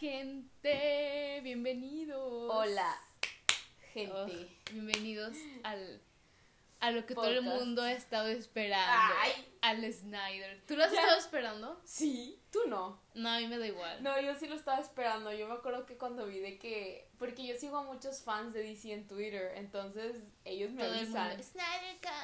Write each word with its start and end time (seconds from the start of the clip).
gente, 0.00 1.40
bienvenidos. 1.42 2.50
Hola, 2.50 2.98
gente. 3.92 4.12
Oh, 4.14 4.72
bienvenidos 4.72 5.36
al 5.62 6.00
a 6.80 6.90
lo 6.90 7.04
que 7.04 7.14
todo 7.14 7.26
el 7.26 7.42
mundo 7.42 7.82
ha 7.82 7.92
estado 7.92 8.28
esperando. 8.28 9.14
Al 9.60 9.92
Snyder. 9.92 10.62
¿Tú 10.66 10.74
lo 10.74 10.84
has 10.84 10.92
estado 10.92 11.18
esperando? 11.18 11.78
Sí, 11.84 12.42
tú 12.50 12.60
no. 12.66 12.98
No, 13.14 13.28
a 13.28 13.38
mí 13.38 13.46
me 13.46 13.58
da 13.58 13.66
igual. 13.66 14.02
No, 14.02 14.18
yo 14.18 14.34
sí 14.34 14.46
lo 14.46 14.54
estaba 14.54 14.80
esperando. 14.80 15.30
Yo 15.32 15.46
me 15.46 15.54
acuerdo 15.54 15.84
que 15.84 15.98
cuando 15.98 16.26
vi 16.26 16.38
de 16.38 16.58
que. 16.58 17.10
Porque 17.18 17.46
yo 17.46 17.54
sigo 17.58 17.76
a 17.76 17.82
muchos 17.82 18.22
fans 18.22 18.54
de 18.54 18.62
DC 18.62 18.92
en 18.92 19.06
Twitter. 19.06 19.52
Entonces 19.56 20.16
ellos 20.44 20.70
me 20.70 20.84
avisan. 20.84 21.38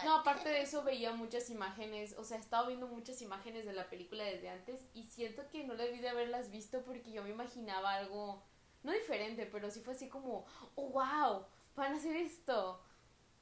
No, 0.04 0.16
aparte 0.16 0.48
de 0.48 0.62
eso 0.62 0.82
veía 0.82 1.12
muchas 1.12 1.50
imágenes. 1.50 2.14
O 2.16 2.24
sea, 2.24 2.38
he 2.38 2.40
estado 2.40 2.68
viendo 2.68 2.86
muchas 2.86 3.20
imágenes 3.20 3.66
de 3.66 3.74
la 3.74 3.90
película 3.90 4.24
desde 4.24 4.48
antes. 4.48 4.80
Y 4.94 5.04
siento 5.04 5.46
que 5.50 5.64
no 5.64 5.76
debí 5.76 5.98
de 5.98 6.08
haberlas 6.08 6.50
visto 6.50 6.82
porque 6.82 7.12
yo 7.12 7.22
me 7.22 7.30
imaginaba 7.30 7.94
algo. 7.94 8.42
No 8.82 8.92
diferente, 8.92 9.44
pero 9.44 9.70
sí 9.70 9.80
fue 9.80 9.92
así 9.92 10.08
como. 10.08 10.46
Oh, 10.74 10.88
wow, 10.88 11.46
van 11.74 11.92
a 11.92 11.96
hacer 11.96 12.16
esto. 12.16 12.80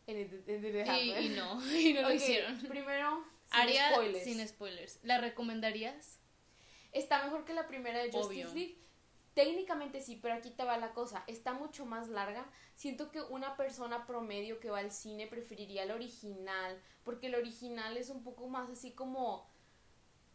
Y, 0.07 1.29
no, 1.31 1.73
y 1.79 1.93
no 1.93 2.03
lo 2.03 2.13
hicieron. 2.13 2.59
Primero, 2.61 3.25
sin 3.51 3.75
spoilers. 3.93 4.25
sin 4.25 4.49
spoilers. 4.49 4.99
¿La 5.03 5.21
recomendarías? 5.21 6.19
Está 6.93 7.25
mejor 7.25 7.45
que 7.45 7.55
la 7.55 7.67
primera 7.67 8.03
de 8.03 8.13
Justice 8.13 8.55
League. 8.55 8.79
Técnicamente 9.35 10.01
sí, 10.01 10.19
pero 10.23 10.35
aquí 10.35 10.51
te 10.51 10.63
va 10.63 10.77
la 10.77 10.93
cosa. 10.93 11.25
Está 11.27 11.55
mucho 11.55 11.87
más 11.87 12.09
larga. 12.09 12.49
Siento 12.77 13.11
que 13.11 13.21
una 13.21 13.57
persona 13.57 14.07
promedio 14.07 14.61
que 14.61 14.71
va 14.71 14.79
al 14.79 14.93
cine 14.93 15.27
preferiría 15.27 15.83
el 15.83 15.91
original. 15.91 16.81
Porque 17.03 17.27
el 17.27 17.35
original 17.35 17.97
es 17.97 18.11
un 18.11 18.23
poco 18.23 18.47
más 18.49 18.71
así 18.71 18.93
como 18.93 19.49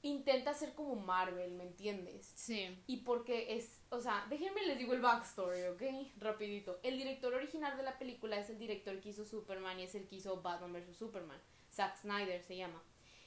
intenta 0.02 0.54
ser 0.54 0.74
como 0.74 0.96
Marvel, 0.96 1.54
¿me 1.54 1.64
entiendes? 1.64 2.32
Sí. 2.36 2.78
Y 2.88 2.98
porque 2.98 3.56
es, 3.56 3.79
o 3.92 4.00
sea, 4.00 4.26
déjenme 4.30 4.66
les 4.68 4.78
digo 4.78 4.94
el 4.94 5.02
backstory, 5.02 5.64
¿ok? 5.64 5.82
Rapidito. 6.20 6.80
El 6.84 6.98
director 6.98 7.34
original 7.34 7.76
de 7.76 7.84
la 7.84 7.98
película 7.98 8.38
es 8.38 8.50
el 8.50 8.60
director 8.60 9.00
que 9.00 9.10
hizo 9.10 9.26
Superman 9.26 9.80
y 9.80 9.84
es 9.84 9.96
el 9.96 10.08
que 10.08 10.18
hizo 10.18 10.42
Batman 10.42 10.74
vs. 10.74 10.96
Superman. 10.96 11.40
Zack 11.72 11.98
Snyder 11.98 12.42
se 12.44 12.56
llama. 12.56 12.82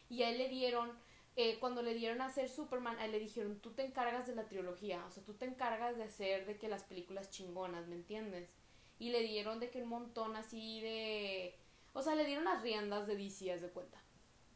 Y 0.09 0.23
a 0.23 0.31
él 0.31 0.39
le 0.39 0.49
dieron, 0.49 0.93
eh, 1.37 1.59
cuando 1.59 1.83
le 1.83 1.95
dieron 1.95 2.21
a 2.21 2.27
hacer 2.27 2.49
Superman, 2.49 2.99
a 2.99 3.07
él 3.07 3.13
le 3.13 3.19
dijeron, 3.19 3.59
tú 3.61 3.71
te 3.73 3.85
encargas 3.85 4.27
de 4.27 4.37
la 4.37 4.47
trilogía, 4.47 5.05
o 5.07 5.11
sea, 5.11 5.25
tú 5.25 5.35
te 5.35 5.47
encargas 5.47 5.97
de 5.97 6.05
hacer 6.05 6.47
de 6.47 6.59
que 6.59 6.69
las 6.69 6.85
películas 6.85 7.31
chingonas, 7.31 7.89
¿me 7.89 7.97
entiendes? 7.97 8.49
Y 8.99 9.11
le 9.11 9.23
dieron 9.23 9.59
de 9.59 9.71
que 9.71 9.83
un 9.83 9.89
montón 9.89 10.37
así 10.37 10.81
de... 10.81 11.57
O 11.93 12.03
sea, 12.03 12.15
le 12.15 12.25
dieron 12.25 12.45
las 12.45 12.63
riendas 12.63 13.07
de 13.07 13.17
DC, 13.17 13.59
de 13.59 13.69
cuenta. 13.71 14.01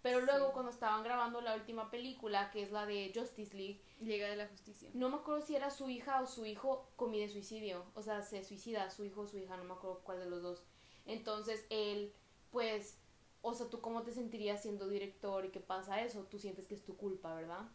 Pero 0.06 0.20
luego 0.20 0.52
cuando 0.52 0.70
estaban 0.70 1.02
grabando 1.02 1.40
la 1.40 1.56
última 1.56 1.90
película, 1.90 2.48
que 2.52 2.62
es 2.62 2.70
la 2.70 2.86
de 2.86 3.10
Justice 3.12 3.56
League, 3.56 3.82
de 3.98 4.36
la 4.36 4.46
Justicia. 4.46 4.88
No 4.94 5.08
me 5.08 5.16
acuerdo 5.16 5.44
si 5.44 5.56
era 5.56 5.68
su 5.68 5.90
hija 5.90 6.22
o 6.22 6.28
su 6.28 6.46
hijo 6.46 6.88
comide 6.94 7.28
suicidio, 7.28 7.84
o 7.92 8.02
sea, 8.02 8.22
se 8.22 8.44
suicida 8.44 8.88
su 8.88 9.04
hijo 9.04 9.22
o 9.22 9.26
su 9.26 9.36
hija, 9.36 9.56
no 9.56 9.64
me 9.64 9.72
acuerdo 9.72 10.02
cuál 10.04 10.20
de 10.20 10.30
los 10.30 10.42
dos. 10.42 10.62
Entonces 11.06 11.66
él, 11.70 12.14
pues, 12.52 13.00
o 13.42 13.52
sea, 13.52 13.68
tú 13.68 13.80
cómo 13.80 14.04
te 14.04 14.12
sentirías 14.12 14.62
siendo 14.62 14.86
director 14.86 15.44
y 15.44 15.50
qué 15.50 15.58
pasa 15.58 16.00
eso, 16.00 16.22
tú 16.30 16.38
sientes 16.38 16.68
que 16.68 16.76
es 16.76 16.84
tu 16.84 16.96
culpa, 16.96 17.34
¿verdad? 17.34 17.68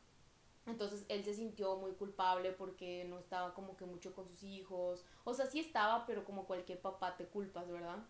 Entonces 0.66 1.06
él 1.09 1.26
se 1.26 1.34
sintió 1.34 1.76
muy 1.76 1.92
culpable 1.92 2.54
porque 2.54 3.04
no 3.09 3.20
estaba 3.20 3.54
como 3.54 3.76
que 3.76 3.84
mucho 3.84 4.16
con 4.16 4.30
sus 4.30 4.42
hijos. 4.44 5.04
O 5.26 5.34
sea, 5.34 5.48
sí 5.48 5.59
estaba, 5.59 6.06
pero 6.06 6.24
como 6.24 6.46
cualquier 6.46 6.80
papá 6.80 7.18
te 7.18 7.26
culpas, 7.26 7.70
¿verdad? 7.70 8.06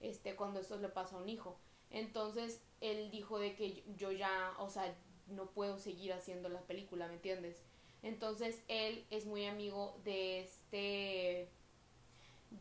Este, 0.00 0.36
cuando 0.36 0.60
eso 0.60 0.78
le 0.78 0.88
pasa 0.88 1.16
a 1.16 1.18
un 1.18 1.28
hijo. 1.28 1.58
Entonces 1.92 2.62
él 2.80 3.10
dijo 3.10 3.38
de 3.38 3.54
que 3.54 3.84
yo 3.96 4.10
ya, 4.10 4.54
o 4.58 4.68
sea, 4.68 4.94
no 5.28 5.50
puedo 5.50 5.78
seguir 5.78 6.12
haciendo 6.12 6.48
la 6.48 6.62
película, 6.62 7.06
¿me 7.06 7.14
entiendes? 7.14 7.62
Entonces 8.02 8.64
él 8.66 9.06
es 9.10 9.26
muy 9.26 9.46
amigo 9.46 10.00
de 10.04 10.40
este 10.40 11.48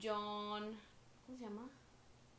John, 0.02 0.78
¿cómo 1.26 1.38
se 1.38 1.44
llama? 1.44 1.70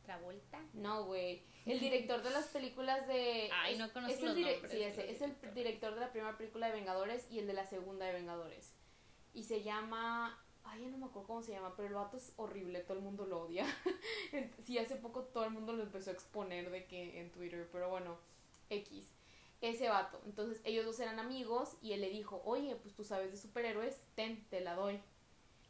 Travolta. 0.05 0.61
No, 0.73 1.05
güey. 1.05 1.43
El 1.65 1.79
director 1.79 2.21
de 2.21 2.29
las 2.29 2.47
películas 2.47 3.07
de. 3.07 3.49
Ay, 3.53 3.77
no 3.77 3.91
conozco 3.91 4.13
es 4.13 4.21
los 4.21 4.35
el 4.35 4.43
nombres, 4.43 4.71
Sí, 4.71 4.81
ese, 4.81 5.09
es 5.09 5.21
el 5.21 5.35
director 5.53 5.93
de 5.93 6.01
la 6.01 6.11
primera 6.11 6.37
película 6.37 6.67
de 6.67 6.73
Vengadores 6.73 7.25
y 7.31 7.39
el 7.39 7.47
de 7.47 7.53
la 7.53 7.65
segunda 7.65 8.05
de 8.05 8.13
Vengadores. 8.13 8.73
Y 9.33 9.43
se 9.43 9.63
llama 9.63 10.42
Ay, 10.65 10.81
ya 10.81 10.87
no 10.89 10.97
me 10.97 11.05
acuerdo 11.05 11.27
cómo 11.27 11.41
se 11.43 11.51
llama, 11.51 11.73
pero 11.75 11.87
el 11.87 11.93
vato 11.93 12.17
es 12.17 12.33
horrible, 12.37 12.79
todo 12.79 12.97
el 12.97 13.03
mundo 13.03 13.25
lo 13.25 13.43
odia. 13.43 13.65
sí, 14.65 14.77
hace 14.77 14.95
poco 14.95 15.23
todo 15.23 15.43
el 15.43 15.51
mundo 15.51 15.73
lo 15.73 15.83
empezó 15.83 16.09
a 16.09 16.13
exponer 16.13 16.71
de 16.71 16.85
que 16.85 17.19
en 17.19 17.31
Twitter, 17.31 17.67
pero 17.71 17.89
bueno, 17.89 18.17
X. 18.69 19.11
Ese 19.61 19.87
vato. 19.89 20.21
Entonces 20.25 20.61
ellos 20.65 20.85
dos 20.85 20.99
eran 20.99 21.19
amigos 21.19 21.77
y 21.81 21.93
él 21.93 22.01
le 22.01 22.09
dijo, 22.09 22.41
oye, 22.45 22.75
pues 22.75 22.93
tú 22.93 23.03
sabes 23.03 23.31
de 23.31 23.37
superhéroes, 23.37 24.01
ten, 24.15 24.43
te 24.49 24.61
la 24.61 24.75
doy. 24.75 25.01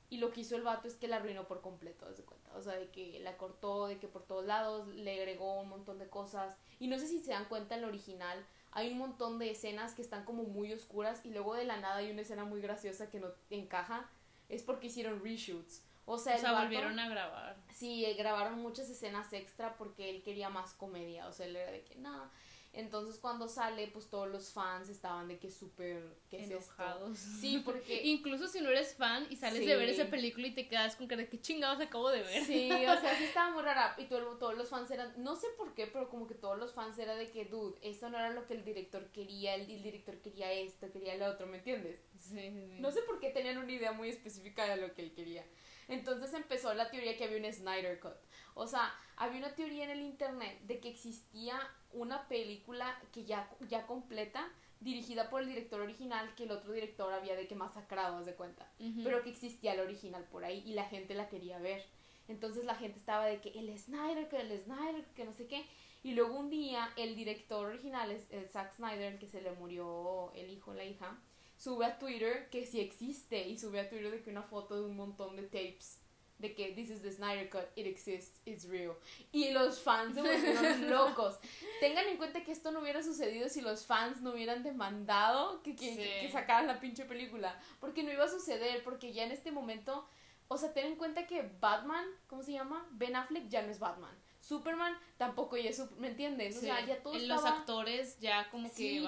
Y 0.10 0.18
lo 0.18 0.32
que 0.32 0.42
hizo 0.42 0.56
el 0.56 0.64
vato 0.64 0.88
es 0.88 0.96
que 0.96 1.08
la 1.08 1.18
arruinó 1.18 1.48
por 1.48 1.62
completo, 1.62 2.06
de 2.10 2.24
cuenta. 2.24 2.52
O 2.56 2.62
sea, 2.62 2.74
de 2.74 2.90
que 2.90 3.20
la 3.20 3.38
cortó, 3.38 3.88
de 3.88 3.98
que 4.00 4.08
por 4.08 4.24
todos 4.24 4.46
lados 4.46 4.88
le 4.90 5.20
agregó 5.20 5.60
un 5.60 5.70
montón 5.70 5.98
de 6.00 6.08
cosas. 6.08 6.56
Y 6.80 6.88
no 6.88 7.00
sé 7.00 7.08
si 7.08 7.20
se 7.20 7.32
dan 7.32 7.46
cuenta 7.46 7.76
en 7.76 7.84
el 7.84 7.90
original, 7.90 8.46
hay 8.72 8.92
un 8.92 8.98
montón 8.98 9.40
de 9.40 9.52
escenas 9.52 9.94
que 9.94 10.02
están 10.02 10.26
como 10.26 10.44
muy 10.44 10.74
oscuras 10.74 11.24
y 11.24 11.32
luego 11.32 11.54
de 11.54 11.66
la 11.66 11.78
nada 11.78 11.98
hay 11.98 12.12
una 12.12 12.22
escena 12.22 12.46
muy 12.46 12.62
graciosa 12.62 13.10
que 13.10 13.20
no 13.20 13.28
encaja 13.50 14.10
es 14.54 14.64
porque 14.64 14.88
hicieron 14.88 15.24
reshoots. 15.24 15.84
O 16.06 16.18
sea, 16.18 16.38
volvieron 16.60 17.00
a 17.00 17.08
grabar. 17.08 17.56
Sí, 17.74 18.06
eh, 18.06 18.14
grabaron 18.16 18.60
muchas 18.60 18.90
escenas 18.90 19.32
extra 19.32 19.78
porque 19.78 20.10
él 20.10 20.22
quería 20.22 20.50
más 20.50 20.74
comedia. 20.74 21.28
O 21.28 21.32
sea, 21.32 21.46
él 21.46 21.56
era 21.56 21.72
de 21.72 21.84
que, 21.84 21.96
no, 21.96 22.30
entonces 22.74 23.20
cuando 23.20 23.48
sale, 23.48 23.88
pues 23.88 24.10
todos 24.10 24.28
los 24.28 24.52
fans 24.52 24.90
estaban 24.90 25.28
de 25.28 25.38
que 25.38 25.52
súper 25.52 26.04
enojados. 26.32 27.20
sí, 27.20 27.62
porque 27.64 28.02
incluso 28.06 28.48
si 28.48 28.62
no 28.62 28.70
eres 28.70 28.96
fan 28.96 29.28
y 29.30 29.36
sales 29.36 29.66
de 29.66 29.76
ver 29.76 29.90
esa 29.90 30.10
película 30.10 30.48
y 30.48 30.56
te 30.56 30.68
quedas 30.68 30.96
con 30.96 31.08
que 31.08 31.30
qué 31.30 31.40
chingados 31.40 31.80
acabo 31.80 32.10
de 32.10 32.24
ver. 32.24 32.44
Sí, 32.44 32.72
o 32.72 33.00
sea, 33.00 33.16
sí 33.18 33.24
estaba 33.26 33.52
muy 33.52 33.62
rara 33.62 33.96
y 34.00 34.06
todo, 34.06 34.38
todos 34.38 34.58
los 34.58 34.70
fans 34.70 34.90
eran, 34.90 35.14
no 35.24 35.36
sé 35.36 35.48
por 35.56 35.76
qué, 35.76 35.86
pero 35.86 36.10
como 36.10 36.26
que 36.28 36.34
todos 36.34 36.58
los 36.58 36.74
fans 36.74 36.98
era 36.98 37.16
de 37.16 37.30
que, 37.30 37.46
dude, 37.46 37.78
eso 37.84 38.10
no 38.10 38.18
era 38.18 38.32
lo 38.32 38.48
que 38.48 38.56
el 38.56 38.66
director 38.66 39.06
quería, 39.12 39.54
el, 39.54 39.70
el 39.70 39.84
director 39.84 40.18
quería 40.18 40.52
esto, 40.52 40.92
quería 40.92 41.16
lo 41.16 41.28
otro, 41.28 41.46
¿me 41.46 41.58
entiendes? 41.58 42.02
Sí, 42.18 42.40
sí, 42.40 42.78
No 42.80 42.92
sé 42.92 43.04
por 43.04 43.20
qué 43.20 43.30
tenían 43.30 43.60
una 43.60 43.72
idea 43.72 43.92
muy 43.92 44.10
específica 44.10 44.66
de 44.66 44.78
lo 44.78 44.94
que 44.96 45.04
él 45.04 45.14
quería. 45.14 45.46
Entonces 45.88 46.34
empezó 46.34 46.74
la 46.74 46.90
teoría 46.90 47.18
que 47.18 47.26
había 47.26 47.38
un 47.38 47.54
Snyder 47.54 48.00
Cut. 48.00 48.16
O 48.54 48.68
sea, 48.68 48.94
había 49.18 49.40
una 49.40 49.56
teoría 49.56 49.86
en 49.86 49.92
el 49.92 50.02
internet 50.02 50.60
de 50.62 50.80
que 50.80 50.90
existía 50.90 51.60
una 51.92 52.28
película 52.28 53.00
que 53.12 53.26
ya, 53.26 53.50
ya 53.68 53.86
completa, 53.86 54.48
dirigida 54.80 55.30
por 55.30 55.42
el 55.42 55.48
director 55.48 55.82
original, 55.82 56.34
que 56.36 56.44
el 56.44 56.52
otro 56.52 56.74
director 56.74 57.12
había 57.14 57.36
de 57.36 57.48
que 57.48 57.56
masacrado, 57.56 58.24
de 58.24 58.36
cuenta. 58.36 58.70
Pero 59.04 59.24
que 59.24 59.30
existía 59.30 59.74
el 59.74 59.80
original 59.80 60.26
por 60.26 60.44
ahí 60.44 60.62
y 60.66 60.74
la 60.74 60.86
gente 60.86 61.14
la 61.14 61.30
quería 61.30 61.58
ver. 61.60 61.86
Entonces 62.28 62.66
la 62.66 62.76
gente 62.76 63.00
estaba 63.00 63.26
de 63.26 63.40
que 63.42 63.50
el 63.58 63.78
Snyder, 63.78 64.28
que 64.30 64.42
el 64.42 64.60
Snyder, 64.60 65.06
que 65.16 65.26
no 65.26 65.34
sé 65.34 65.48
qué. 65.48 65.66
Y 66.04 66.14
luego 66.14 66.38
un 66.38 66.50
día 66.50 66.90
el 66.98 67.16
director 67.16 67.66
original, 67.66 68.12
el 68.12 68.50
Zack 68.50 68.76
Snyder, 68.76 69.14
el 69.14 69.20
que 69.20 69.28
se 69.28 69.42
le 69.42 69.52
murió 69.54 70.32
el 70.34 70.50
hijo, 70.50 70.74
la 70.74 70.84
hija, 70.84 71.18
sube 71.64 71.86
a 71.86 71.98
Twitter 71.98 72.50
que 72.50 72.66
sí 72.66 72.80
existe 72.80 73.48
y 73.48 73.58
sube 73.58 73.80
a 73.80 73.90
Twitter 73.90 74.12
de 74.12 74.22
que 74.22 74.30
una 74.30 74.44
foto 74.44 74.76
de 74.76 74.86
un 74.86 74.96
montón 74.96 75.36
de 75.36 75.44
tapes 75.44 76.00
de 76.40 76.54
que 76.54 76.74
this 76.74 76.90
is 76.90 77.02
the 77.02 77.12
Snyder 77.12 77.50
Cut, 77.50 77.70
it 77.78 77.88
exists, 77.88 78.42
it's 78.46 78.68
real. 78.68 78.96
Y 79.32 79.52
los 79.52 79.80
fans 79.80 80.16
se 80.16 80.22
volvieron 80.22 80.90
locos. 80.90 81.40
Tengan 81.80 82.06
en 82.08 82.18
cuenta 82.18 82.44
que 82.44 82.52
esto 82.52 82.72
no 82.72 82.82
hubiera 82.82 83.02
sucedido 83.02 83.48
si 83.48 83.62
los 83.62 83.86
fans 83.86 84.22
no 84.22 84.32
hubieran 84.32 84.62
demandado 84.62 85.64
que, 85.64 85.74
que, 85.74 86.30
sacaran 86.34 86.68
la 86.68 86.82
pinche 86.82 87.06
película. 87.06 87.58
Porque 87.80 88.04
no 88.04 88.12
iba 88.12 88.26
a 88.26 88.30
suceder, 88.30 88.84
porque 88.84 89.14
ya 89.14 89.24
en 89.24 89.32
este 89.32 89.52
momento, 89.52 90.06
o 90.50 90.58
sea, 90.58 90.74
ten 90.74 90.88
en 90.88 90.96
cuenta 90.98 91.28
que 91.28 91.50
Batman, 91.62 92.06
¿cómo 92.28 92.44
se 92.44 92.52
llama? 92.52 92.86
Ben 92.92 93.16
Affleck 93.16 93.48
ya 93.48 93.62
no 93.62 93.72
es 93.72 93.80
Batman. 93.80 94.14
Superman 94.44 94.94
tampoco 95.18 95.56
ya 95.56 95.70
es 95.70 95.90
¿me 95.92 96.10
entiendes? 96.10 96.58
O 96.58 96.60
sea, 96.60 96.86
ya 96.86 97.02
todo 97.02 97.18
Los 97.18 97.46
actores 97.46 98.20
ya 98.20 98.50
como 98.52 98.70
que 98.74 99.02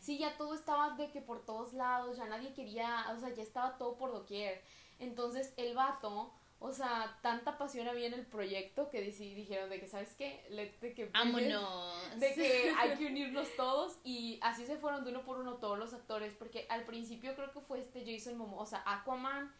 Sí, 0.00 0.16
ya 0.16 0.36
todo 0.36 0.54
estaba 0.54 0.90
de 0.90 1.10
que 1.10 1.20
por 1.20 1.44
todos 1.44 1.72
lados, 1.72 2.16
ya 2.16 2.26
nadie 2.26 2.54
quería, 2.54 3.04
o 3.16 3.18
sea, 3.18 3.34
ya 3.34 3.42
estaba 3.42 3.76
todo 3.78 3.96
por 3.96 4.12
doquier. 4.12 4.62
Entonces, 5.00 5.52
el 5.56 5.74
vato, 5.74 6.32
o 6.60 6.70
sea, 6.70 7.18
tanta 7.20 7.58
pasión 7.58 7.88
había 7.88 8.06
en 8.06 8.14
el 8.14 8.24
proyecto 8.26 8.88
que 8.88 9.00
dijeron 9.02 9.68
de 9.70 9.80
que, 9.80 9.88
¿sabes 9.88 10.14
qué? 10.14 10.46
de 10.80 10.94
que 10.94 11.06
Vámonos. 11.06 12.20
De 12.20 12.32
que 12.34 12.72
hay 12.78 12.96
que 12.96 13.06
unirnos 13.06 13.48
todos 13.56 13.98
y 14.04 14.38
así 14.40 14.66
se 14.66 14.76
fueron 14.76 15.02
de 15.02 15.10
uno 15.10 15.22
por 15.22 15.40
uno 15.40 15.54
todos 15.54 15.80
los 15.80 15.94
actores 15.94 16.32
porque 16.38 16.64
al 16.68 16.84
principio 16.84 17.34
creo 17.34 17.50
que 17.50 17.60
fue 17.60 17.80
este 17.80 18.04
Jason 18.06 18.38
Momoa, 18.38 18.62
o 18.62 18.66
sea, 18.66 18.84
Aquaman, 18.86 19.52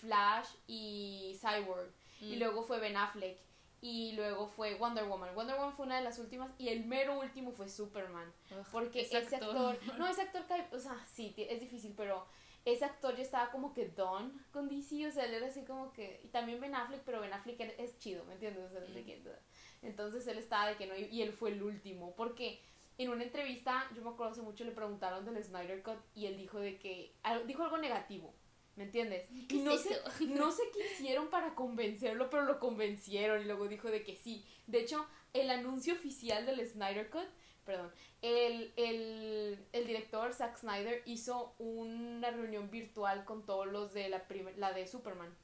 Flash 0.00 0.48
y 0.66 1.38
Cyborg 1.42 1.92
y 2.22 2.36
mm. 2.36 2.38
luego 2.38 2.62
fue 2.62 2.80
Ben 2.80 2.96
Affleck 2.96 3.51
y 3.82 4.12
luego 4.12 4.46
fue 4.46 4.76
Wonder 4.76 5.04
Woman. 5.04 5.34
Wonder 5.34 5.56
Woman 5.56 5.74
fue 5.74 5.86
una 5.86 5.96
de 5.96 6.04
las 6.04 6.20
últimas 6.20 6.52
y 6.56 6.68
el 6.68 6.86
mero 6.86 7.18
último 7.18 7.50
fue 7.50 7.68
Superman. 7.68 8.32
porque 8.70 9.02
ese 9.02 9.18
actor... 9.18 9.76
No, 9.98 10.06
ese 10.06 10.22
actor, 10.22 10.44
o 10.72 10.78
sea, 10.78 11.04
sí, 11.04 11.34
es 11.36 11.60
difícil, 11.60 11.92
pero 11.96 12.24
ese 12.64 12.84
actor 12.84 13.16
ya 13.16 13.22
estaba 13.24 13.50
como 13.50 13.74
que 13.74 13.88
don 13.88 14.40
con 14.52 14.68
DC, 14.68 15.08
o 15.08 15.10
sea, 15.10 15.24
él 15.24 15.34
era 15.34 15.48
así 15.48 15.64
como 15.64 15.92
que... 15.92 16.20
Y 16.22 16.28
también 16.28 16.60
Ben 16.60 16.76
Affleck, 16.76 17.02
pero 17.02 17.20
Ben 17.20 17.32
Affleck 17.32 17.58
es 17.76 17.98
chido, 17.98 18.24
¿me 18.24 18.34
entiendes? 18.34 18.70
Mm. 18.70 19.84
entonces 19.84 20.24
él 20.28 20.38
estaba 20.38 20.68
de 20.68 20.76
que 20.76 20.86
no, 20.86 20.96
y 20.96 21.20
él 21.20 21.32
fue 21.32 21.50
el 21.50 21.60
último, 21.60 22.14
porque 22.14 22.62
en 22.98 23.10
una 23.10 23.24
entrevista, 23.24 23.90
yo 23.96 24.02
me 24.02 24.10
acuerdo 24.10 24.30
hace 24.30 24.42
mucho, 24.42 24.62
le 24.62 24.70
preguntaron 24.70 25.24
del 25.24 25.42
Snyder 25.42 25.82
Cut 25.82 25.98
y 26.14 26.26
él 26.26 26.36
dijo 26.36 26.60
de 26.60 26.78
que... 26.78 27.16
Dijo 27.48 27.64
algo 27.64 27.78
negativo 27.78 28.32
¿Me 28.76 28.84
entiendes? 28.84 29.28
y 29.30 29.58
no, 29.58 29.76
sé, 29.76 30.00
no 30.28 30.50
sé 30.52 30.62
qué 30.72 30.92
hicieron 30.92 31.28
para 31.28 31.54
convencerlo, 31.54 32.30
pero 32.30 32.44
lo 32.44 32.58
convencieron 32.58 33.42
y 33.42 33.44
luego 33.44 33.68
dijo 33.68 33.90
de 33.90 34.02
que 34.02 34.16
sí. 34.16 34.46
De 34.66 34.80
hecho, 34.80 35.06
el 35.34 35.50
anuncio 35.50 35.94
oficial 35.94 36.46
del 36.46 36.66
Snyder 36.66 37.10
Cut, 37.10 37.28
perdón, 37.64 37.92
el, 38.22 38.72
el, 38.76 39.86
director 39.86 40.32
Zack 40.32 40.58
Snyder 40.58 41.02
hizo 41.06 41.54
una 41.58 42.30
reunión 42.30 42.70
virtual 42.70 43.24
con 43.24 43.44
todos 43.44 43.66
los 43.66 43.92
de 43.92 44.08
la, 44.08 44.24
la 44.56 44.72
de 44.72 44.86
Superman, 44.86 45.34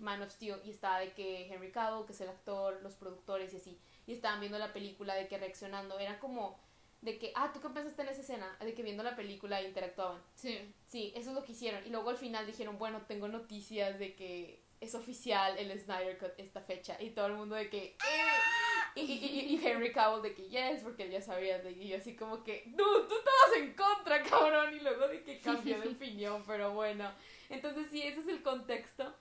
Man 0.00 0.22
of 0.22 0.30
Steel, 0.30 0.60
y 0.64 0.70
estaba 0.70 1.00
de 1.00 1.12
que 1.12 1.46
Henry 1.46 1.72
Cavill, 1.72 2.06
que 2.06 2.12
es 2.12 2.20
el 2.20 2.28
actor, 2.28 2.80
los 2.82 2.94
productores 2.94 3.52
y 3.54 3.56
así, 3.56 3.78
y 4.06 4.12
estaban 4.12 4.40
viendo 4.40 4.58
la 4.58 4.72
película 4.72 5.14
de 5.14 5.26
que 5.26 5.38
reaccionando, 5.38 5.98
era 5.98 6.18
como 6.20 6.58
de 7.04 7.18
que, 7.18 7.32
ah, 7.34 7.50
¿tú 7.52 7.60
qué 7.60 7.68
pensaste 7.68 8.00
en 8.00 8.08
esa 8.08 8.22
escena? 8.22 8.56
De 8.58 8.72
que 8.72 8.82
viendo 8.82 9.02
la 9.02 9.14
película 9.14 9.62
interactuaban. 9.62 10.22
Sí. 10.34 10.58
Sí, 10.86 11.12
eso 11.14 11.30
es 11.30 11.36
lo 11.36 11.44
que 11.44 11.52
hicieron. 11.52 11.86
Y 11.86 11.90
luego 11.90 12.08
al 12.08 12.16
final 12.16 12.46
dijeron, 12.46 12.78
bueno, 12.78 13.02
tengo 13.06 13.28
noticias 13.28 13.98
de 13.98 14.14
que 14.14 14.64
es 14.80 14.94
oficial 14.94 15.56
el 15.58 15.78
Snyder 15.78 16.18
Cut 16.18 16.32
esta 16.38 16.62
fecha. 16.62 16.96
Y 17.00 17.10
todo 17.10 17.26
el 17.26 17.34
mundo 17.34 17.56
de 17.56 17.68
que, 17.68 17.84
eh". 17.84 18.94
y, 18.94 19.02
y, 19.02 19.54
y, 19.54 19.66
Henry 19.66 19.92
Cavill 19.92 20.22
de 20.22 20.34
que, 20.34 20.48
yes, 20.48 20.82
porque 20.82 21.02
él 21.04 21.10
ya 21.10 21.20
sabía. 21.20 21.58
De, 21.58 21.72
y 21.72 21.88
yo 21.88 21.98
así 21.98 22.16
como 22.16 22.42
que, 22.42 22.64
no, 22.68 23.06
tú 23.06 23.14
estabas 23.18 23.56
en 23.58 23.74
contra, 23.74 24.22
cabrón. 24.22 24.74
Y 24.74 24.80
luego 24.80 25.06
de 25.06 25.22
que 25.22 25.40
cambió 25.40 25.78
de 25.80 25.88
opinión, 25.90 26.42
pero 26.46 26.72
bueno. 26.72 27.12
Entonces 27.50 27.88
sí, 27.90 28.02
ese 28.02 28.20
es 28.20 28.28
el 28.28 28.42
contexto 28.42 29.14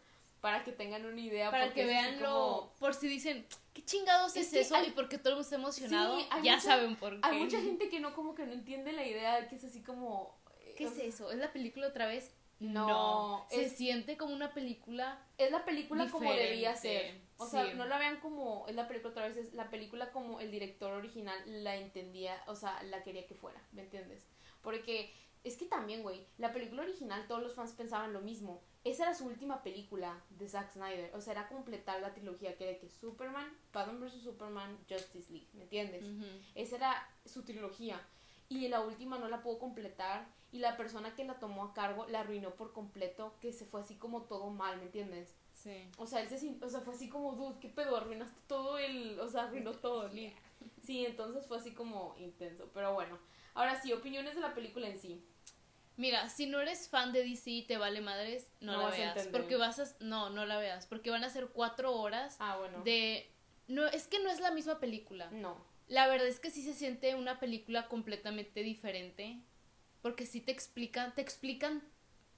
para 0.44 0.62
que 0.66 0.74
tengan 0.74 1.06
una 1.06 1.22
idea. 1.22 1.50
Para 1.50 1.74
que 1.74 1.86
vean 1.86 2.22
lo, 2.22 2.74
por 2.78 2.94
si 2.94 3.08
dicen, 3.08 3.48
¿qué 3.72 3.82
chingados 3.86 4.36
es, 4.36 4.54
eso? 4.54 4.76
y 4.86 4.92
porque 4.92 5.18
todo 5.18 5.30
el 5.30 5.36
mundo 5.36 5.44
está 5.44 5.56
emocionado, 5.56 6.18
ya 6.44 6.60
saben 6.60 6.98
por 6.98 7.14
qué. 7.14 7.22
Hay 7.24 7.40
mucha 7.40 7.62
gente 7.62 7.88
que 7.88 8.02
no 8.02 8.14
como 8.14 8.36
que 8.36 8.46
no 8.46 8.52
entiende 8.52 8.92
la 8.92 9.08
idea, 9.08 9.48
que 9.48 9.56
es 9.56 9.64
así 9.64 9.82
como... 9.82 10.38
¿Qué 10.76 10.84
es 10.84 10.98
eso? 10.98 11.32
¿Es 11.32 11.38
la 11.38 11.54
película 11.54 11.88
otra 11.88 12.08
vez? 12.08 12.34
No, 12.60 13.46
se 13.50 13.70
siente 13.70 14.18
como 14.18 14.34
una 14.34 14.54
película. 14.54 15.26
Es 15.38 15.50
la 15.50 15.64
película 15.64 16.10
como 16.10 16.34
debía 16.34 16.76
ser. 16.76 17.22
O 17.38 17.48
sea, 17.48 17.74
no 17.76 17.86
la 17.86 17.98
vean 17.98 18.20
como 18.20 18.66
es 18.68 18.76
la 18.76 18.90
película 18.90 19.12
otra 19.12 19.26
vez, 19.30 19.38
es 19.38 19.54
la 19.54 19.70
película 19.70 20.12
como 20.12 20.42
el 20.42 20.52
director 20.52 20.92
original 20.92 21.38
la 21.64 21.78
entendía, 21.78 22.44
o 22.48 22.56
sea, 22.56 22.84
la 22.84 23.02
quería 23.02 23.26
que 23.28 23.36
fuera, 23.36 23.62
¿me 23.72 23.84
entiendes? 23.84 24.28
Porque 24.62 25.14
es 25.44 25.58
que 25.58 25.66
también, 25.66 26.04
güey, 26.04 26.26
la 26.38 26.54
película 26.54 26.84
original 26.84 27.28
todos 27.28 27.44
los 27.44 27.54
fans 27.54 27.74
pensaban 27.74 28.14
lo 28.14 28.22
mismo. 28.22 28.62
Esa 28.84 29.04
era 29.04 29.14
su 29.14 29.26
última 29.26 29.62
película 29.62 30.22
de 30.30 30.48
Zack 30.48 30.72
Snyder. 30.72 31.14
O 31.16 31.22
sea, 31.22 31.34
era 31.34 31.48
completar 31.50 32.02
la 32.02 32.14
trilogía 32.14 32.56
que 32.58 32.70
era 32.70 32.80
que 32.80 32.90
Superman, 32.90 33.48
Batman 33.74 34.00
vs. 34.00 34.22
Superman, 34.24 34.78
Justice 34.90 35.32
League, 35.32 35.48
¿me 35.54 35.64
entiendes? 35.64 36.04
Esa 36.56 36.76
era 36.78 37.10
su 37.26 37.44
trilogía. 37.44 38.02
Y 38.50 38.68
la 38.68 38.82
última 38.82 39.18
no 39.18 39.28
la 39.28 39.42
pudo 39.42 39.60
completar. 39.60 40.28
Y 40.52 40.60
la 40.60 40.78
persona 40.78 41.16
que 41.16 41.26
la 41.26 41.40
tomó 41.40 41.64
a 41.64 41.74
cargo 41.74 42.06
la 42.08 42.22
arruinó 42.22 42.52
por 42.52 42.72
completo. 42.72 43.34
Que 43.42 43.52
se 43.52 43.66
fue 43.66 43.82
así 43.82 43.96
como 43.96 44.24
todo 44.24 44.50
mal, 44.50 44.78
¿me 44.78 44.84
entiendes? 44.84 45.34
Sí. 45.54 45.90
O 45.98 46.06
sea, 46.06 46.22
él 46.22 46.30
se, 46.30 46.58
o 46.62 46.70
sea, 46.70 46.82
fue 46.82 46.94
así 46.94 47.10
como, 47.10 47.34
dude, 47.34 47.60
¿qué 47.60 47.70
pedo? 47.70 47.98
Arruinaste 47.98 48.40
todo 48.48 48.78
el. 48.78 49.20
O 49.20 49.28
sea, 49.28 49.44
arruinó 49.44 49.72
todo. 49.82 50.10
Sí, 50.84 51.06
entonces 51.06 51.46
fue 51.48 51.58
así 51.58 51.74
como 51.74 52.16
intenso. 52.18 52.70
Pero 52.74 52.94
bueno. 52.94 53.18
Ahora 53.56 53.80
sí, 53.80 53.94
opiniones 53.94 54.36
de 54.36 54.42
la 54.42 54.54
película 54.54 54.88
en 54.88 55.00
sí. 55.00 55.24
Mira, 55.96 56.30
si 56.30 56.48
no 56.48 56.60
eres 56.60 56.90
fan 56.90 57.14
de 57.14 57.24
DC 57.24 57.50
y 57.50 57.62
te 57.64 57.78
vale 57.78 58.02
madres, 58.02 58.52
no, 58.62 58.82
la 58.82 58.90
veas. 58.90 59.28
Porque 59.28 59.56
vas 59.58 59.80
a. 59.80 59.86
No, 60.00 60.30
no 60.30 60.46
la 60.46 60.58
veas. 60.58 60.88
Porque 60.88 61.12
van 61.12 61.24
a 61.24 61.30
ser 61.30 61.48
cuatro 61.48 61.94
horas 61.96 62.38
ah, 62.40 62.58
bueno. 62.58 62.82
de. 62.84 63.30
No, 63.68 63.86
es 63.86 64.08
que 64.08 64.20
no 64.20 64.30
es 64.30 64.40
la 64.40 64.52
misma 64.52 64.80
película. 64.80 65.30
No. 65.32 65.56
La 65.88 66.08
verdad 66.08 66.28
es 66.28 66.40
que 66.40 66.50
sí 66.50 66.64
se 66.64 66.74
siente 66.74 67.16
una 67.16 67.40
película 67.40 67.88
completamente 67.88 68.64
diferente. 68.64 69.40
Porque 70.02 70.26
sí 70.26 70.42
te 70.42 70.52
explican. 70.52 71.14
Te 71.14 71.22
explican. 71.22 71.84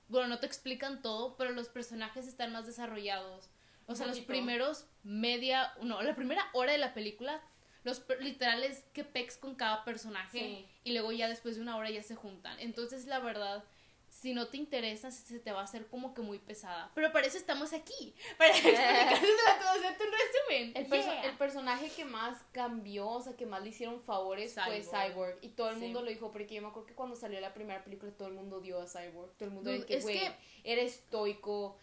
Bueno, 0.08 0.28
no 0.28 0.40
te 0.40 0.46
explican 0.46 1.02
todo, 1.02 1.36
pero 1.38 1.52
los 1.52 1.70
personajes 1.70 2.28
están 2.28 2.52
más 2.52 2.68
desarrollados. 2.68 3.50
O 3.88 3.96
sea, 3.96 4.08
los 4.08 4.20
primeros 4.20 4.86
media. 5.04 5.74
No, 5.82 6.02
la 6.02 6.16
primera 6.16 6.44
hora 6.54 6.74
de 6.74 6.78
la 6.78 6.94
película 6.94 7.42
los 7.86 8.04
literales 8.20 8.84
que 8.94 9.04
pex 9.04 9.38
con 9.38 9.56
cada 9.56 9.86
personaje 9.86 10.66
y 10.84 10.92
luego 10.92 11.12
ya 11.12 11.30
después 11.30 11.56
de 11.56 11.62
una 11.62 11.78
hora 11.78 11.92
ya 11.92 12.02
se 12.02 12.16
juntan. 12.16 12.60
Entonces, 12.60 13.06
la 13.06 13.20
verdad, 13.20 13.64
si 14.10 14.34
no 14.34 14.48
te 14.48 14.58
interesa, 14.58 15.12
se 15.12 15.40
te 15.40 15.52
va 15.52 15.62
a 15.62 15.66
hacer 15.66 15.86
como 15.86 16.16
que 16.16 16.24
muy 16.24 16.40
pesada. 16.40 16.92
Pero 16.96 17.12
para 17.12 17.28
eso 17.28 17.38
estamos 17.38 17.74
aquí. 17.74 18.16
Para 18.40 18.50
explicarte 18.50 20.04
un 20.04 20.12
resumen. 20.12 20.72
El, 20.76 21.26
el, 21.26 21.38
personaje 21.38 21.92
que 21.92 22.06
más 22.06 22.44
cambió, 22.52 23.08
o 23.08 23.22
sea, 23.22 23.36
que 23.38 23.46
más 23.46 23.62
le 23.62 23.70
hicieron 23.70 24.02
favores 24.02 24.56
fue 24.66 24.82
Cyborg. 24.82 25.38
Y 25.42 25.50
todo 25.50 25.70
el 25.70 25.78
mundo 25.78 26.02
lo 26.02 26.10
dijo, 26.10 26.32
porque 26.32 26.56
yo 26.56 26.64
me 26.64 26.70
acuerdo 26.70 26.88
que 26.88 26.96
cuando 26.96 27.16
salió 27.16 27.40
la 27.40 27.54
primera 27.54 27.84
película, 27.84 28.12
todo 28.14 28.30
el 28.30 28.34
mundo 28.34 28.62
dio 28.62 28.82
a 28.82 28.88
Cyborg. 28.88 29.32
Todo 29.38 29.50
el 29.50 29.54
mundo 29.54 29.70
dijo 29.70 29.86
que, 29.86 30.00
güey, 30.00 30.22
era 30.64 30.82
estoico 30.82 31.78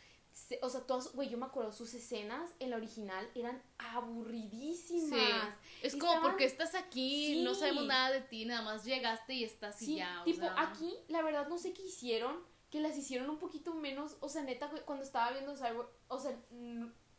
o 0.62 0.68
sea, 0.68 0.80
todas, 0.86 1.12
güey, 1.12 1.28
yo 1.28 1.38
me 1.38 1.46
acuerdo, 1.46 1.72
sus 1.72 1.92
escenas 1.94 2.50
en 2.58 2.70
la 2.70 2.76
original 2.76 3.28
eran 3.34 3.62
aburridísimas. 3.78 5.54
Es 5.82 5.96
como, 5.96 6.22
porque 6.22 6.44
estás 6.44 6.74
aquí? 6.74 7.42
No 7.42 7.54
sabemos 7.54 7.86
nada 7.86 8.10
de 8.10 8.22
ti, 8.22 8.44
nada 8.44 8.62
más 8.62 8.84
llegaste 8.84 9.34
y 9.34 9.44
estás 9.44 9.80
y 9.82 9.96
ya. 9.96 10.22
tipo, 10.24 10.46
aquí, 10.56 10.94
la 11.08 11.22
verdad, 11.22 11.48
no 11.48 11.58
sé 11.58 11.72
qué 11.72 11.82
hicieron, 11.82 12.36
que 12.70 12.80
las 12.80 12.96
hicieron 12.96 13.28
un 13.28 13.38
poquito 13.38 13.74
menos, 13.74 14.16
o 14.20 14.28
sea, 14.28 14.42
neta, 14.42 14.70
cuando 14.84 15.04
estaba 15.04 15.32
viendo 15.32 15.54
Cyborg, 15.54 15.88
o 16.08 16.18
sea, 16.18 16.34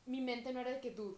mi 0.05 0.21
mente 0.21 0.51
no 0.51 0.59
era 0.59 0.71
de 0.71 0.79
que, 0.79 0.91
dude, 0.91 1.17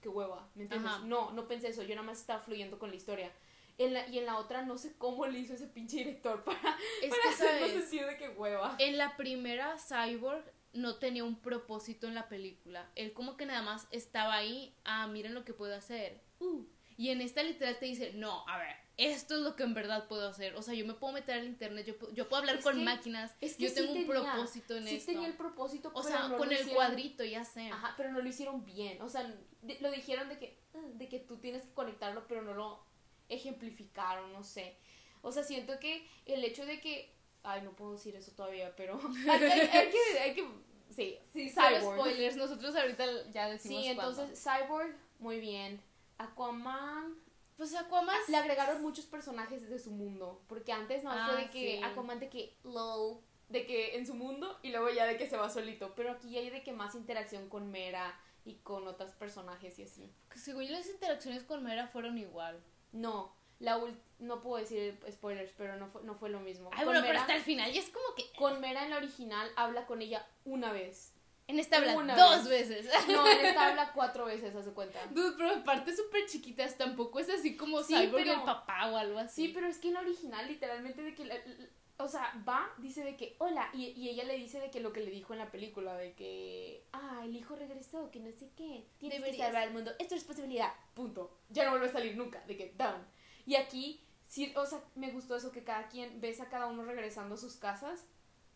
qué 0.00 0.08
hueva, 0.08 0.50
¿me 0.54 0.64
entiendes? 0.64 1.00
No, 1.04 1.32
no 1.32 1.48
pensé 1.48 1.68
eso, 1.68 1.82
yo 1.82 1.94
nada 1.94 2.06
más 2.06 2.20
estaba 2.20 2.40
fluyendo 2.40 2.78
con 2.78 2.90
la 2.90 2.96
historia. 2.96 3.32
En 3.78 3.94
la, 3.94 4.06
y 4.08 4.18
en 4.18 4.26
la 4.26 4.36
otra 4.36 4.62
no 4.62 4.76
sé 4.76 4.94
cómo 4.98 5.26
le 5.26 5.38
hizo 5.38 5.54
ese 5.54 5.66
pinche 5.66 5.96
director 5.96 6.44
para, 6.44 6.60
para 6.60 7.30
hacernos 7.30 7.72
decir 7.72 8.04
de 8.04 8.18
qué 8.18 8.28
hueva. 8.28 8.76
En 8.78 8.98
la 8.98 9.16
primera 9.16 9.76
Cyborg 9.78 10.44
no 10.72 10.96
tenía 10.96 11.24
un 11.24 11.40
propósito 11.40 12.06
en 12.06 12.14
la 12.14 12.28
película. 12.28 12.90
Él 12.94 13.12
como 13.12 13.36
que 13.36 13.46
nada 13.46 13.62
más 13.62 13.88
estaba 13.90 14.34
ahí, 14.34 14.74
ah, 14.84 15.06
miren 15.06 15.34
lo 15.34 15.44
que 15.44 15.52
puedo 15.52 15.74
hacer. 15.74 16.20
Uh. 16.38 16.64
Y 16.96 17.08
en 17.08 17.22
esta 17.22 17.42
literal 17.42 17.78
te 17.78 17.86
dice, 17.86 18.12
no, 18.14 18.46
a 18.46 18.58
ver, 18.58 18.76
esto 18.98 19.34
es 19.34 19.40
lo 19.40 19.56
que 19.56 19.62
en 19.62 19.72
verdad 19.72 20.06
puedo 20.06 20.28
hacer. 20.28 20.54
O 20.56 20.62
sea, 20.62 20.74
yo 20.74 20.84
me 20.84 20.92
puedo 20.92 21.14
meter 21.14 21.38
al 21.38 21.46
internet, 21.46 21.86
yo, 21.86 22.12
yo 22.12 22.28
puedo 22.28 22.40
hablar 22.40 22.60
con 22.60 22.84
máquinas, 22.84 23.34
es 23.40 23.56
que 23.56 23.64
yo 23.64 23.74
tengo 23.74 23.92
un 23.92 24.06
propósito 24.06 24.76
en 24.76 24.86
sí 24.86 25.00
tenía 25.06 25.26
el 25.26 25.34
propósito, 25.34 25.90
o 25.94 26.02
sea, 26.02 26.28
con 26.36 26.52
el 26.52 26.68
cuadrito, 26.68 27.24
ya 27.24 27.44
sé. 27.44 27.70
Ajá, 27.70 27.94
pero 27.96 28.12
no 28.12 28.20
lo 28.20 28.28
hicieron 28.28 28.66
bien. 28.66 29.00
O 29.00 29.08
sea, 29.08 29.34
lo 29.80 29.90
dijeron 29.90 30.28
de 30.28 30.38
que, 30.38 30.58
ah, 30.74 30.82
de 30.94 31.08
que 31.08 31.18
tú 31.20 31.38
tienes 31.38 31.64
que 31.64 31.72
conectarlo, 31.72 32.26
pero 32.28 32.42
no 32.42 32.52
lo 32.52 32.84
ejemplificaron, 33.30 34.32
no 34.34 34.42
sé. 34.42 34.76
O 35.22 35.32
sea, 35.32 35.42
siento 35.42 35.78
que 35.78 36.06
el 36.26 36.44
hecho 36.44 36.66
de 36.66 36.80
que 36.80 37.14
Ay, 37.42 37.62
no 37.62 37.72
puedo 37.72 37.92
decir 37.92 38.14
eso 38.16 38.32
todavía, 38.32 38.74
pero 38.76 39.00
hay, 39.28 39.90
que, 39.90 40.18
hay 40.18 40.34
que, 40.34 40.46
sí, 40.90 41.18
sí 41.32 41.50
Cyborg. 41.50 41.98
spoilers, 41.98 42.36
nosotros 42.36 42.76
ahorita 42.76 43.04
ya 43.32 43.48
decimos 43.48 43.82
Sí, 43.82 43.88
entonces 43.88 44.42
Cyborg, 44.42 44.94
muy 45.18 45.40
bien. 45.40 45.80
Aquaman, 46.18 47.16
pues 47.56 47.74
Aquaman 47.74 48.16
le 48.28 48.36
agregaron 48.36 48.82
muchos 48.82 49.06
personajes 49.06 49.68
de 49.68 49.78
su 49.78 49.90
mundo, 49.90 50.42
porque 50.48 50.72
antes 50.72 51.02
no 51.02 51.10
fue 51.10 51.36
de 51.36 51.44
ah, 51.44 51.50
que 51.50 51.84
Aquaman 51.84 52.20
de 52.20 52.28
que 52.28 52.56
lol, 52.62 53.20
de 53.48 53.66
que 53.66 53.96
en 53.96 54.06
su 54.06 54.14
mundo 54.14 54.58
y 54.62 54.70
luego 54.70 54.90
ya 54.90 55.06
de 55.06 55.16
que 55.16 55.28
se 55.28 55.36
va 55.36 55.48
solito, 55.48 55.94
pero 55.94 56.12
aquí 56.12 56.36
hay 56.36 56.50
de 56.50 56.62
que 56.62 56.72
más 56.72 56.94
interacción 56.94 57.48
con 57.48 57.70
Mera 57.70 58.18
y 58.44 58.54
con 58.56 58.86
otros 58.86 59.12
personajes 59.12 59.78
y 59.78 59.84
así. 59.84 60.12
Que 60.30 60.38
según 60.38 60.70
las 60.70 60.88
interacciones 60.88 61.44
con 61.44 61.62
Mera 61.62 61.88
fueron 61.88 62.18
igual. 62.18 62.62
No, 62.92 63.34
la 63.60 63.78
no 64.18 64.40
puedo 64.40 64.56
decir 64.56 64.98
spoilers, 65.10 65.52
pero 65.56 65.76
no 65.76 65.88
fue, 65.88 66.02
no 66.02 66.14
fue 66.14 66.28
lo 66.30 66.40
mismo. 66.40 66.70
Ay, 66.72 66.84
bueno, 66.84 67.00
pero 67.06 67.20
hasta 67.20 67.36
el 67.36 67.42
final 67.42 67.74
y 67.74 67.78
es 67.78 67.90
como 67.90 68.14
que... 68.16 68.24
Con 68.36 68.60
Mera 68.60 68.84
en 68.84 68.90
la 68.90 68.96
original 68.96 69.50
habla 69.56 69.86
con 69.86 70.02
ella 70.02 70.26
una 70.44 70.72
vez. 70.72 71.14
En 71.46 71.58
esta 71.58 71.78
habla 71.78 72.16
dos 72.16 72.48
veces. 72.48 72.88
No, 73.08 73.26
en 73.26 73.40
esta 73.46 73.68
habla 73.68 73.92
cuatro 73.92 74.26
veces, 74.26 74.54
hace 74.54 74.70
cuenta. 74.72 75.04
Dude, 75.06 75.34
pero 75.36 75.50
aparte 75.50 75.94
súper 75.94 76.26
chiquitas, 76.26 76.76
tampoco 76.76 77.18
es 77.18 77.28
así 77.28 77.56
como 77.56 77.82
sí, 77.82 77.94
Cyborg 77.94 78.28
el 78.28 78.42
papá 78.42 78.90
o 78.90 78.96
algo 78.96 79.18
así. 79.18 79.46
Sí, 79.46 79.52
pero 79.52 79.66
es 79.66 79.78
que 79.78 79.88
en 79.88 79.94
la 79.94 80.00
original, 80.00 80.46
literalmente, 80.46 81.02
de 81.02 81.14
que... 81.14 81.70
o 81.98 82.08
sea, 82.08 82.32
va, 82.48 82.70
dice 82.78 83.02
de 83.04 83.16
que, 83.16 83.36
hola, 83.38 83.68
y, 83.72 83.86
y, 83.88 84.10
ella 84.10 84.24
le 84.24 84.36
dice 84.36 84.60
de 84.60 84.70
que 84.70 84.80
lo 84.80 84.92
que 84.92 85.00
le 85.00 85.10
dijo 85.10 85.32
en 85.32 85.40
la 85.40 85.50
película, 85.50 85.96
de 85.96 86.14
que, 86.14 86.86
ah, 86.92 87.22
el 87.24 87.34
hijo 87.34 87.56
regresó, 87.56 88.10
que 88.10 88.20
no 88.20 88.30
sé 88.30 88.50
qué, 88.56 88.86
tienes 88.98 89.22
que 89.22 89.36
salvar 89.36 89.62
al 89.64 89.72
mundo, 89.72 89.92
esto 89.98 90.14
es 90.14 90.24
posibilidad, 90.24 90.72
punto. 90.94 91.36
Ya 91.48 91.64
no 91.64 91.70
vuelve 91.70 91.88
a 91.88 91.92
salir 91.92 92.16
nunca, 92.16 92.44
de 92.46 92.56
que, 92.56 92.74
down. 92.76 93.04
Y 93.50 93.56
aquí, 93.56 94.00
sí, 94.26 94.52
o 94.54 94.64
sea, 94.64 94.80
me 94.94 95.10
gustó 95.10 95.34
eso, 95.34 95.50
que 95.50 95.64
cada 95.64 95.88
quien, 95.88 96.20
ves 96.20 96.40
a 96.40 96.48
cada 96.48 96.66
uno 96.68 96.84
regresando 96.84 97.34
a 97.34 97.36
sus 97.36 97.56
casas 97.56 98.06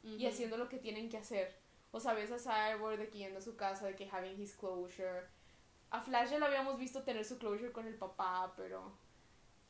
y 0.04 0.24
haciendo 0.26 0.56
lo 0.56 0.68
que 0.68 0.78
tienen 0.78 1.08
que 1.08 1.16
hacer. 1.16 1.52
O 1.90 1.98
sea, 1.98 2.12
ves 2.12 2.30
a 2.30 2.38
Cyborg 2.38 2.96
de 2.96 3.08
que 3.08 3.18
yendo 3.18 3.40
a 3.40 3.42
su 3.42 3.56
casa, 3.56 3.86
de 3.86 3.96
que 3.96 4.08
having 4.08 4.40
his 4.40 4.54
closure. 4.54 5.26
A 5.90 6.00
Flash 6.00 6.30
ya 6.30 6.38
lo 6.38 6.46
habíamos 6.46 6.78
visto 6.78 7.02
tener 7.02 7.24
su 7.24 7.38
closure 7.38 7.72
con 7.72 7.88
el 7.88 7.96
papá, 7.96 8.52
pero... 8.56 8.96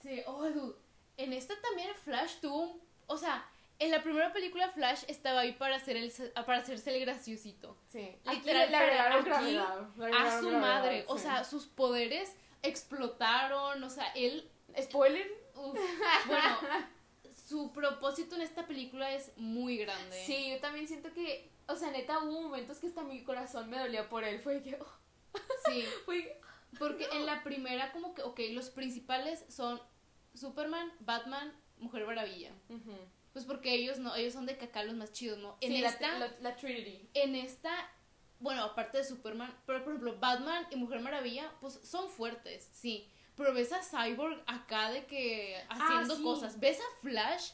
Sí, 0.02 0.22
oh, 0.26 0.46
dude. 0.50 0.76
En 1.16 1.32
esta 1.32 1.54
también 1.58 1.88
Flash 2.04 2.40
tuvo 2.42 2.60
un... 2.60 2.82
O 3.06 3.16
sea, 3.16 3.48
en 3.78 3.90
la 3.90 4.02
primera 4.02 4.30
película 4.30 4.68
Flash 4.72 5.04
estaba 5.08 5.40
ahí 5.40 5.52
para 5.52 5.76
hacer 5.76 5.96
el 5.96 6.12
para 6.44 6.58
hacerse 6.58 6.94
el 6.94 7.00
graciosito. 7.00 7.78
Sí. 7.88 8.14
Literal, 8.30 8.74
aquí, 8.74 9.56
a 9.56 10.38
su 10.38 10.50
madre, 10.50 11.06
o 11.08 11.16
sea, 11.16 11.44
sus 11.44 11.64
poderes 11.64 12.36
explotaron, 12.62 13.82
o 13.82 13.88
sea, 13.88 14.12
él 14.14 14.50
¿Spoiler? 14.80 15.26
Uf, 15.54 15.78
bueno, 16.26 16.58
su 17.48 17.72
propósito 17.72 18.36
en 18.36 18.42
esta 18.42 18.66
película 18.66 19.12
es 19.12 19.32
muy 19.36 19.76
grande. 19.76 20.24
Sí, 20.24 20.50
yo 20.50 20.60
también 20.60 20.86
siento 20.86 21.12
que, 21.12 21.50
o 21.68 21.76
sea, 21.76 21.90
neta, 21.90 22.20
hubo 22.20 22.42
momentos 22.42 22.78
que 22.78 22.86
hasta 22.86 23.02
mi 23.02 23.22
corazón 23.22 23.70
me 23.70 23.78
dolía 23.78 24.08
por 24.08 24.24
él. 24.24 24.40
Fue 24.40 24.62
que, 24.62 24.76
oh. 24.80 24.86
Sí. 25.66 25.84
Fue, 26.04 26.40
porque 26.78 27.06
en 27.12 27.26
la 27.26 27.42
primera, 27.42 27.92
como 27.92 28.14
que, 28.14 28.22
ok, 28.22 28.40
los 28.50 28.70
principales 28.70 29.44
son 29.48 29.80
Superman, 30.34 30.92
Batman, 31.00 31.52
Mujer 31.78 32.06
Maravilla. 32.06 32.52
Pues 33.32 33.44
porque 33.44 33.74
ellos 33.74 33.98
no, 33.98 34.14
ellos 34.14 34.32
son 34.32 34.46
de 34.46 34.56
caca 34.56 34.84
los 34.84 34.94
más 34.94 35.12
chidos, 35.12 35.38
¿no? 35.38 35.56
En 35.60 35.72
esta, 35.72 36.18
la, 36.40 36.56
Trinity. 36.56 37.08
En 37.14 37.34
esta, 37.34 37.72
bueno, 38.38 38.62
aparte 38.62 38.98
de 38.98 39.04
Superman, 39.04 39.52
pero 39.66 39.82
por 39.82 39.92
ejemplo, 39.92 40.18
Batman 40.18 40.66
y 40.70 40.76
Mujer 40.76 41.00
Maravilla, 41.00 41.52
pues 41.60 41.80
son 41.82 42.08
fuertes, 42.08 42.70
sí. 42.72 43.10
Pero 43.36 43.52
ves 43.52 43.72
a 43.72 43.82
Cyborg 43.82 44.42
acá 44.46 44.90
de 44.90 45.06
que 45.06 45.56
haciendo 45.68 46.14
ah, 46.14 46.22
cosas. 46.22 46.60
Ves 46.60 46.80
a 46.80 47.00
Flash 47.00 47.50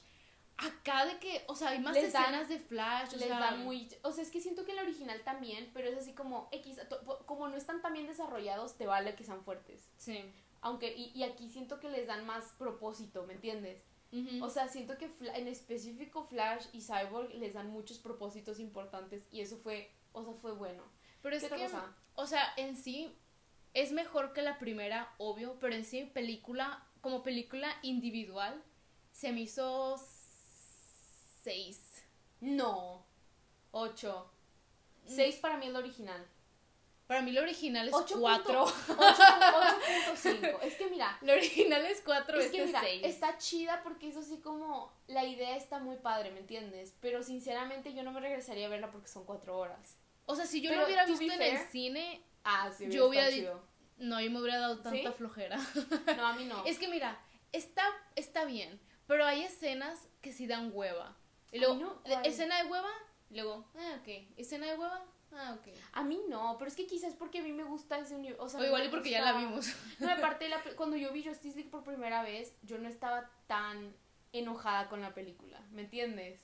acá 0.60 1.06
de 1.06 1.18
que, 1.18 1.42
o 1.46 1.54
sea, 1.54 1.70
hay 1.70 1.80
más 1.80 1.96
escenas 1.96 2.48
de 2.48 2.58
Flash. 2.58 3.14
O 3.14 3.16
les 3.16 3.28
sea, 3.28 3.56
muy. 3.56 3.88
O 4.02 4.12
sea, 4.12 4.22
es 4.22 4.30
que 4.30 4.40
siento 4.40 4.64
que 4.64 4.72
el 4.72 4.78
original 4.78 5.20
también, 5.24 5.70
pero 5.72 5.88
es 5.88 5.96
así 5.96 6.12
como 6.12 6.48
X. 6.52 6.78
Como 7.26 7.48
no 7.48 7.56
están 7.56 7.82
tan 7.82 7.94
bien 7.94 8.06
desarrollados, 8.06 8.76
te 8.76 8.86
vale 8.86 9.14
que 9.14 9.24
sean 9.24 9.42
fuertes. 9.42 9.90
Sí. 9.96 10.22
Aunque, 10.60 10.94
y, 10.94 11.12
y 11.14 11.22
aquí 11.22 11.48
siento 11.48 11.80
que 11.80 11.88
les 11.88 12.06
dan 12.06 12.26
más 12.26 12.52
propósito, 12.58 13.24
¿me 13.26 13.32
entiendes? 13.32 13.82
O 14.42 14.50
sea, 14.50 14.66
siento 14.66 14.98
que 14.98 15.08
en 15.34 15.46
específico 15.46 16.24
Flash 16.24 16.66
y 16.72 16.80
Cyborg 16.80 17.32
les 17.34 17.54
dan 17.54 17.70
muchos 17.70 17.98
propósitos 17.98 18.58
importantes 18.58 19.28
y 19.30 19.40
eso 19.40 19.56
fue, 19.56 19.88
o 20.12 20.24
sea, 20.24 20.34
fue 20.34 20.52
bueno. 20.52 20.82
Pero 21.22 21.36
es 21.36 21.44
que, 21.44 21.68
o 22.16 22.26
sea, 22.26 22.52
en 22.56 22.76
sí 22.76 23.16
es 23.74 23.92
mejor 23.92 24.32
que 24.32 24.42
la 24.42 24.58
primera, 24.58 25.14
obvio, 25.18 25.58
pero 25.60 25.74
en 25.74 25.84
sí 25.84 26.04
película, 26.04 26.86
como 27.00 27.22
película 27.22 27.72
individual, 27.82 28.62
se 29.12 29.32
me 29.32 29.42
hizo 29.42 29.96
seis. 31.42 32.04
No, 32.40 33.06
ocho. 33.70 34.30
Seis 35.06 35.36
para 35.36 35.56
mí 35.56 35.66
es 35.66 35.72
la 35.72 35.78
original. 35.80 36.26
Para 37.10 37.22
mí 37.22 37.32
lo 37.32 37.42
original 37.42 37.88
es 37.88 37.92
4. 37.92 38.66
8.5. 38.66 40.58
es 40.62 40.74
que 40.76 40.86
mira. 40.88 41.18
Lo 41.22 41.32
original 41.32 41.84
es 41.86 42.02
4, 42.02 42.38
es 42.38 42.52
que 42.52 42.66
mira, 42.66 42.88
está 43.02 43.36
chida 43.36 43.82
porque 43.82 44.06
es 44.06 44.16
así 44.16 44.38
como. 44.38 44.92
La 45.08 45.24
idea 45.24 45.56
está 45.56 45.80
muy 45.80 45.96
padre, 45.96 46.30
¿me 46.30 46.38
entiendes? 46.38 46.94
Pero 47.00 47.24
sinceramente 47.24 47.94
yo 47.94 48.04
no 48.04 48.12
me 48.12 48.20
regresaría 48.20 48.66
a 48.66 48.68
verla 48.68 48.92
porque 48.92 49.08
son 49.08 49.24
4 49.24 49.58
horas. 49.58 49.96
O 50.26 50.36
sea, 50.36 50.46
si 50.46 50.60
yo 50.60 50.72
lo 50.72 50.84
hubiera 50.84 51.04
visto 51.04 51.24
en 51.24 51.42
el 51.42 51.58
cine. 51.58 52.22
Ah, 52.44 52.70
sí, 52.76 52.88
yo 52.90 53.08
hubiera 53.08 53.28
dicho. 53.28 53.62
No, 53.98 54.20
yo 54.20 54.30
me 54.30 54.40
hubiera 54.40 54.58
dado 54.58 54.80
tanta 54.80 55.12
flojera. 55.12 55.58
No, 56.16 56.26
a 56.26 56.34
mí 56.34 56.44
no. 56.44 56.64
es 56.66 56.78
que 56.78 56.88
mira, 56.88 57.20
está, 57.52 57.84
está 58.16 58.44
bien, 58.44 58.80
pero 59.06 59.24
hay 59.24 59.42
escenas 59.42 60.08
que 60.22 60.32
sí 60.32 60.46
dan 60.46 60.70
hueva. 60.72 61.16
Y 61.52 61.58
luego, 61.58 62.00
escena 62.24 62.62
de 62.62 62.70
hueva, 62.70 62.90
luego, 63.30 63.66
ah, 63.76 63.98
ok. 64.00 64.08
Escena 64.36 64.66
de 64.66 64.78
hueva, 64.78 65.04
Ah, 65.32 65.56
ok. 65.58 65.72
A 65.92 66.02
mí 66.02 66.20
no, 66.28 66.56
pero 66.58 66.68
es 66.68 66.76
que 66.76 66.86
quizás 66.86 67.14
porque 67.14 67.38
a 67.38 67.42
mí 67.42 67.52
me 67.52 67.64
gusta 67.64 67.98
ese 67.98 68.14
universo. 68.14 68.58
O, 68.58 68.64
igual 68.64 68.86
y 68.86 68.88
porque 68.88 69.10
ya 69.10 69.22
la 69.22 69.32
vimos. 69.32 69.74
No, 69.98 70.10
aparte, 70.10 70.48
la, 70.48 70.60
cuando 70.76 70.96
yo 70.96 71.12
vi 71.12 71.22
Justice 71.22 71.56
League 71.56 71.70
por 71.70 71.84
primera 71.84 72.22
vez, 72.22 72.54
yo 72.62 72.78
no 72.78 72.88
estaba 72.88 73.30
tan 73.46 73.94
enojada 74.32 74.88
con 74.88 75.00
la 75.00 75.14
película, 75.14 75.60
¿me 75.70 75.82
entiendes? 75.82 76.40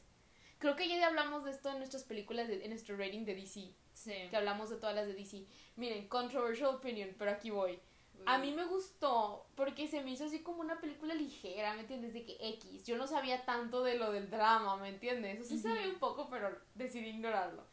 Creo 0.59 0.77
que 0.77 0.89
ya 0.89 1.07
hablamos 1.07 1.45
de 1.45 1.51
esto 1.51 1.71
en 1.71 1.79
nuestras 1.79 2.05
películas, 2.05 2.49
en 2.49 2.71
nuestro 2.71 2.97
rating 2.97 3.25
de 3.25 3.35
DC. 3.35 3.75
Sí. 3.97 4.13
Que 4.29 4.37
hablamos 4.37 4.69
de 4.69 4.77
todas 4.77 4.95
las 4.95 5.07
de 5.07 5.15
DC. 5.15 5.47
Miren, 5.77 6.07
controversial 6.09 6.75
opinion, 6.75 7.15
pero 7.19 7.31
aquí 7.31 7.51
voy. 7.51 7.81
A 8.27 8.39
mí 8.39 8.53
me 8.53 8.65
gustó 8.65 9.47
porque 9.55 9.89
se 9.89 10.03
me 10.03 10.11
hizo 10.11 10.25
así 10.25 10.41
como 10.43 10.61
una 10.61 10.81
película 10.81 11.15
ligera, 11.15 11.75
¿me 11.75 11.81
entiendes? 11.81 12.13
De 12.13 12.25
que 12.25 12.37
X. 12.41 12.85
Yo 12.85 12.97
no 12.97 13.07
sabía 13.07 13.45
tanto 13.45 13.83
de 13.83 13.97
lo 13.97 14.11
del 14.13 14.31
drama, 14.31 14.77
¿me 14.77 14.89
entiendes? 14.89 15.41
O 15.41 15.45
sea, 15.45 15.57
sí 15.57 15.63
sabía 15.63 15.89
un 15.89 15.99
poco, 15.99 16.29
pero 16.29 16.51
decidí 16.75 17.09
ignorarlo. 17.09 17.65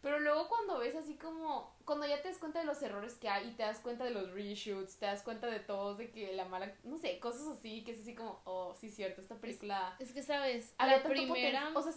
Pero 0.00 0.18
luego 0.18 0.48
cuando 0.48 0.78
ves 0.78 0.96
así 0.96 1.16
como, 1.16 1.76
cuando 1.84 2.06
ya 2.06 2.20
te 2.20 2.28
das 2.28 2.38
cuenta 2.38 2.58
de 2.58 2.64
los 2.64 2.82
errores 2.82 3.14
que 3.14 3.28
hay 3.28 3.48
y 3.48 3.52
te 3.52 3.62
das 3.62 3.78
cuenta 3.78 4.04
de 4.04 4.10
los 4.10 4.32
reshoots, 4.32 4.98
te 4.98 5.06
das 5.06 5.22
cuenta 5.22 5.46
de 5.46 5.60
todos, 5.60 5.98
de 5.98 6.10
que 6.10 6.32
la 6.32 6.44
mala, 6.44 6.74
no 6.82 6.98
sé, 6.98 7.20
cosas 7.20 7.46
así, 7.46 7.84
que 7.84 7.92
es 7.92 8.00
así 8.00 8.14
como, 8.14 8.42
oh, 8.44 8.74
sí, 8.74 8.90
cierto, 8.90 9.20
esta 9.20 9.36
película... 9.36 9.96
Es, 10.00 10.12
que, 10.12 10.22
¿sabes? 10.22 10.74
A 10.78 10.86
la 10.88 11.02
primera... 11.04 11.70
O 11.74 11.82
sea, 11.82 11.92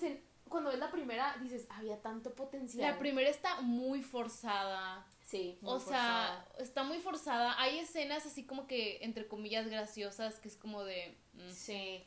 cuando 0.49 0.69
ves 0.69 0.79
la 0.79 0.91
primera 0.91 1.35
dices, 1.41 1.67
había 1.69 2.01
tanto 2.01 2.33
potencial. 2.33 2.91
La 2.91 2.99
primera 2.99 3.29
está 3.29 3.61
muy 3.61 4.03
forzada. 4.03 5.05
Sí, 5.21 5.57
muy 5.61 5.73
O 5.73 5.79
sea, 5.79 6.47
está 6.59 6.83
muy 6.83 6.99
forzada. 6.99 7.59
Hay 7.59 7.79
escenas 7.79 8.25
así 8.25 8.45
como 8.45 8.67
que, 8.67 8.99
entre 9.01 9.27
comillas, 9.27 9.67
graciosas, 9.67 10.39
que 10.39 10.47
es 10.47 10.55
como 10.55 10.83
de... 10.83 11.17
Mm. 11.33 11.49
Sí. 11.51 12.03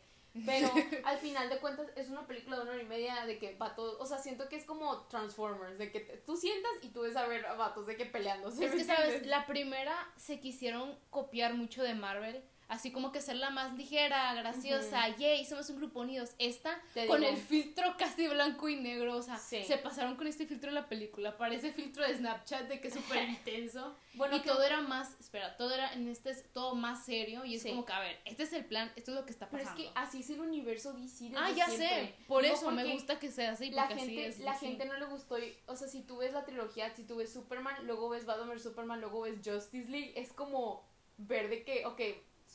Pero 0.46 0.68
al 1.04 1.18
final 1.18 1.48
de 1.48 1.58
cuentas 1.58 1.88
es 1.96 2.08
una 2.08 2.26
película 2.26 2.56
de 2.56 2.62
una 2.62 2.72
hora 2.72 2.82
y 2.82 2.86
media 2.86 3.26
de 3.26 3.38
que 3.38 3.56
vatos, 3.56 3.96
o 3.98 4.06
sea, 4.06 4.18
siento 4.18 4.48
que 4.48 4.56
es 4.56 4.64
como 4.64 5.06
Transformers, 5.06 5.78
de 5.78 5.90
que 5.90 6.00
tú 6.24 6.36
sientas 6.36 6.70
y 6.82 6.88
tú 6.88 7.00
ves 7.02 7.16
a 7.16 7.26
ver 7.26 7.46
a 7.46 7.54
vatos 7.54 7.86
de 7.86 7.96
que 7.96 8.06
peleándose. 8.06 8.66
Es 8.66 8.74
que, 8.74 8.84
¿sabes? 8.84 9.26
La 9.26 9.46
primera 9.46 9.96
se 10.16 10.38
quisieron 10.38 10.98
copiar 11.10 11.54
mucho 11.54 11.82
de 11.82 11.94
Marvel 11.94 12.44
así 12.68 12.92
como 12.92 13.12
que 13.12 13.20
ser 13.20 13.36
la 13.36 13.50
más 13.50 13.74
ligera, 13.74 14.34
graciosa, 14.34 15.08
yay, 15.16 15.44
somos 15.44 15.68
un 15.70 15.76
grupo 15.76 16.00
unidos. 16.00 16.34
Esta, 16.38 16.80
con 17.06 17.24
el 17.24 17.36
filtro 17.36 17.96
casi 17.98 18.28
blanco 18.28 18.68
y 18.68 18.76
negro, 18.76 19.16
o 19.16 19.22
sea, 19.22 19.38
se 19.38 19.78
pasaron 19.82 20.16
con 20.16 20.26
este 20.26 20.46
filtro 20.46 20.68
en 20.68 20.74
la 20.74 20.88
película, 20.88 21.36
parece 21.36 21.72
filtro 21.72 22.06
de 22.06 22.16
Snapchat 22.16 22.68
de 22.68 22.80
que 22.80 22.88
es 22.88 22.94
súper 22.94 23.28
intenso. 23.28 23.96
bueno, 24.14 24.36
y 24.36 24.40
todo 24.40 24.62
era 24.62 24.80
más, 24.82 25.18
espera, 25.18 25.56
todo 25.56 25.72
era, 25.74 25.92
en 25.94 26.08
este 26.08 26.30
es 26.30 26.44
todo 26.52 26.74
más 26.74 27.04
serio 27.04 27.44
y 27.44 27.56
es 27.56 27.64
como 27.64 27.84
que, 27.84 27.92
a 27.92 28.00
ver, 28.00 28.20
este 28.24 28.42
es 28.42 28.52
el 28.52 28.64
plan, 28.64 28.92
esto 28.96 29.12
es 29.12 29.16
lo 29.16 29.24
que 29.24 29.32
está 29.32 29.48
pasando. 29.48 29.72
Pero 29.74 29.88
es 29.88 29.92
que 29.94 29.98
así 29.98 30.20
es 30.20 30.30
el 30.30 30.40
universo 30.40 30.92
DC 30.92 31.32
Ah, 31.36 31.50
ya 31.50 31.68
sé, 31.68 32.14
por 32.26 32.44
eso 32.44 32.70
me 32.70 32.92
gusta 32.92 33.18
que 33.18 33.30
sea 33.30 33.52
así, 33.52 33.70
la 33.70 33.86
gente, 33.88 34.34
La 34.40 34.54
gente 34.54 34.84
no 34.84 34.98
le 34.98 35.06
gustó, 35.06 35.36
o 35.66 35.76
sea, 35.76 35.88
si 35.88 36.02
tú 36.02 36.18
ves 36.18 36.32
la 36.32 36.44
trilogía, 36.44 36.94
si 36.94 37.04
tú 37.04 37.16
ves 37.16 37.32
Superman, 37.32 37.86
luego 37.86 38.10
ves 38.10 38.26
Batman 38.26 38.60
Superman, 38.60 39.00
luego 39.00 39.22
ves 39.22 39.36
Justice 39.44 39.90
League, 39.90 40.12
es 40.16 40.32
como 40.32 40.86
ver 41.16 41.48
de 41.48 41.64
que, 41.64 41.84
ok, 41.86 42.00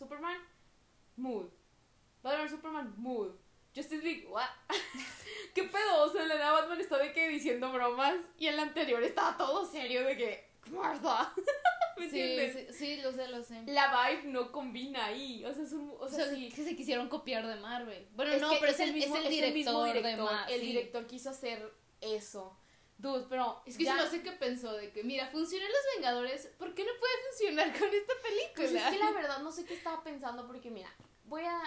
Superman, 0.03 0.37
mood. 1.15 1.47
Batman 2.21 2.49
Superman, 2.49 2.93
mood. 2.97 3.31
Justice 3.73 4.03
League, 4.03 4.27
what? 4.29 4.49
¿Qué 5.55 5.63
pedo? 5.63 6.03
O 6.03 6.09
sea, 6.09 6.25
la 6.25 6.51
Batman 6.51 6.79
está 6.79 6.97
de 6.97 7.13
que 7.13 7.27
diciendo 7.29 7.71
bromas 7.71 8.15
y 8.37 8.47
en 8.47 8.57
la 8.57 8.63
anterior 8.63 9.01
estaba 9.01 9.37
todo 9.37 9.65
serio 9.65 10.03
de 10.03 10.17
que 10.17 10.49
Martha. 10.71 11.33
¿Me 11.97 12.05
entiendes? 12.05 12.75
Sí, 12.75 12.97
lo 13.01 13.11
sé, 13.13 13.27
lo 13.29 13.43
sé. 13.43 13.63
La 13.67 14.09
vibe 14.09 14.31
no 14.31 14.51
combina 14.51 15.05
ahí. 15.05 15.45
O 15.45 15.53
sea, 15.53 15.63
es 15.63 15.71
un, 15.71 15.93
o 15.97 16.07
sea, 16.07 16.29
sí. 16.29 16.49
que 16.49 16.63
se 16.63 16.75
quisieron 16.75 17.07
copiar 17.07 17.47
de 17.47 17.55
Marvel. 17.55 18.07
Bueno, 18.15 18.37
no, 18.39 18.51
pero 18.59 18.71
es 18.71 18.79
el, 18.79 18.93
mismo, 18.93 19.15
es 19.15 19.25
el 19.25 19.31
director, 19.31 19.93
de 19.93 20.17
Marvel. 20.17 20.53
El 20.53 20.61
director 20.61 21.07
quiso 21.07 21.29
hacer 21.29 21.71
eso. 22.01 22.57
Dude, 23.03 23.25
pero. 23.27 23.61
Es 23.65 23.77
que 23.77 23.83
yo 23.83 23.95
no 23.95 24.07
sé 24.07 24.23
qué 24.23 24.31
pensó 24.31 24.71
de 24.71 24.93
que, 24.93 25.03
mira, 25.03 25.27
funcionó 25.27 25.65
Los 25.67 25.95
Vengadores, 25.95 26.47
¿por 26.57 26.73
qué 26.73 26.85
no 26.85 26.91
puede 26.97 27.13
funcionar 27.27 27.77
con 27.77 27.89
esta 27.93 28.13
película? 28.23 28.53
Pues 28.55 28.71
es 28.71 28.83
que 28.83 28.97
la 28.97 29.11
verdad 29.21 29.39
no 29.39 29.51
sé 29.51 29.65
qué 29.65 29.73
estaba 29.73 30.01
pensando, 30.03 30.47
porque 30.47 30.71
mira, 30.71 30.89
voy 31.25 31.43
a. 31.43 31.59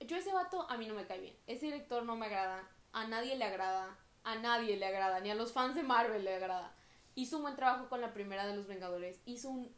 Yo 0.00 0.18
ese 0.18 0.30
vato 0.34 0.68
a 0.68 0.76
mí 0.76 0.86
no 0.86 0.92
me 0.92 1.06
cae 1.06 1.20
bien. 1.20 1.38
Ese 1.46 1.66
director 1.66 2.02
no 2.02 2.16
me 2.16 2.26
agrada. 2.26 2.68
A 2.92 3.06
nadie 3.06 3.34
le 3.34 3.46
agrada. 3.46 3.98
A 4.24 4.34
nadie 4.36 4.76
le 4.76 4.84
agrada. 4.84 5.20
Ni 5.20 5.30
a 5.30 5.34
los 5.34 5.54
fans 5.54 5.74
de 5.74 5.82
Marvel 5.82 6.22
le 6.22 6.34
agrada. 6.34 6.76
Hizo 7.14 7.36
un 7.36 7.44
buen 7.44 7.56
trabajo 7.56 7.88
con 7.88 8.02
la 8.02 8.12
primera 8.12 8.46
de 8.46 8.54
los 8.54 8.66
Vengadores. 8.66 9.22
Hizo 9.24 9.48
un 9.48 9.74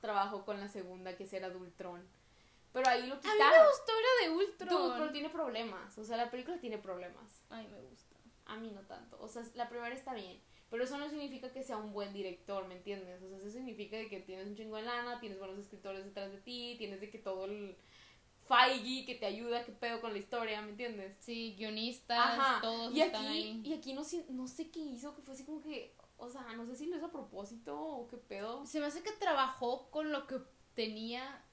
trabajo 0.00 0.44
con 0.44 0.58
la 0.58 0.66
segunda, 0.66 1.16
que 1.16 1.28
era 1.30 1.50
de 1.50 1.56
Ultron. 1.56 2.04
Pero 2.72 2.88
ahí 2.88 3.06
lo 3.06 3.20
quitaron. 3.20 3.42
A 3.42 3.50
mí 3.50 3.56
me 3.56 3.68
gustó, 3.68 3.92
era 3.92 4.28
de 4.28 4.36
Ultron. 4.36 4.68
Dude, 4.70 4.98
pero 4.98 5.12
tiene 5.12 5.30
problemas. 5.30 5.96
O 5.98 6.04
sea, 6.04 6.16
la 6.16 6.30
película 6.32 6.58
tiene 6.58 6.78
problemas. 6.78 7.42
Ay, 7.48 7.68
me 7.68 7.80
gusta. 7.80 8.16
A 8.46 8.56
mí 8.56 8.70
no 8.70 8.80
tanto. 8.80 9.18
O 9.20 9.28
sea, 9.28 9.44
la 9.54 9.68
primera 9.68 9.94
está 9.94 10.14
bien. 10.14 10.40
Pero 10.70 10.84
eso 10.84 10.98
no 10.98 11.08
significa 11.08 11.50
que 11.50 11.62
sea 11.62 11.78
un 11.78 11.92
buen 11.92 12.12
director, 12.12 12.66
¿me 12.66 12.76
entiendes? 12.76 13.22
O 13.22 13.28
sea, 13.28 13.38
eso 13.38 13.50
significa 13.50 13.96
de 13.96 14.08
que 14.08 14.20
tienes 14.20 14.46
un 14.46 14.56
chingo 14.56 14.76
de 14.76 14.82
lana, 14.82 15.18
tienes 15.18 15.38
buenos 15.38 15.58
escritores 15.58 16.04
detrás 16.04 16.30
de 16.30 16.38
ti, 16.38 16.74
tienes 16.78 17.00
de 17.00 17.10
que 17.10 17.18
todo 17.18 17.46
el 17.46 17.76
Feige 18.48 19.04
que 19.04 19.14
te 19.14 19.26
ayuda, 19.26 19.64
que 19.64 19.72
pedo 19.72 20.00
con 20.00 20.12
la 20.12 20.18
historia, 20.18 20.62
¿me 20.62 20.70
entiendes? 20.70 21.16
Sí, 21.20 21.54
guionistas, 21.58 22.60
todos 22.62 22.94
y 22.94 23.02
aquí, 23.02 23.60
Y 23.64 23.74
aquí 23.74 23.92
no, 23.92 24.02
no 24.30 24.48
sé 24.48 24.70
qué 24.70 24.80
hizo, 24.80 25.14
que 25.14 25.22
fue 25.22 25.34
así 25.34 25.44
como 25.44 25.60
que, 25.60 25.94
o 26.16 26.30
sea, 26.30 26.42
no 26.54 26.64
sé 26.66 26.74
si 26.74 26.86
lo 26.86 26.96
hizo 26.96 27.06
a 27.06 27.12
propósito 27.12 27.78
o 27.78 28.08
qué 28.08 28.16
pedo. 28.16 28.64
Se 28.64 28.80
me 28.80 28.86
hace 28.86 29.02
que 29.02 29.12
trabajó 29.12 29.90
con 29.90 30.12
lo 30.12 30.26
que 30.26 30.36
tenía 30.74 31.44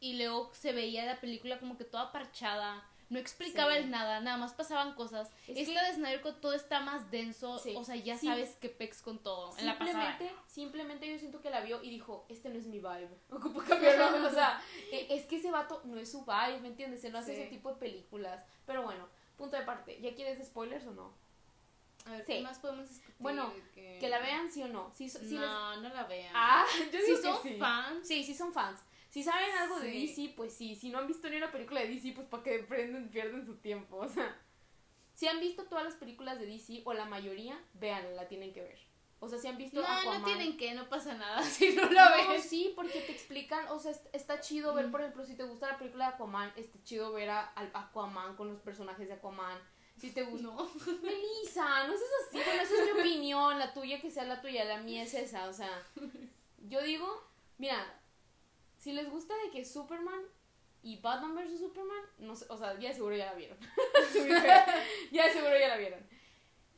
y 0.00 0.16
luego 0.16 0.50
se 0.54 0.72
veía 0.72 1.04
la 1.04 1.20
película 1.20 1.58
como 1.58 1.76
que 1.76 1.84
toda 1.84 2.12
parchada 2.12 2.88
no 3.10 3.18
explicaba 3.18 3.76
el 3.76 3.90
nada, 3.90 4.20
nada 4.20 4.36
más 4.36 4.52
pasaban 4.52 4.94
cosas. 4.94 5.30
Esta 5.46 5.82
de 5.84 5.94
Snyder 5.94 6.22
todo 6.40 6.52
está 6.52 6.80
más 6.80 7.10
denso, 7.10 7.52
o 7.52 7.84
sea, 7.84 7.96
ya 7.96 8.18
sabes 8.18 8.56
que 8.56 8.68
pex 8.68 9.00
con 9.00 9.18
todo. 9.18 9.52
Simplemente, 9.52 10.26
en 10.26 10.34
la 10.34 10.42
simplemente 10.46 11.10
yo 11.10 11.18
siento 11.18 11.40
que 11.40 11.50
la 11.50 11.60
vio 11.60 11.82
y 11.82 11.90
dijo, 11.90 12.26
este 12.28 12.50
no 12.50 12.58
es 12.58 12.66
mi 12.66 12.78
vibe. 12.78 13.08
Ocupo 13.30 13.60
cambiarlo. 13.68 14.26
o 14.26 14.30
sea, 14.30 14.60
e, 14.92 15.06
es 15.10 15.24
que 15.24 15.36
ese 15.36 15.50
vato 15.50 15.80
no 15.84 15.98
es 15.98 16.10
su 16.10 16.24
vibe, 16.24 16.60
¿me 16.60 16.68
entiendes? 16.68 17.02
Él 17.04 17.12
no 17.12 17.18
hace 17.18 17.32
ese 17.32 17.46
tipo 17.46 17.70
de 17.70 17.76
películas. 17.76 18.44
Pero 18.66 18.82
bueno, 18.82 19.08
punto 19.36 19.56
de 19.56 19.62
parte. 19.62 19.98
¿Ya 20.00 20.14
quieres 20.14 20.46
spoilers 20.46 20.86
o 20.86 20.92
no? 20.92 21.12
A 22.04 22.12
ver, 22.12 22.24
¿qué 22.24 22.40
más 22.40 22.58
podemos 22.58 22.88
discutir? 22.88 23.16
Bueno, 23.18 23.52
que... 23.74 24.08
la 24.08 24.18
vean 24.18 24.50
sí 24.50 24.62
o 24.62 24.68
no. 24.68 24.90
Sí, 24.94 25.10
no, 25.32 25.80
no 25.80 25.88
la 25.88 26.04
vean. 26.04 26.32
Ah, 26.34 26.64
yo 26.92 27.00
digo 27.00 27.18
son 27.18 27.58
fans. 27.58 28.06
Sí, 28.06 28.24
sí 28.24 28.34
son 28.34 28.52
fans. 28.52 28.80
Si 29.08 29.22
saben 29.22 29.50
algo 29.58 29.80
de 29.80 29.90
DC, 29.90 30.34
pues 30.36 30.52
sí. 30.52 30.76
Si 30.76 30.90
no 30.90 30.98
han 30.98 31.06
visto 31.06 31.28
ni 31.28 31.36
una 31.36 31.50
película 31.50 31.80
de 31.80 31.88
DC, 31.88 32.12
pues 32.12 32.26
para 32.28 32.42
que 32.42 32.58
prenden, 32.60 33.08
pierden 33.08 33.44
su 33.44 33.56
tiempo. 33.56 33.96
O 33.96 34.08
sea, 34.08 34.36
si 35.14 35.26
han 35.26 35.40
visto 35.40 35.64
todas 35.64 35.84
las 35.84 35.94
películas 35.94 36.38
de 36.38 36.46
DC 36.46 36.82
o 36.84 36.92
la 36.92 37.06
mayoría, 37.06 37.58
véanla, 37.74 38.10
la 38.12 38.28
tienen 38.28 38.52
que 38.52 38.62
ver. 38.62 38.78
O 39.20 39.28
sea, 39.28 39.38
si 39.38 39.48
han 39.48 39.58
visto 39.58 39.82
no, 39.82 40.18
No, 40.18 40.24
tienen 40.24 40.56
que, 40.56 40.74
no 40.74 40.88
pasa 40.88 41.14
nada 41.14 41.42
si 41.44 41.74
no 41.74 41.90
la 41.90 42.14
ven. 42.14 42.40
Sí, 42.40 42.72
porque 42.76 43.00
te 43.00 43.12
explican, 43.12 43.66
o 43.68 43.78
sea, 43.78 43.92
está 44.12 44.40
chido 44.40 44.74
ver, 44.74 44.88
mm. 44.88 44.90
por 44.92 45.00
ejemplo, 45.00 45.24
si 45.24 45.34
te 45.34 45.42
gusta 45.42 45.72
la 45.72 45.78
película 45.78 46.08
de 46.08 46.14
Aquaman, 46.14 46.52
está 46.56 46.78
chido 46.84 47.12
ver 47.12 47.30
a, 47.30 47.48
al 47.48 47.70
Aquaman 47.74 48.36
con 48.36 48.48
los 48.48 48.60
personajes 48.60 49.08
de 49.08 49.14
Aquaman. 49.14 49.58
Si 49.96 50.12
te 50.12 50.22
gusta. 50.22 50.46
No. 50.48 50.70
Melissa, 51.02 51.88
no 51.88 51.94
seas 51.96 52.10
así. 52.28 52.36
Bueno, 52.44 52.62
esa 52.62 52.74
es 52.74 52.94
mi 52.94 53.00
opinión. 53.00 53.58
La 53.58 53.74
tuya 53.74 54.00
que 54.00 54.10
sea 54.10 54.24
la 54.24 54.40
tuya. 54.40 54.64
La 54.64 54.78
mía 54.78 55.02
es 55.02 55.14
esa. 55.14 55.48
O 55.48 55.52
sea, 55.52 55.82
yo 56.68 56.80
digo, 56.82 57.24
mira, 57.58 57.97
si 58.78 58.92
les 58.92 59.10
gusta 59.10 59.34
de 59.44 59.50
que 59.50 59.64
Superman 59.64 60.22
y 60.82 60.96
Batman 61.00 61.34
vs 61.34 61.58
Superman, 61.58 62.02
no 62.18 62.36
sé, 62.36 62.46
o 62.48 62.56
sea, 62.56 62.78
ya 62.78 62.92
seguro 62.92 63.16
ya 63.16 63.26
la 63.26 63.34
vieron. 63.34 63.58
ya 65.12 65.32
seguro 65.32 65.58
ya 65.58 65.68
la 65.68 65.76
vieron. 65.76 66.00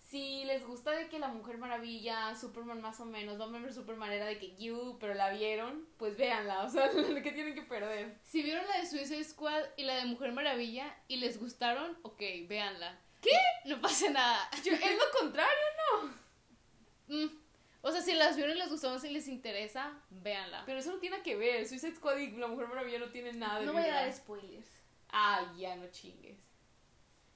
Si 0.01 0.45
les 0.45 0.67
gusta 0.67 0.91
de 0.91 1.09
que 1.09 1.21
la 1.21 1.29
Mujer 1.29 1.59
Maravilla, 1.59 2.35
Superman 2.35 2.81
más 2.81 2.99
o 2.99 3.05
menos, 3.05 3.39
Batman 3.39 3.63
vs 3.63 3.77
Superman 3.77 4.11
era 4.11 4.25
de 4.25 4.39
que 4.39 4.57
you, 4.57 4.97
pero 4.99 5.15
la 5.15 5.31
vieron, 5.31 5.87
pues 5.99 6.17
véanla, 6.17 6.65
o 6.65 6.69
sea, 6.69 6.91
lo 6.93 7.23
que 7.23 7.33
tienen 7.33 7.55
que 7.55 7.63
perder. 7.63 8.19
Si 8.25 8.43
vieron 8.43 8.67
la 8.67 8.79
de 8.79 8.87
Suicide 8.87 9.23
Squad 9.23 9.63
y 9.77 9.85
la 9.85 9.97
de 9.97 10.07
Mujer 10.07 10.33
Maravilla 10.33 10.97
y 11.07 11.17
les 11.17 11.39
gustaron, 11.39 11.97
ok, 12.03 12.21
véanla. 12.49 12.99
¿Qué? 13.21 13.31
No 13.67 13.81
pasa 13.81 14.11
nada. 14.11 14.49
es 14.53 14.67
lo 14.67 15.21
contrario, 15.21 15.67
¿no? 15.79 17.17
Mm. 17.17 17.41
O 17.83 17.91
sea, 17.91 18.03
si 18.03 18.13
las 18.13 18.37
vieron 18.37 18.55
y 18.57 18.59
les 18.59 18.69
gustaron, 18.69 19.01
si 19.01 19.09
les 19.09 19.27
interesa, 19.29 19.93
véanla. 20.11 20.65
Pero 20.67 20.81
eso 20.81 20.93
no 20.93 20.99
tiene 20.99 21.23
que 21.23 21.37
ver. 21.37 21.67
Suicide 21.67 21.95
Squad 21.97 22.19
y 22.19 22.31
La 22.33 22.47
Mujer 22.47 22.69
Maravilla 22.69 22.99
no 22.99 23.09
tienen 23.09 23.39
nada 23.39 23.61
de 23.61 23.67
No 23.67 23.73
voy 23.73 23.83
a 23.83 23.95
dar 23.95 24.13
spoilers. 24.13 24.69
Ah, 25.09 25.53
ya, 25.57 25.77
no 25.77 25.91
chingues. 25.91 26.39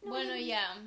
bueno, 0.03 0.37
ya. 0.37 0.83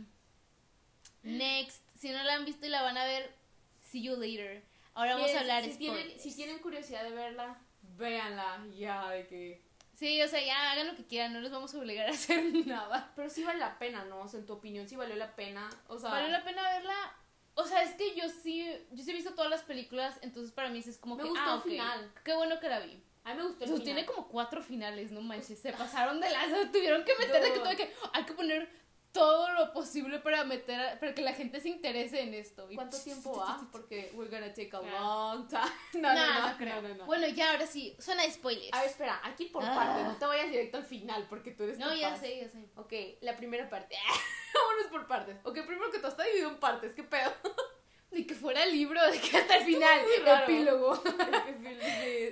Next. 1.23 1.81
Si 1.97 2.09
no 2.11 2.23
la 2.23 2.35
han 2.35 2.45
visto 2.45 2.65
y 2.65 2.69
la 2.69 2.83
van 2.83 2.97
a 2.97 3.05
ver, 3.05 3.33
see 3.81 4.03
you 4.03 4.15
later. 4.15 4.63
Ahora 4.93 5.15
vamos 5.15 5.33
a 5.33 5.39
hablar 5.39 5.63
si 5.63 5.75
tienen, 5.77 6.19
si 6.19 6.35
tienen 6.35 6.59
curiosidad 6.59 7.03
de 7.03 7.11
verla, 7.11 7.57
véanla. 7.97 8.65
Ya, 8.75 9.09
de 9.09 9.27
que... 9.27 9.61
Sí, 9.93 10.21
o 10.21 10.27
sea, 10.27 10.43
ya 10.43 10.71
hagan 10.71 10.87
lo 10.87 10.95
que 10.95 11.05
quieran, 11.05 11.33
no 11.33 11.41
les 11.41 11.51
vamos 11.51 11.73
a 11.73 11.79
obligar 11.79 12.07
a 12.07 12.11
hacer 12.11 12.43
nada. 12.67 13.11
Pero 13.15 13.29
sí 13.29 13.43
vale 13.43 13.59
la 13.59 13.79
pena, 13.79 14.05
¿no? 14.05 14.19
O 14.21 14.27
sea, 14.27 14.39
en 14.39 14.45
tu 14.45 14.53
opinión, 14.53 14.87
sí 14.87 14.95
valió 14.95 15.15
la 15.15 15.35
pena. 15.35 15.69
O 15.87 15.97
sea, 15.97 16.11
valió 16.11 16.29
la 16.29 16.43
pena 16.43 16.61
verla. 16.61 17.15
O 17.59 17.65
sea, 17.65 17.81
es 17.81 17.95
que 17.95 18.15
yo 18.15 18.29
sí, 18.29 18.69
yo 18.91 19.03
sí 19.03 19.09
he 19.09 19.15
visto 19.15 19.33
todas 19.33 19.49
las 19.49 19.63
películas, 19.63 20.19
entonces 20.21 20.51
para 20.51 20.69
mí 20.69 20.77
es 20.77 20.97
como 20.99 21.15
me 21.15 21.23
que. 21.23 21.29
Gustó 21.29 21.43
ah, 21.43 21.55
el 21.55 21.71
final. 21.71 22.11
Qué 22.23 22.35
bueno 22.35 22.59
que 22.59 22.69
la 22.69 22.79
vi. 22.81 23.01
A 23.23 23.33
mí 23.33 23.37
me 23.37 23.47
gustó 23.47 23.63
el 23.63 23.69
final. 23.71 23.83
Tiene 23.83 24.05
como 24.05 24.27
cuatro 24.27 24.61
finales, 24.61 25.11
no 25.11 25.21
manches. 25.21 25.57
Se 25.57 25.73
pasaron 25.73 26.21
de 26.21 26.29
las. 26.29 26.45
Tuvieron 26.71 27.03
que 27.03 27.17
meter 27.17 27.41
de 27.41 27.53
que 27.53 27.59
tuve 27.59 27.75
que. 27.75 27.93
Hay 28.13 28.25
que 28.25 28.33
poner 28.33 28.69
todo 29.11 29.51
lo 29.53 29.73
posible 29.73 30.19
para 30.19 30.43
meter 30.43 30.99
para 30.99 31.13
que 31.13 31.21
la 31.21 31.33
gente 31.33 31.59
se 31.59 31.69
interese 31.69 32.21
en 32.21 32.33
esto. 32.33 32.67
¿Cuánto 32.75 32.99
tiempo 33.01 33.37
va? 33.37 33.67
Porque 33.71 34.11
we're 34.13 34.29
gonna 34.29 34.53
take 34.53 34.75
a 34.75 34.81
long 34.81 35.47
time. 35.47 35.61
No, 35.93 36.13
no, 36.13 36.49
no, 36.49 36.57
creo. 36.57 36.81
No, 36.81 37.05
Bueno, 37.05 37.27
ya 37.27 37.51
ahora 37.51 37.65
sí, 37.65 37.95
suena 37.99 38.23
spoilers. 38.29 38.73
A 38.73 38.81
ver, 38.81 38.89
espera, 38.89 39.19
aquí 39.23 39.45
por 39.45 39.63
ah. 39.65 39.73
parte, 39.73 40.03
no 40.03 40.15
te 40.15 40.25
vayas 40.25 40.49
directo 40.49 40.77
al 40.77 40.85
final 40.85 41.25
porque 41.29 41.51
tú 41.51 41.63
eres 41.63 41.79
No, 41.79 41.93
ya 41.95 42.15
sé, 42.15 42.39
ya 42.41 42.49
sé. 42.49 42.69
Ok, 42.75 42.93
la 43.21 43.35
primera 43.35 43.69
parte. 43.69 43.95
Vámonos 44.53 44.87
por 44.91 45.07
partes. 45.07 45.37
Ok, 45.43 45.65
primero 45.65 45.91
que 45.91 45.99
todo 45.99 46.11
está 46.11 46.23
dividido 46.23 46.49
en 46.49 46.59
partes, 46.59 46.93
¿qué 46.93 47.03
pedo? 47.03 47.31
Ni 48.11 48.25
que 48.25 48.35
fuera 48.35 48.63
el 48.63 48.71
libro, 48.71 49.03
de 49.11 49.19
que 49.19 49.37
hasta 49.37 49.57
el 49.57 49.65
final, 49.65 49.99
epílogo. 50.43 51.01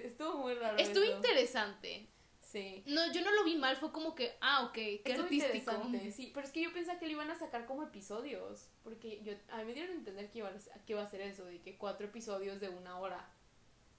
Estuvo 0.05 0.37
muy 0.37 0.53
raro. 0.53 0.77
Estuvo 0.77 1.03
interesante. 1.03 2.07
Sí. 2.55 2.83
No, 2.85 3.11
yo 3.11 3.21
no 3.21 3.31
lo 3.31 3.43
vi 3.43 3.57
mal, 3.57 3.75
fue 3.75 3.91
como 3.91 4.15
que, 4.15 4.37
ah, 4.39 4.63
ok, 4.63 5.03
qué 5.03 5.13
artístico. 5.13 5.73
Sí, 6.09 6.31
pero 6.33 6.47
es 6.47 6.53
que 6.53 6.63
yo 6.63 6.71
pensaba 6.71 6.97
que 6.97 7.05
lo 7.05 7.11
iban 7.11 7.29
a 7.29 7.35
sacar 7.35 7.65
como 7.65 7.83
episodios, 7.83 8.69
porque 8.81 9.21
yo, 9.23 9.33
a 9.49 9.57
mí 9.57 9.65
me 9.65 9.73
dieron 9.73 9.91
a 9.91 9.95
entender 9.95 10.31
que 10.31 10.37
iba 10.37 10.47
a, 10.47 10.85
que 10.85 10.93
iba 10.93 11.01
a 11.03 11.07
ser 11.07 11.19
eso, 11.19 11.43
de 11.43 11.59
que 11.59 11.77
cuatro 11.77 12.07
episodios 12.07 12.61
de 12.61 12.69
una 12.69 12.97
hora. 12.97 13.29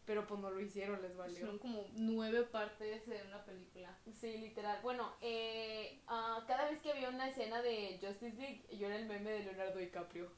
Pero 0.07 0.27
pues 0.27 0.41
no 0.41 0.49
lo 0.49 0.59
hicieron, 0.59 1.03
les 1.03 1.15
valió. 1.15 1.37
Fueron 1.37 1.59
como 1.59 1.85
nueve 1.93 2.45
partes 2.45 3.07
de 3.07 3.23
una 3.25 3.45
película. 3.45 3.95
Sí, 4.19 4.39
literal. 4.39 4.81
Bueno, 4.83 5.13
eh, 5.21 6.01
uh, 6.07 6.47
cada 6.47 6.71
vez 6.71 6.81
que 6.81 6.93
había 6.93 7.11
una 7.11 7.29
escena 7.29 7.61
de 7.61 7.99
Justice 8.01 8.37
League, 8.39 8.65
yo 8.75 8.87
era 8.87 8.97
el 8.97 9.05
meme 9.05 9.33
de 9.33 9.41
Leonardo 9.41 9.79
DiCaprio. 9.81 10.33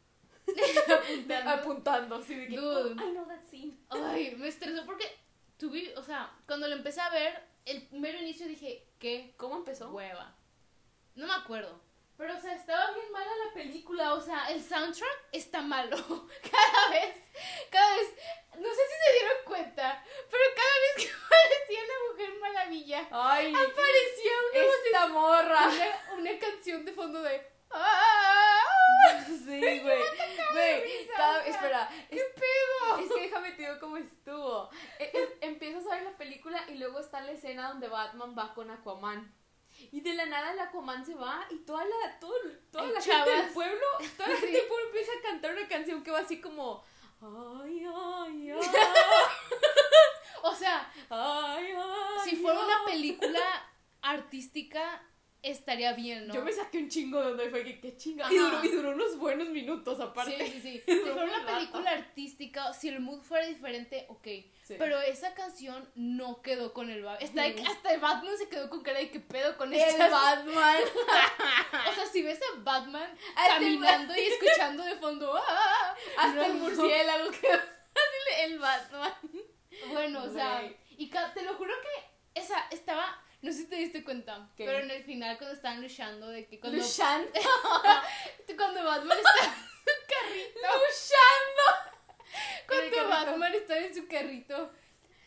apuntando. 0.89 1.51
apuntando, 1.51 2.23
sí, 2.23 2.35
de 2.35 2.49
que, 2.49 2.57
Dude. 2.57 3.01
Oh, 3.01 3.09
I 3.09 3.13
know 3.13 3.29
that 3.29 3.45
scene. 3.49 3.79
Ay, 3.91 4.35
me 4.37 4.49
estresó 4.49 4.85
porque 4.87 5.05
tuve, 5.59 5.95
o 5.97 6.03
sea, 6.03 6.33
cuando 6.47 6.67
lo 6.67 6.75
empecé 6.75 7.01
a 7.01 7.11
ver, 7.11 7.48
el 7.69 7.89
mero 7.93 8.19
inicio 8.19 8.47
dije, 8.47 8.89
¿qué? 8.99 9.35
¿Cómo 9.37 9.57
empezó? 9.57 9.91
Hueva. 9.91 10.35
No 11.15 11.27
me 11.27 11.35
acuerdo. 11.35 11.81
Pero, 12.17 12.37
o 12.37 12.41
sea, 12.41 12.55
estaba 12.55 12.91
bien 12.93 13.13
mala 13.13 13.31
la 13.47 13.55
película. 13.55 14.15
O 14.15 14.21
sea, 14.21 14.51
el 14.51 14.63
soundtrack 14.63 15.29
está 15.33 15.61
malo. 15.63 15.97
Cada 16.51 16.91
vez, 16.91 17.17
cada 17.71 17.97
vez, 17.97 18.09
no 18.57 18.69
sé 18.69 18.81
si 18.91 19.07
se 19.07 19.13
dieron 19.13 19.37
cuenta, 19.45 20.05
pero 20.29 20.43
cada 20.57 20.79
vez 20.81 21.07
que 21.07 21.13
aparecía 21.25 21.81
la 21.87 22.11
Mujer 22.11 22.41
Maravilla, 22.41 23.09
Ay, 23.13 23.55
aparecía 23.55 24.33
una 24.51 24.61
esta 24.61 25.07
morra. 25.09 25.95
Una, 26.17 26.39
canción 26.39 26.85
de 26.85 26.93
fondo 26.93 27.23
de. 27.23 27.58
¡Ah! 27.71 28.59
Sí, 29.27 29.61
güey. 29.81 30.03
Güey, 30.53 31.09
espera. 31.47 31.89
¿Qué 32.11 32.17
pedo? 32.17 32.99
Es 32.99 33.13
que 33.13 33.21
déjame 33.21 33.53
te 33.53 33.63
digo 33.63 33.79
cómo 33.81 33.97
estuvo. 33.97 34.71
E, 34.99 35.05
e, 35.05 35.39
empiezas 35.47 35.87
a 35.87 35.97
ver 35.97 36.05
la 36.05 36.17
película 36.17 36.63
y 36.69 36.75
luego 36.75 37.01
está 37.01 37.21
la 37.21 37.33
escena 37.33 37.69
donde 37.69 37.89
Batman 37.89 38.35
va 38.37 38.55
con 38.55 38.71
Aquaman. 38.71 39.35
Y 39.93 40.01
de 40.01 40.15
la 40.15 40.27
nada 40.27 40.53
el 40.53 40.61
Aquaman 40.61 41.05
se 41.07 41.15
va 41.15 41.47
y 41.51 41.59
toda 41.59 41.85
la, 41.85 42.19
todo, 42.19 42.35
toda 42.73 42.87
la 42.87 43.01
gente 43.01 43.31
del 43.31 43.53
pueblo, 43.53 43.87
toda 44.17 44.29
la 44.29 44.37
gente 44.37 44.59
del 44.59 44.67
pueblo 44.67 44.87
empieza 44.87 45.13
a 45.13 45.23
cantar 45.23 45.53
una 45.53 45.69
canción 45.69 46.03
que 46.03 46.11
va 46.11 46.21
así 46.21 46.41
como. 46.41 46.85
Ay, 47.21 47.85
ay, 47.85 48.51
ay. 48.51 48.61
o 50.43 50.55
sea, 50.55 50.93
ay, 51.11 51.73
ay, 51.77 52.29
si 52.29 52.37
fuera 52.37 52.61
una 52.61 52.85
película 52.85 53.41
artística, 54.03 55.03
estaría 55.43 55.93
bien, 55.93 56.27
¿no? 56.27 56.35
Yo 56.35 56.43
me 56.43 56.53
saqué 56.53 56.79
un 56.79 56.89
chingo 56.89 57.19
de 57.21 57.25
donde 57.31 57.51
fue 57.51 57.65
que 57.65 57.81
qué 57.81 57.97
chinga. 57.97 58.33
Y 58.33 58.37
duró, 58.37 58.65
y 58.65 58.69
duró 58.69 58.91
unos 58.91 59.17
buenos 59.19 59.49
minutos 59.49 60.01
aparte. 60.01 60.37
Sí, 60.47 60.53
sí, 60.53 60.61
sí. 60.61 60.83
si 60.87 61.01
fuera 61.01 61.25
una 61.25 61.47
película 61.47 61.91
artística, 61.91 62.73
si 62.73 62.89
el 62.89 63.01
mood 63.01 63.23
fuera 63.23 63.47
diferente, 63.47 64.07
ok. 64.09 64.27
Pero 64.77 65.01
esa 65.01 65.33
canción 65.35 65.89
no 65.95 66.43
quedó 66.43 66.75
con 66.75 66.91
el 66.91 67.03
Batman. 67.03 67.55
Hasta 67.67 67.95
el 67.95 68.01
Batman 68.01 68.37
se 68.37 68.49
quedó 68.49 68.69
con 68.69 68.83
cara 68.83 68.99
de 68.99 69.11
que 69.11 69.21
pedo 69.21 69.57
con 69.57 69.73
el 69.73 69.81
Batman. 69.99 70.77
o 71.91 71.95
sea, 71.95 72.07
si 72.13 72.23
ves 72.23 72.39
a 72.43 72.61
Batman 72.61 73.11
caminando 73.49 74.15
y 74.15 74.21
escuchando 74.21 74.85
de 74.85 74.97
fondo, 74.97 75.35
¡ah! 75.35 75.97
hasta 76.19 76.47
el 76.47 76.55
murciélago 76.55 77.31
quedó 77.31 77.59
el 78.41 78.59
Batman. 78.59 79.13
Bueno, 79.93 80.25
o 80.25 80.31
sea, 80.31 80.71
y 80.97 81.09
te 81.09 81.43
lo 81.43 81.55
juro 81.55 81.73
que 81.83 82.41
esa 82.41 82.67
estaba 82.71 83.23
no 83.41 83.53
sé 83.53 83.59
si 83.59 83.67
te 83.67 83.77
diste 83.77 84.03
cuenta, 84.03 84.49
pero 84.57 84.79
en 84.79 84.91
el 84.91 85.05
final 85.05 85.39
cuando 85.39 85.55
estaban 85.55 85.81
luchando 85.81 86.29
de 86.29 86.47
que 86.47 86.59
cuando 86.59 86.79
luchando. 86.79 87.31
cuando 88.57 88.85
Batman 88.85 89.19
está 89.19 89.45
en 89.45 89.55
su 89.55 89.95
carrito. 90.09 90.59
Luchando. 90.89 91.65
Cuando 92.67 93.09
Batman 93.09 93.55
está 93.55 93.79
en 93.79 93.95
su 93.95 94.09
carrito. 94.09 94.73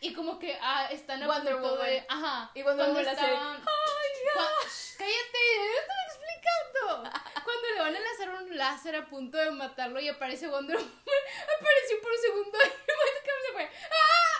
Y 0.00 0.12
como 0.12 0.38
que 0.38 0.58
ah, 0.60 0.88
están 0.90 1.22
a 1.22 1.26
punto 1.28 1.76
de 1.78 2.04
ajá 2.08 2.50
y 2.54 2.62
cuando, 2.62 2.82
cuando 2.82 3.00
estaban 3.00 3.62
cállate 4.98 5.38
yo 5.56 5.70
estoy 5.80 6.02
explicando. 6.08 7.10
Cuando 7.44 7.70
le 7.74 7.80
van 7.80 7.96
a 7.96 8.00
lanzar 8.00 8.30
un 8.42 8.56
láser 8.56 8.96
a 8.96 9.06
punto 9.06 9.38
de 9.38 9.52
matarlo 9.52 10.00
y 10.00 10.08
aparece 10.08 10.48
Wonder 10.48 10.76
Woman 10.76 10.90
apareció 11.60 12.00
por 12.02 12.10
un 12.10 12.18
segundo 12.18 12.58
y 12.58 12.68
se 12.68 13.52
fue 13.52 13.64
¡Ah! 13.64 14.32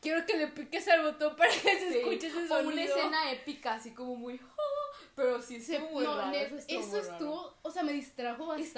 quiero 0.00 0.24
que 0.24 0.36
le 0.36 0.46
piques 0.48 0.86
al 0.88 1.02
botón 1.02 1.36
para 1.36 1.50
que 1.50 1.58
se 1.58 1.98
escuche 1.98 2.28
ese 2.28 2.48
sonido. 2.48 2.56
O 2.56 2.72
una 2.72 2.82
escena 2.82 3.32
épica, 3.32 3.74
así 3.74 3.92
como 3.92 4.16
muy... 4.16 4.40
Pero 5.14 5.40
sí 5.40 5.56
estuvo 5.56 5.90
muy 5.90 6.04
raro. 6.04 6.32
eso 6.34 6.98
estuvo, 6.98 7.56
o 7.62 7.70
sea, 7.70 7.82
me 7.82 7.92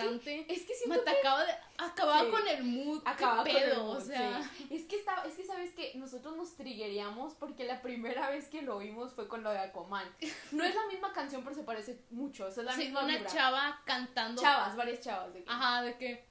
Es 0.04 0.20
que, 0.22 0.46
es 0.48 0.62
que 0.64 0.88
me 0.88 0.96
atacaba 0.96 1.44
acababa 1.76 2.30
con 2.30 2.46
el 2.46 2.64
mood. 2.64 3.02
Acababa 3.04 3.42
con 3.42 3.56
el 3.56 3.76
mood, 3.76 3.96
o 3.96 4.00
sea. 4.00 4.40
Es 4.70 4.84
que 4.84 4.96
estaba, 4.96 5.24
es 5.24 5.34
que 5.34 5.44
sabes 5.44 5.72
que 5.74 5.94
nosotros 5.96 6.36
nos 6.36 6.56
trigueríamos 6.56 7.34
porque 7.34 7.64
la 7.64 7.82
primera 7.82 8.30
vez 8.30 8.48
que 8.48 8.62
lo 8.62 8.76
oímos 8.76 9.14
fue 9.14 9.28
con 9.28 9.42
lo 9.42 9.50
de 9.50 9.58
Aquaman. 9.58 10.08
No 10.52 10.64
es 10.64 10.74
la 10.74 10.86
misma 10.86 11.12
canción, 11.12 11.42
pero 11.42 11.54
se 11.54 11.62
parece 11.62 12.00
mucho. 12.10 12.46
O 12.46 12.50
sea, 12.50 12.62
es 12.62 12.70
la 12.70 12.76
misma 12.76 13.04
una 13.04 13.26
chava 13.26 13.80
cantando. 13.84 14.40
Chavas, 14.40 14.76
varias 14.76 15.00
chavas. 15.00 15.32
De 15.32 15.44
que, 15.44 15.50
Ajá, 15.50 15.82
de 15.82 15.96
que. 15.96 16.28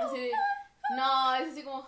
Así 0.00 0.18
de. 0.18 0.30
No, 0.96 1.34
es 1.34 1.48
así 1.48 1.62
como. 1.62 1.86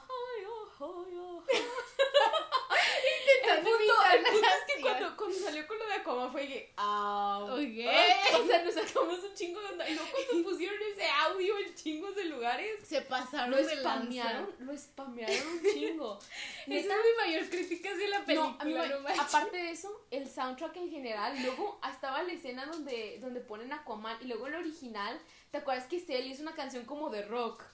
El 3.44 3.58
punto, 3.62 3.94
el 4.14 4.22
punto 4.24 4.46
es 4.46 4.74
que 4.74 4.80
cuando, 4.82 5.16
cuando, 5.16 5.38
salió 5.38 5.66
con 5.66 5.78
lo 5.78 5.86
de 5.86 5.94
Aquaman 5.94 6.32
fue 6.32 6.46
que, 6.46 6.72
ah, 6.76 7.46
okay. 7.50 7.86
o 8.40 8.46
sea, 8.46 8.62
nos 8.62 8.74
sacamos 8.74 9.18
un 9.18 9.34
chingo 9.34 9.60
de 9.60 9.66
onda. 9.66 9.88
Y 9.88 9.94
luego 9.94 10.08
cuando 10.10 10.50
pusieron 10.50 10.78
ese 10.92 11.06
audio 11.08 11.58
en 11.58 11.74
chingos 11.74 12.14
de 12.16 12.24
lugares, 12.24 12.80
se 12.86 13.02
pasaron 13.02 13.50
lo 13.50 13.68
spamearon, 13.68 14.54
Lo 14.60 14.76
spamearon 14.76 15.48
un 15.48 15.62
chingo. 15.72 16.18
Esa 16.66 16.78
es 16.78 16.86
mi 16.86 17.26
mayor 17.26 17.48
crítica 17.48 17.94
de 17.94 18.08
la 18.08 18.24
película. 18.24 18.86
No, 18.86 19.08
aparte 19.22 19.56
de 19.56 19.70
eso, 19.70 20.06
el 20.10 20.28
soundtrack 20.28 20.76
en 20.76 20.90
general, 20.90 21.36
luego 21.42 21.80
estaba 21.90 22.22
la 22.22 22.32
escena 22.32 22.66
donde, 22.66 23.18
donde 23.20 23.40
ponen 23.40 23.72
Aquaman 23.72 24.18
y 24.20 24.26
luego 24.26 24.46
el 24.46 24.54
original, 24.56 25.20
¿te 25.50 25.58
acuerdas 25.58 25.86
que 25.86 26.00
Cell 26.00 26.26
hizo 26.26 26.42
una 26.42 26.54
canción 26.54 26.84
como 26.84 27.10
de 27.10 27.22
rock? 27.22 27.64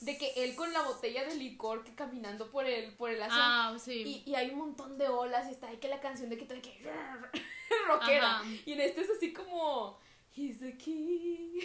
De 0.00 0.18
que 0.18 0.32
él 0.36 0.54
con 0.54 0.72
la 0.72 0.82
botella 0.82 1.24
de 1.24 1.36
licor 1.36 1.84
que 1.84 1.94
caminando 1.94 2.50
por 2.50 2.66
el 2.66 2.92
por 2.94 3.10
el 3.10 3.20
ah, 3.22 3.76
sí. 3.82 4.22
y, 4.26 4.30
y, 4.30 4.34
hay 4.34 4.50
un 4.50 4.58
montón 4.58 4.98
de 4.98 5.08
olas 5.08 5.48
y 5.48 5.52
está 5.52 5.68
ahí 5.68 5.78
que 5.78 5.88
la 5.88 6.00
canción 6.00 6.28
de 6.28 6.36
que 6.36 6.44
todo 6.44 6.60
que 6.60 6.78
rockera. 7.86 8.42
Y 8.64 8.72
en 8.72 8.80
este 8.80 9.02
es 9.02 9.10
así 9.10 9.32
como 9.32 9.98
He's 10.36 10.58
the 10.60 10.76
king 10.76 11.60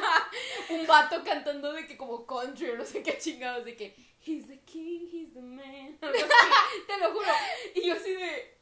un 0.70 0.86
vato 0.86 1.24
cantando 1.24 1.72
de 1.72 1.84
que 1.86 1.96
como 1.96 2.24
country 2.24 2.70
o 2.70 2.76
no 2.76 2.84
sé 2.84 3.02
qué 3.02 3.18
chingados 3.18 3.64
de 3.64 3.74
que 3.74 3.96
He's 4.24 4.46
the 4.46 4.60
king 4.60 5.08
he's 5.12 5.34
the 5.34 5.42
man 5.42 5.98
te 6.00 6.98
lo 6.98 7.12
juro. 7.12 7.26
Y 7.74 7.88
yo 7.88 7.94
así 7.94 8.14
de 8.14 8.53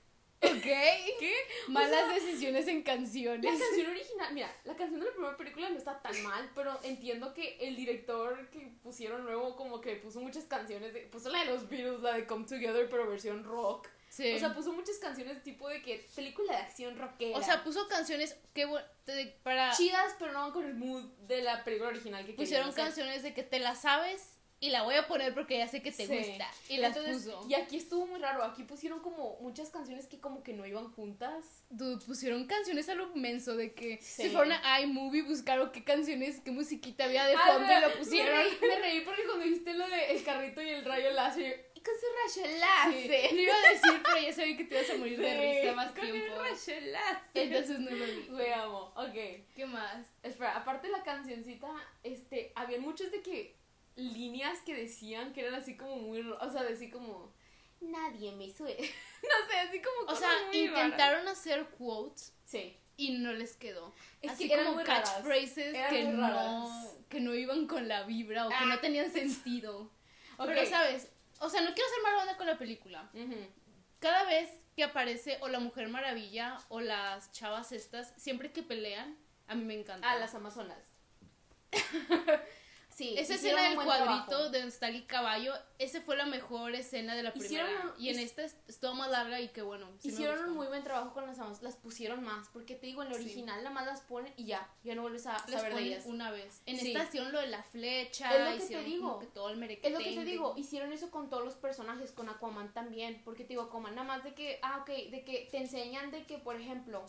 ¿Ok? 0.43 0.63
¿Qué? 0.63 1.35
Malas 1.69 2.15
decisiones 2.15 2.67
en 2.69 2.83
canciones. 2.83 3.53
La 3.53 3.67
canción 3.67 3.91
original, 3.91 4.35
mira, 4.35 4.57
la 4.65 4.77
canción 4.77 5.01
de 5.01 5.07
la 5.07 5.13
primera 5.13 5.37
película 5.37 5.71
no 5.71 5.79
está 5.79 6.03
tan 6.03 6.21
mal, 6.23 6.51
pero 6.55 6.79
entiendo 6.83 7.33
que 7.33 7.57
el 7.61 7.77
director 7.77 8.51
que 8.51 8.73
pusieron 8.83 9.25
nuevo 9.25 9.57
como 9.57 9.81
que 9.81 9.97
puso 9.97 10.21
muchas 10.21 10.45
canciones, 10.45 10.97
puso 11.11 11.31
la 11.31 11.41
de 11.41 11.47
los 11.47 11.69
Beatles, 11.69 12.01
la 12.01 12.15
de 12.15 12.27
Come 12.27 12.47
Together, 12.47 12.89
pero 12.91 13.09
versión 13.09 13.45
rock. 13.45 13.89
Sí. 14.09 14.35
O 14.35 14.39
sea, 14.39 14.55
puso 14.55 14.75
muchas 14.75 14.99
canciones 14.99 15.43
tipo 15.43 15.69
de 15.71 15.81
que 15.81 16.07
película 16.15 16.53
de 16.53 16.59
acción 16.59 16.99
rockera. 16.99 17.39
O 17.39 17.43
sea, 17.43 17.65
puso 17.65 17.89
canciones 17.89 18.37
que 18.53 18.69
para 19.43 19.73
chidas, 19.73 20.15
pero 20.19 20.33
no 20.33 20.41
van 20.41 20.53
con 20.53 20.67
el 20.67 20.75
mood 20.75 21.05
de 21.27 21.41
la 21.41 21.65
película 21.65 21.89
original 21.89 22.27
que 22.27 22.35
pusieron 22.35 22.73
canciones 22.73 23.23
de 23.23 23.33
que 23.33 23.43
te 23.43 23.59
la 23.59 23.75
sabes 23.75 24.42
y 24.63 24.71
la 24.71 24.83
voy 24.85 24.95
a 24.95 25.09
poner 25.09 25.35
porque 25.35 25.59
ya 25.59 25.67
sé 25.67 25.83
que 25.83 25.91
te 25.91 26.07
gusta. 26.07 26.49
Y 26.69 26.77
las 26.77 26.97
puso. 26.97 27.45
Y 27.49 27.55
aquí 27.55 27.77
estuvo 27.77 28.07
muy 28.07 28.21
raro. 28.21 28.45
Aquí 28.45 28.63
pusieron 28.63 29.01
como 29.01 29.37
muchas 29.41 29.71
canciones 29.71 30.07
que 30.07 30.21
como 30.21 30.45
que 30.45 30.53
no 30.53 30.65
iban 30.65 30.93
juntas. 30.93 31.65
pusieron 32.07 32.47
canciones 32.47 32.89
a 32.89 32.95
lo 32.95 33.09
menso 33.17 33.57
de 33.57 33.75
que 33.75 33.99
si 34.01 34.31
fueron 34.31 34.53
a 34.53 34.81
iMovie 34.81 35.23
buscaron 35.23 35.73
qué 35.73 35.83
canciones, 35.83 36.39
qué 36.45 36.53
musiquita 36.53 37.07
había 37.07 37.27
de 37.27 37.37
fondo 37.37 37.73
y 37.77 37.81
lo 37.81 37.99
pusieron. 37.99 38.39
Me 38.61 38.79
reí, 38.79 39.01
porque 39.01 39.25
cuando 39.25 39.45
dijiste 39.45 39.75
lo 39.75 39.89
de 39.89 40.13
el 40.13 40.23
carrito 40.23 40.63
y 40.63 40.69
el 40.69 40.85
rayo 40.85 41.11
láser, 41.11 41.73
y 41.75 41.81
con 41.81 41.95
su 41.95 42.41
rayo 42.41 42.59
láser. 42.61 43.31
Sí. 43.31 43.35
No 43.35 43.41
iba 43.43 43.55
a 43.55 43.73
decir, 43.73 44.03
pero 44.05 44.19
ya 44.19 44.33
sabía 44.33 44.57
que 44.57 44.65
te 44.65 44.75
ibas 44.77 44.91
a 44.91 44.95
morir 44.97 45.19
de 45.19 45.61
risa 45.61 45.75
más 45.75 45.91
con 45.91 46.03
tiempo. 46.03 46.35
el 46.35 46.39
rayo 46.39 46.93
láser. 46.93 47.27
Entonces 47.35 47.81
no 47.81 47.91
lo 47.91 48.07
vi. 48.07 48.29
Le 48.31 48.55
amo. 48.55 48.93
Ok. 48.95 49.45
¿Qué 49.57 49.67
más? 49.67 50.07
Espera, 50.23 50.57
aparte 50.57 50.87
de 50.87 50.93
la 50.93 51.03
cancioncita, 51.03 51.67
este, 52.05 52.53
había 52.55 52.79
muchos 52.79 53.11
de 53.11 53.23
que 53.23 53.62
líneas 53.97 54.59
que 54.61 54.75
decían 54.75 55.33
que 55.33 55.43
eran 55.43 55.55
así 55.55 55.77
como 55.77 55.97
muy, 55.97 56.21
o 56.21 56.51
sea, 56.51 56.63
así 56.63 56.91
como 56.91 57.33
nadie 57.81 58.33
me 58.33 58.51
suena. 58.51 58.81
no 58.81 59.51
sé, 59.51 59.59
así 59.59 59.81
como 59.81 60.13
O 60.13 60.15
sea, 60.15 60.31
intentaron 60.53 61.27
hacer 61.29 61.67
quotes. 61.79 62.33
Sí. 62.45 62.77
Y 62.97 63.19
no 63.19 63.33
les 63.33 63.57
quedó. 63.57 63.93
Es 64.21 64.33
así 64.33 64.49
que 64.49 64.63
como 64.63 64.83
catchphrases 64.85 65.75
que 65.89 66.05
no, 66.05 66.95
que 67.09 67.21
no 67.21 67.35
iban 67.35 67.67
con 67.67 67.89
la 67.89 68.05
vibra 68.05 68.47
o 68.47 68.51
que 68.51 68.67
no 68.67 68.75
ah. 68.75 68.81
tenían 68.81 69.11
sentido. 69.13 69.91
Pero 70.37 70.67
sabes, 70.67 71.09
o 71.41 71.49
sea, 71.49 71.61
no 71.61 71.75
quiero 71.75 71.89
ser 71.91 72.03
mala 72.03 72.23
onda 72.23 72.37
con 72.37 72.47
la 72.47 72.59
película. 72.59 73.11
Cada 73.99 74.25
vez 74.25 74.51
que 74.77 74.85
aparece 74.85 75.39
o 75.41 75.49
la 75.49 75.61
Mujer 75.61 75.89
Maravilla 75.89 76.59
o 76.69 76.81
las 76.81 77.33
chavas 77.33 77.73
estas, 77.73 78.13
siempre 78.17 78.53
que 78.53 78.63
pelean, 78.63 79.17
a 79.47 79.55
mí 79.55 79.65
me 79.65 79.75
encanta. 79.75 80.11
Ah, 80.11 80.19
las 80.19 80.35
Amazonas. 80.35 80.93
Sí, 82.95 83.15
esa 83.17 83.35
escena 83.35 83.63
del 83.63 83.77
cuadrito 83.77 84.51
de 84.51 84.59
donde 84.59 84.69
está 84.69 84.89
el 84.89 85.07
caballo, 85.07 85.55
esa 85.79 86.03
fue 86.03 86.15
la 86.17 86.27
mejor 86.27 86.75
escena 86.75 87.15
de 87.15 87.23
la 87.23 87.33
primera. 87.33 87.67
y 87.99 88.11
en 88.11 88.19
esta 88.19 88.45
es, 88.45 88.57
todo 88.81 88.95
más 88.95 89.11
larga 89.11 89.41
y 89.41 89.49
que 89.49 89.63
bueno. 89.63 89.89
hicieron 90.03 90.45
un 90.45 90.55
muy 90.55 90.67
buen 90.67 90.85
trabajo 90.85 91.15
con 91.15 91.27
las 91.27 91.39
amas, 91.39 91.63
las 91.63 91.77
pusieron 91.77 92.23
más, 92.23 92.49
porque 92.49 92.75
te 92.75 92.87
digo, 92.87 93.03
en 93.03 93.09
el 93.09 93.15
original 93.15 93.63
nada 93.63 93.71
más 93.71 93.87
las 93.87 94.03
ponen 94.03 94.33
y 94.37 94.45
ya, 94.45 94.69
ya 94.85 94.95
no 94.95 95.03
vuelves 95.03 95.27
a 95.27 95.39
saber 95.39 95.75
de 95.75 95.83
ellas. 95.83 96.07
una 96.07 96.31
vez. 96.31 96.63
En 96.67 96.77
esta 96.77 97.05
hicieron 97.05 97.33
lo 97.33 97.41
de 97.41 97.47
la 97.47 97.63
flecha, 97.63 98.31
es 98.37 98.61
lo 98.61 98.67
que 98.67 98.75
te 98.75 98.85
digo. 98.85 99.23
todo 99.33 99.51
el 99.51 99.63
Es 99.63 99.93
lo 99.93 99.99
que 99.99 100.15
te 100.15 100.25
digo, 100.25 100.55
hicieron 100.57 100.93
eso 100.93 101.11
con 101.11 101.31
todos 101.31 101.45
los 101.45 101.55
personajes, 101.55 102.13
con 102.13 102.29
Aquaman 102.29 102.75
también, 102.75 103.23
porque 103.25 103.45
te 103.45 103.51
digo, 103.51 103.63
Aquaman 103.63 103.95
nada 103.95 104.07
más 104.07 104.25
de 104.25 104.35
que, 104.35 104.59
ah, 104.63 104.79
ok, 104.83 105.11
de 105.11 105.25
que 105.25 105.49
te 105.51 105.59
enseñan 105.59 106.11
de 106.11 106.27
que, 106.27 106.39
por 106.39 106.57
ejemplo, 106.57 107.05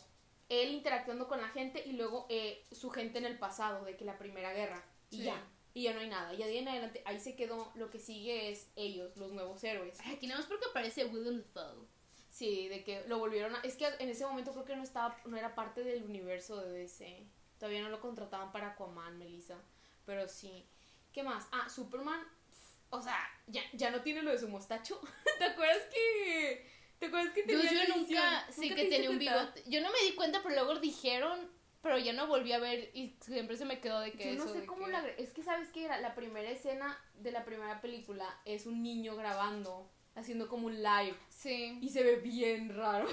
él 0.48 0.72
interactuando 0.72 1.28
con 1.28 1.42
la 1.42 1.50
gente 1.50 1.84
y 1.86 1.94
luego 1.94 2.26
eh, 2.30 2.66
su 2.72 2.90
gente 2.90 3.18
en 3.18 3.26
el 3.26 3.38
pasado, 3.38 3.84
de 3.84 3.98
que 3.98 4.06
la 4.06 4.18
primera 4.18 4.54
guerra, 4.54 4.84
y 5.10 5.24
ya 5.24 5.44
y 5.74 5.84
ya 5.84 5.94
no 5.94 6.00
hay 6.00 6.10
nada. 6.10 6.34
Y 6.34 6.38
de 6.38 6.44
ahí 6.44 6.58
en 6.60 6.68
adelante, 6.68 7.02
ahí 7.06 7.20
se 7.20 7.36
quedó. 7.36 7.72
Lo 7.76 7.90
que 7.90 8.00
sigue 8.00 8.52
es 8.52 8.70
ellos, 8.76 9.16
los 9.18 9.32
nuevos 9.32 9.64
héroes. 9.64 10.00
Aquí 10.06 10.28
nada 10.28 10.40
más 10.40 10.48
porque 10.48 10.66
aparece 10.70 11.06
Willem 11.06 11.44
Dafoe. 11.54 11.88
Sí, 12.30 12.68
de 12.68 12.84
que 12.84 13.04
lo 13.08 13.20
volvieron 13.20 13.56
a... 13.56 13.60
Es 13.60 13.76
que 13.76 13.88
en 14.00 14.10
ese 14.10 14.26
momento 14.26 14.52
creo 14.54 14.66
que 14.66 14.76
no 14.76 14.84
estaba 14.84 15.16
no 15.26 15.38
era 15.38 15.56
parte 15.56 15.84
del 15.84 16.04
universo 16.04 16.62
de 16.62 16.72
DC. 16.72 17.24
Todavía 17.60 17.82
no 17.82 17.90
lo 17.90 18.02
contrataban 18.02 18.52
para 18.52 18.70
Aquaman, 18.70 19.18
Melissa. 19.18 19.58
Pero 20.06 20.28
sí. 20.28 20.66
¿Qué 21.12 21.24
más? 21.24 21.48
Ah, 21.52 21.70
Superman. 21.70 22.22
O 22.90 23.02
sea, 23.02 23.18
ya, 23.48 23.62
ya 23.74 23.90
no 23.90 24.02
tiene 24.02 24.22
lo 24.22 24.32
de 24.32 24.40
su 24.40 24.50
mostacho. 24.50 25.00
¿Te 25.40 25.46
acuerdas 25.46 25.84
que... 25.92 26.72
¿Te 27.00 27.08
acuerdas 27.08 27.34
que 27.34 27.44
tenía 27.44 27.64
Yo, 27.64 27.88
yo 27.88 27.96
nunca... 27.98 28.48
Sí, 28.52 28.70
que 28.74 28.86
tenía 28.86 29.10
un 29.10 29.20
bigote. 29.20 29.64
Yo 29.68 29.82
no 29.82 29.92
me 29.92 30.04
di 30.04 30.14
cuenta, 30.14 30.42
pero 30.44 30.56
luego 30.56 30.80
dijeron 30.80 31.52
pero 31.84 32.00
ya 32.00 32.14
no 32.14 32.28
volví 32.28 32.54
a 32.54 32.60
ver 32.60 32.90
y 32.94 33.14
siempre 33.20 33.58
se 33.58 33.66
me 33.66 33.82
quedó 33.82 34.00
de 34.00 34.14
que 34.14 34.36
Yo 34.36 34.46
no 34.46 34.52
sé 34.52 34.66
cómo 34.66 34.88
la... 34.88 35.06
Es 35.06 35.34
que 35.34 35.44
sabes 35.44 35.70
que 35.70 35.84
era 35.84 36.00
la 36.00 36.16
primera 36.16 36.50
escena 36.50 36.98
de 37.20 37.32
la 37.32 37.44
primera 37.44 37.82
película 37.82 38.26
es 38.46 38.66
un 38.66 38.82
niño 38.82 39.18
grabando, 39.18 39.92
haciendo 40.16 40.48
como 40.48 40.68
un 40.68 40.82
live. 40.82 41.16
Sí. 41.28 41.78
Y 41.82 41.90
se 41.90 42.02
ve 42.02 42.16
bien 42.16 42.74
raro. 42.74 43.10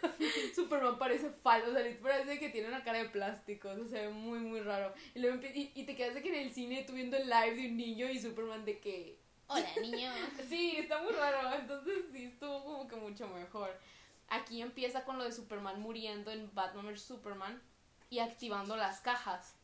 Superman 0.54 0.98
parece 0.98 1.28
falso, 1.28 1.70
o 1.70 1.74
sea, 1.74 1.84
parece 2.00 2.38
que 2.38 2.48
tiene 2.48 2.68
una 2.68 2.82
cara 2.82 3.00
de 3.00 3.10
plástico, 3.10 3.68
o 3.68 3.76
sea, 3.76 3.84
se 3.84 4.06
ve 4.06 4.08
muy, 4.08 4.38
muy 4.38 4.60
raro. 4.60 4.94
Y, 5.14 5.18
luego, 5.18 5.38
y, 5.54 5.72
y 5.74 5.84
te 5.84 5.94
quedas 5.94 6.14
de 6.14 6.22
que 6.22 6.30
en 6.30 6.46
el 6.46 6.54
cine 6.54 6.84
tú 6.86 6.94
viendo 6.94 7.18
el 7.18 7.28
live 7.28 7.54
de 7.54 7.68
un 7.68 7.76
niño 7.76 8.08
y 8.08 8.18
Superman 8.18 8.64
de 8.64 8.78
que... 8.78 9.18
Hola, 9.48 9.68
niño. 9.82 10.10
sí, 10.48 10.76
está 10.78 11.02
muy 11.02 11.12
raro, 11.12 11.54
entonces 11.54 12.06
sí, 12.12 12.24
estuvo 12.24 12.64
como 12.64 12.88
que 12.88 12.96
mucho 12.96 13.28
mejor. 13.28 13.78
Aquí 14.28 14.62
empieza 14.62 15.04
con 15.04 15.18
lo 15.18 15.24
de 15.24 15.32
Superman 15.32 15.82
muriendo 15.82 16.30
en 16.30 16.50
Batman 16.54 16.86
vs. 16.86 17.02
Superman 17.02 17.60
y 18.10 18.18
activando 18.20 18.76
las 18.76 19.00
cajas. 19.00 19.54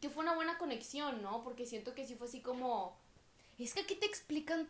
Que 0.00 0.10
fue 0.10 0.24
una 0.24 0.34
buena 0.34 0.58
conexión, 0.58 1.22
¿no? 1.22 1.44
Porque 1.44 1.64
siento 1.64 1.94
que 1.94 2.04
sí 2.04 2.16
fue 2.16 2.26
así 2.26 2.40
como... 2.40 2.98
Es 3.56 3.72
que 3.72 3.80
aquí 3.80 3.94
te 3.94 4.06
explican... 4.06 4.68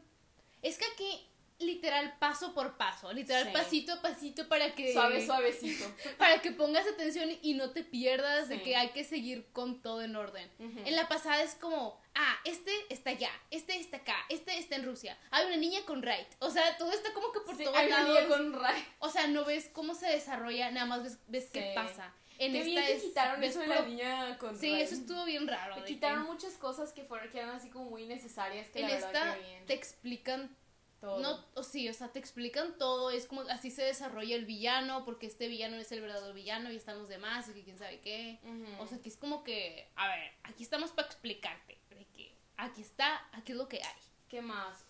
Es 0.60 0.76
que 0.76 0.84
aquí 0.92 1.26
literal 1.58 2.16
paso 2.18 2.52
por 2.52 2.76
paso, 2.76 3.12
literal 3.12 3.52
pasito 3.52 3.92
a 3.92 4.02
pasito 4.02 4.48
para 4.48 4.74
que 4.74 4.92
suave 4.92 5.24
suavecito, 5.24 5.84
para 6.18 6.40
que 6.42 6.50
pongas 6.50 6.86
atención 6.86 7.30
y 7.42 7.54
no 7.54 7.70
te 7.70 7.84
pierdas 7.84 8.48
de 8.48 8.62
que 8.62 8.76
hay 8.76 8.90
que 8.90 9.04
seguir 9.04 9.46
con 9.52 9.80
todo 9.80 10.02
en 10.02 10.16
orden. 10.16 10.50
En 10.58 10.96
la 10.96 11.08
pasada 11.08 11.42
es 11.42 11.54
como, 11.54 12.00
ah, 12.14 12.36
este 12.44 12.72
está 12.90 13.10
allá, 13.10 13.30
este 13.50 13.78
está 13.78 13.98
acá, 13.98 14.16
este 14.28 14.58
está 14.58 14.76
en 14.76 14.84
Rusia. 14.84 15.16
Hay 15.30 15.46
una 15.46 15.56
niña 15.56 15.80
con 15.86 16.02
Right. 16.02 16.26
O 16.40 16.50
sea, 16.50 16.76
todo 16.76 16.92
está 16.92 17.12
como 17.12 17.32
que 17.32 17.40
por 17.40 17.56
sí, 17.56 17.64
hay 17.74 17.86
Una 17.86 18.04
niña 18.04 18.26
con 18.26 18.52
Right. 18.52 18.86
O 18.98 19.08
sea, 19.08 19.26
no 19.28 19.44
ves 19.44 19.70
cómo 19.72 19.94
se 19.94 20.06
desarrolla, 20.06 20.70
nada 20.70 20.86
más 20.86 21.02
ves, 21.04 21.18
ves 21.28 21.48
qué 21.52 21.72
pasa. 21.74 22.12
En 22.38 22.52
Qué 22.52 22.62
bien 22.62 22.84
que 22.84 23.00
quitaron 23.00 23.42
eso 23.42 23.60
de 23.60 23.66
la 23.66 23.82
niña 23.82 24.38
con 24.38 24.56
Sí, 24.56 24.72
eso 24.80 24.94
estuvo 24.94 25.24
bien 25.24 25.46
raro. 25.46 25.84
quitaron 25.84 26.24
muchas 26.24 26.54
cosas 26.54 26.92
que 26.92 27.04
fueron 27.04 27.30
que 27.30 27.38
eran 27.38 27.50
así 27.50 27.70
como 27.70 27.90
muy 27.90 28.06
necesarias 28.06 28.68
que 28.70 28.80
en 28.80 28.90
esta 28.90 29.36
te 29.66 29.74
explican 29.74 30.56
todo. 31.00 31.20
No, 31.20 31.44
o 31.54 31.62
sí, 31.62 31.88
o 31.88 31.92
sea, 31.92 32.08
te 32.08 32.18
explican 32.18 32.78
todo, 32.78 33.10
es 33.10 33.26
como 33.26 33.42
así 33.42 33.70
se 33.70 33.82
desarrolla 33.82 34.36
el 34.36 34.46
villano, 34.46 35.04
porque 35.04 35.26
este 35.26 35.48
villano 35.48 35.76
es 35.76 35.92
el 35.92 36.00
verdadero 36.00 36.32
villano 36.32 36.72
y 36.72 36.76
están 36.76 36.98
los 36.98 37.08
demás 37.08 37.48
y 37.48 37.52
que 37.52 37.62
quién 37.62 37.78
sabe 37.78 38.00
qué. 38.00 38.40
O 38.78 38.86
sea, 38.86 38.98
que 38.98 39.08
es 39.08 39.16
como 39.16 39.44
que, 39.44 39.90
a 39.96 40.08
ver, 40.08 40.32
aquí 40.44 40.62
estamos 40.62 40.92
para 40.92 41.06
explicarte, 41.06 41.78
de 41.90 42.06
que 42.06 42.34
aquí 42.56 42.80
está, 42.80 43.28
aquí 43.32 43.52
es 43.52 43.58
lo 43.58 43.68
que 43.68 43.82
hay. 43.82 44.00
¿Qué 44.28 44.40
más? 44.40 44.84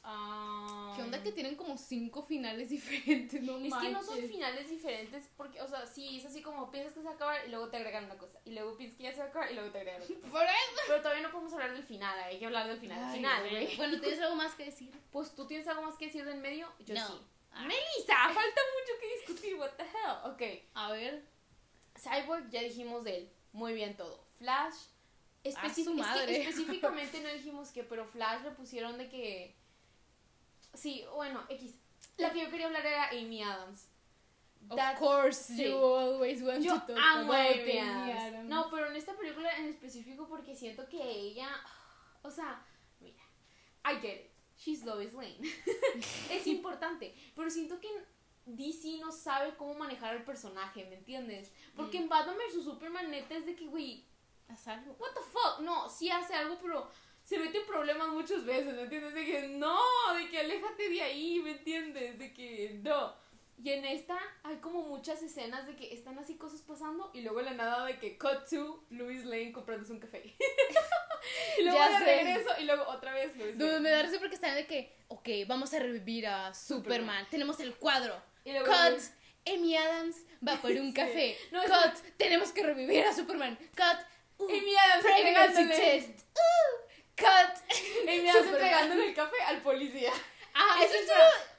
¿Qué 0.96 1.02
onda 1.02 1.22
que 1.22 1.32
tienen 1.32 1.56
como 1.56 1.76
cinco 1.76 2.22
finales 2.22 2.68
diferentes? 2.70 3.42
No 3.42 3.58
es 3.58 3.74
que 3.74 3.90
no 3.90 4.02
son 4.02 4.22
finales 4.22 4.70
diferentes 4.70 5.28
porque, 5.36 5.60
o 5.60 5.68
sea, 5.68 5.86
sí, 5.86 6.18
es 6.18 6.24
así 6.26 6.40
como 6.40 6.70
piensas 6.70 6.94
que 6.94 7.00
se 7.00 7.06
va 7.06 7.12
a 7.12 7.14
acabar 7.14 7.46
y 7.46 7.50
luego 7.50 7.68
te 7.68 7.76
agregan 7.76 8.04
una 8.04 8.16
cosa. 8.16 8.38
Y 8.44 8.52
luego 8.52 8.76
piensas 8.76 8.96
que 8.96 9.04
ya 9.04 9.12
se 9.12 9.18
va 9.18 9.26
a 9.26 9.28
acabar 9.28 9.50
y 9.50 9.54
luego 9.54 9.70
te 9.70 9.78
agregan 9.78 10.02
otra. 10.02 10.30
Por 10.30 10.42
eso. 10.44 10.82
Pero 10.86 11.02
todavía 11.02 11.22
no 11.22 11.30
podemos 11.30 11.52
hablar 11.52 11.72
del 11.72 11.82
final, 11.84 12.18
hay 12.20 12.38
que 12.38 12.46
hablar 12.46 12.68
del 12.68 12.78
final. 12.78 13.12
final, 13.12 13.50
güey. 13.50 13.76
Bueno, 13.76 14.00
¿tienes 14.00 14.20
algo 14.20 14.36
más 14.36 14.54
que 14.54 14.64
decir? 14.66 14.94
Pues 15.14 15.34
tú 15.34 15.46
tienes 15.46 15.68
algo 15.68 15.82
más 15.82 15.96
que 15.96 16.06
decir 16.06 16.24
del 16.24 16.38
medio. 16.38 16.68
Yo 16.80 16.96
sí. 16.96 17.20
Ah. 17.52 17.62
Melissa, 17.62 18.16
falta 18.34 18.60
mucho 18.74 19.00
que 19.00 19.14
discutir, 19.16 19.54
what 19.56 19.70
the 19.76 19.84
hell. 19.84 20.32
Ok. 20.32 20.42
A 20.74 20.90
ver. 20.92 21.24
Cyborg, 21.96 22.50
ya 22.50 22.62
dijimos 22.62 23.04
de 23.04 23.18
él. 23.18 23.32
Muy 23.52 23.74
bien 23.74 23.96
todo. 23.96 24.26
Flash 24.38 24.74
específicamente 25.50 27.20
no 27.20 27.28
dijimos 27.28 27.70
que, 27.70 27.84
pero 27.84 28.06
Flash 28.06 28.42
le 28.42 28.50
pusieron 28.52 28.98
de 28.98 29.08
que. 29.08 29.54
Sí, 30.72 31.04
bueno, 31.14 31.44
X. 31.48 31.74
La 32.16 32.32
que 32.32 32.40
yo 32.40 32.50
quería 32.50 32.66
hablar 32.66 32.86
era 32.86 33.08
Amy 33.10 33.42
Adams. 33.42 33.88
Of 34.70 34.98
course, 34.98 35.54
you 35.54 35.76
always 35.76 36.42
want 36.42 36.64
to 36.64 36.70
talk 36.70 36.90
amo 36.98 37.32
Amy 37.32 37.78
Adams. 37.78 38.48
No, 38.48 38.70
pero 38.70 38.86
en 38.86 38.96
esta 38.96 39.14
película 39.14 39.50
en 39.58 39.66
específico 39.66 40.26
porque 40.28 40.56
siento 40.56 40.88
que 40.88 41.02
ella. 41.02 41.48
O 42.22 42.30
sea, 42.30 42.64
mira. 43.00 43.22
I 43.84 44.00
get 44.00 44.24
it. 44.24 44.30
She's 44.56 44.84
Lois 44.84 45.12
Lane. 45.12 45.40
es 46.30 46.46
importante. 46.46 47.14
Pero 47.34 47.50
siento 47.50 47.78
que 47.80 47.88
DC 48.46 48.98
no 49.00 49.12
sabe 49.12 49.56
cómo 49.56 49.74
manejar 49.74 50.16
al 50.16 50.24
personaje, 50.24 50.86
¿me 50.86 50.96
entiendes? 50.96 51.52
Porque 51.76 51.98
mm. 51.98 52.02
en 52.02 52.08
Batman 52.08 52.36
vs 52.36 52.64
Superman 52.64 53.10
neta 53.10 53.34
es 53.34 53.46
de 53.46 53.54
que, 53.54 53.66
güey, 53.66 54.04
haz 54.54 54.68
algo. 54.68 54.96
What 54.98 55.10
the 55.14 55.20
fuck? 55.20 55.60
No, 55.60 55.88
sí 55.88 56.10
hace 56.10 56.34
algo, 56.34 56.58
pero 56.60 56.88
se 57.22 57.38
mete 57.38 57.58
en 57.58 57.66
problemas 57.66 58.08
muchas 58.08 58.44
veces, 58.44 58.74
¿me 58.74 58.82
entiendes? 58.82 59.14
De 59.14 59.24
que 59.24 59.48
no, 59.48 59.78
de 60.16 60.28
que 60.28 60.38
aléjate 60.38 60.88
de 60.88 61.02
ahí, 61.02 61.40
¿me 61.40 61.52
entiendes? 61.52 62.18
De 62.18 62.32
que 62.32 62.80
no. 62.82 63.14
Y 63.62 63.70
en 63.70 63.84
esta 63.84 64.18
hay 64.42 64.56
como 64.56 64.82
muchas 64.82 65.22
escenas 65.22 65.66
de 65.66 65.76
que 65.76 65.94
están 65.94 66.18
así 66.18 66.36
cosas 66.36 66.60
pasando 66.62 67.10
y 67.14 67.22
luego 67.22 67.40
la 67.40 67.52
nada 67.52 67.86
de 67.86 67.98
que 67.98 68.18
cut 68.18 68.48
to 68.50 68.84
Louis 68.90 69.24
Lane 69.24 69.52
comprándose 69.52 69.92
un 69.92 70.00
café. 70.00 70.22
y 71.58 71.62
luego 71.62 71.78
ya 71.78 72.00
regreso 72.00 72.50
y 72.60 72.64
luego 72.64 72.84
otra 72.88 73.14
vez 73.14 73.36
Louis 73.36 73.56
Lane. 73.56 73.80
Me 73.80 73.90
da 73.90 74.02
risa 74.02 74.18
porque 74.18 74.34
están 74.34 74.54
de 74.56 74.66
que, 74.66 74.92
ok, 75.08 75.28
vamos 75.46 75.72
a 75.72 75.78
revivir 75.78 76.26
a 76.26 76.52
Superman. 76.52 77.26
Tenemos 77.30 77.60
el 77.60 77.74
cuadro. 77.76 78.20
Y 78.44 78.50
luego 78.50 78.66
cut. 78.66 79.00
Amy 79.46 79.76
Adams 79.76 80.16
va 80.46 80.56
por 80.60 80.70
un 80.72 80.92
café. 80.94 81.36
cut. 81.50 82.16
Tenemos 82.16 82.50
que 82.50 82.62
revivir 82.62 83.04
a 83.04 83.14
Superman. 83.14 83.56
Cut. 83.76 84.13
Uh, 84.38 84.44
Amy 84.44 84.76
Adams 84.76 85.04
entregándole. 85.04 85.76
Test. 85.76 86.20
Uh, 86.34 86.86
cut. 87.16 88.08
Amy 88.08 88.28
Adams 88.28 88.46
entregándole 88.46 89.08
el 89.08 89.14
café 89.14 89.36
al 89.46 89.62
policía. 89.62 90.12
Ah, 90.54 90.78
eso 90.82 90.94
es 90.94 91.10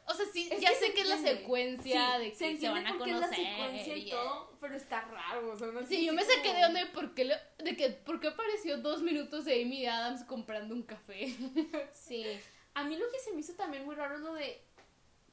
O 0.08 0.14
sea, 0.14 0.26
sí, 0.32 0.50
ya 0.60 0.74
sé 0.74 0.94
que 0.94 1.02
es 1.02 1.08
la 1.08 1.18
secuencia 1.18 2.18
de 2.18 2.30
que 2.30 2.36
se, 2.36 2.58
se 2.58 2.70
van 2.70 2.88
a 2.88 2.98
conocer. 2.98 3.16
Es 3.16 3.20
la 3.22 3.30
secuencia 3.30 3.98
y 3.98 4.10
todo, 4.10 4.58
pero 4.62 4.76
está 4.76 5.02
raro. 5.02 5.52
O 5.52 5.58
sea, 5.58 5.68
no 5.68 5.84
sí, 5.84 6.06
yo 6.06 6.14
me 6.14 6.24
saqué 6.24 6.54
de 6.54 6.66
onda 6.66 6.80
de 6.80 6.86
por 6.88 7.14
qué, 7.14 7.30
de 7.58 7.76
que, 7.76 7.90
por 7.90 8.20
qué 8.20 8.30
apareció 8.30 8.78
dos 8.78 9.02
minutos 9.02 9.46
de 9.46 9.62
Amy 9.62 9.86
Adams 9.86 10.24
comprando 10.24 10.74
un 10.74 10.84
café. 10.84 11.36
sí. 11.94 12.26
A 12.74 12.84
mí 12.84 12.98
lo 12.98 13.10
que 13.12 13.20
se 13.20 13.34
me 13.34 13.40
hizo 13.40 13.54
también 13.54 13.86
muy 13.86 13.96
raro 13.96 14.16
es 14.16 14.22
lo 14.22 14.34
de 14.34 14.62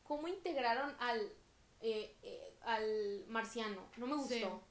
cómo 0.03 0.29
integraron 0.29 0.95
al, 0.99 1.21
eh, 1.81 2.17
eh, 2.23 2.55
al 2.63 3.25
marciano. 3.29 3.89
No 3.97 4.07
me 4.07 4.17
gustó. 4.17 4.63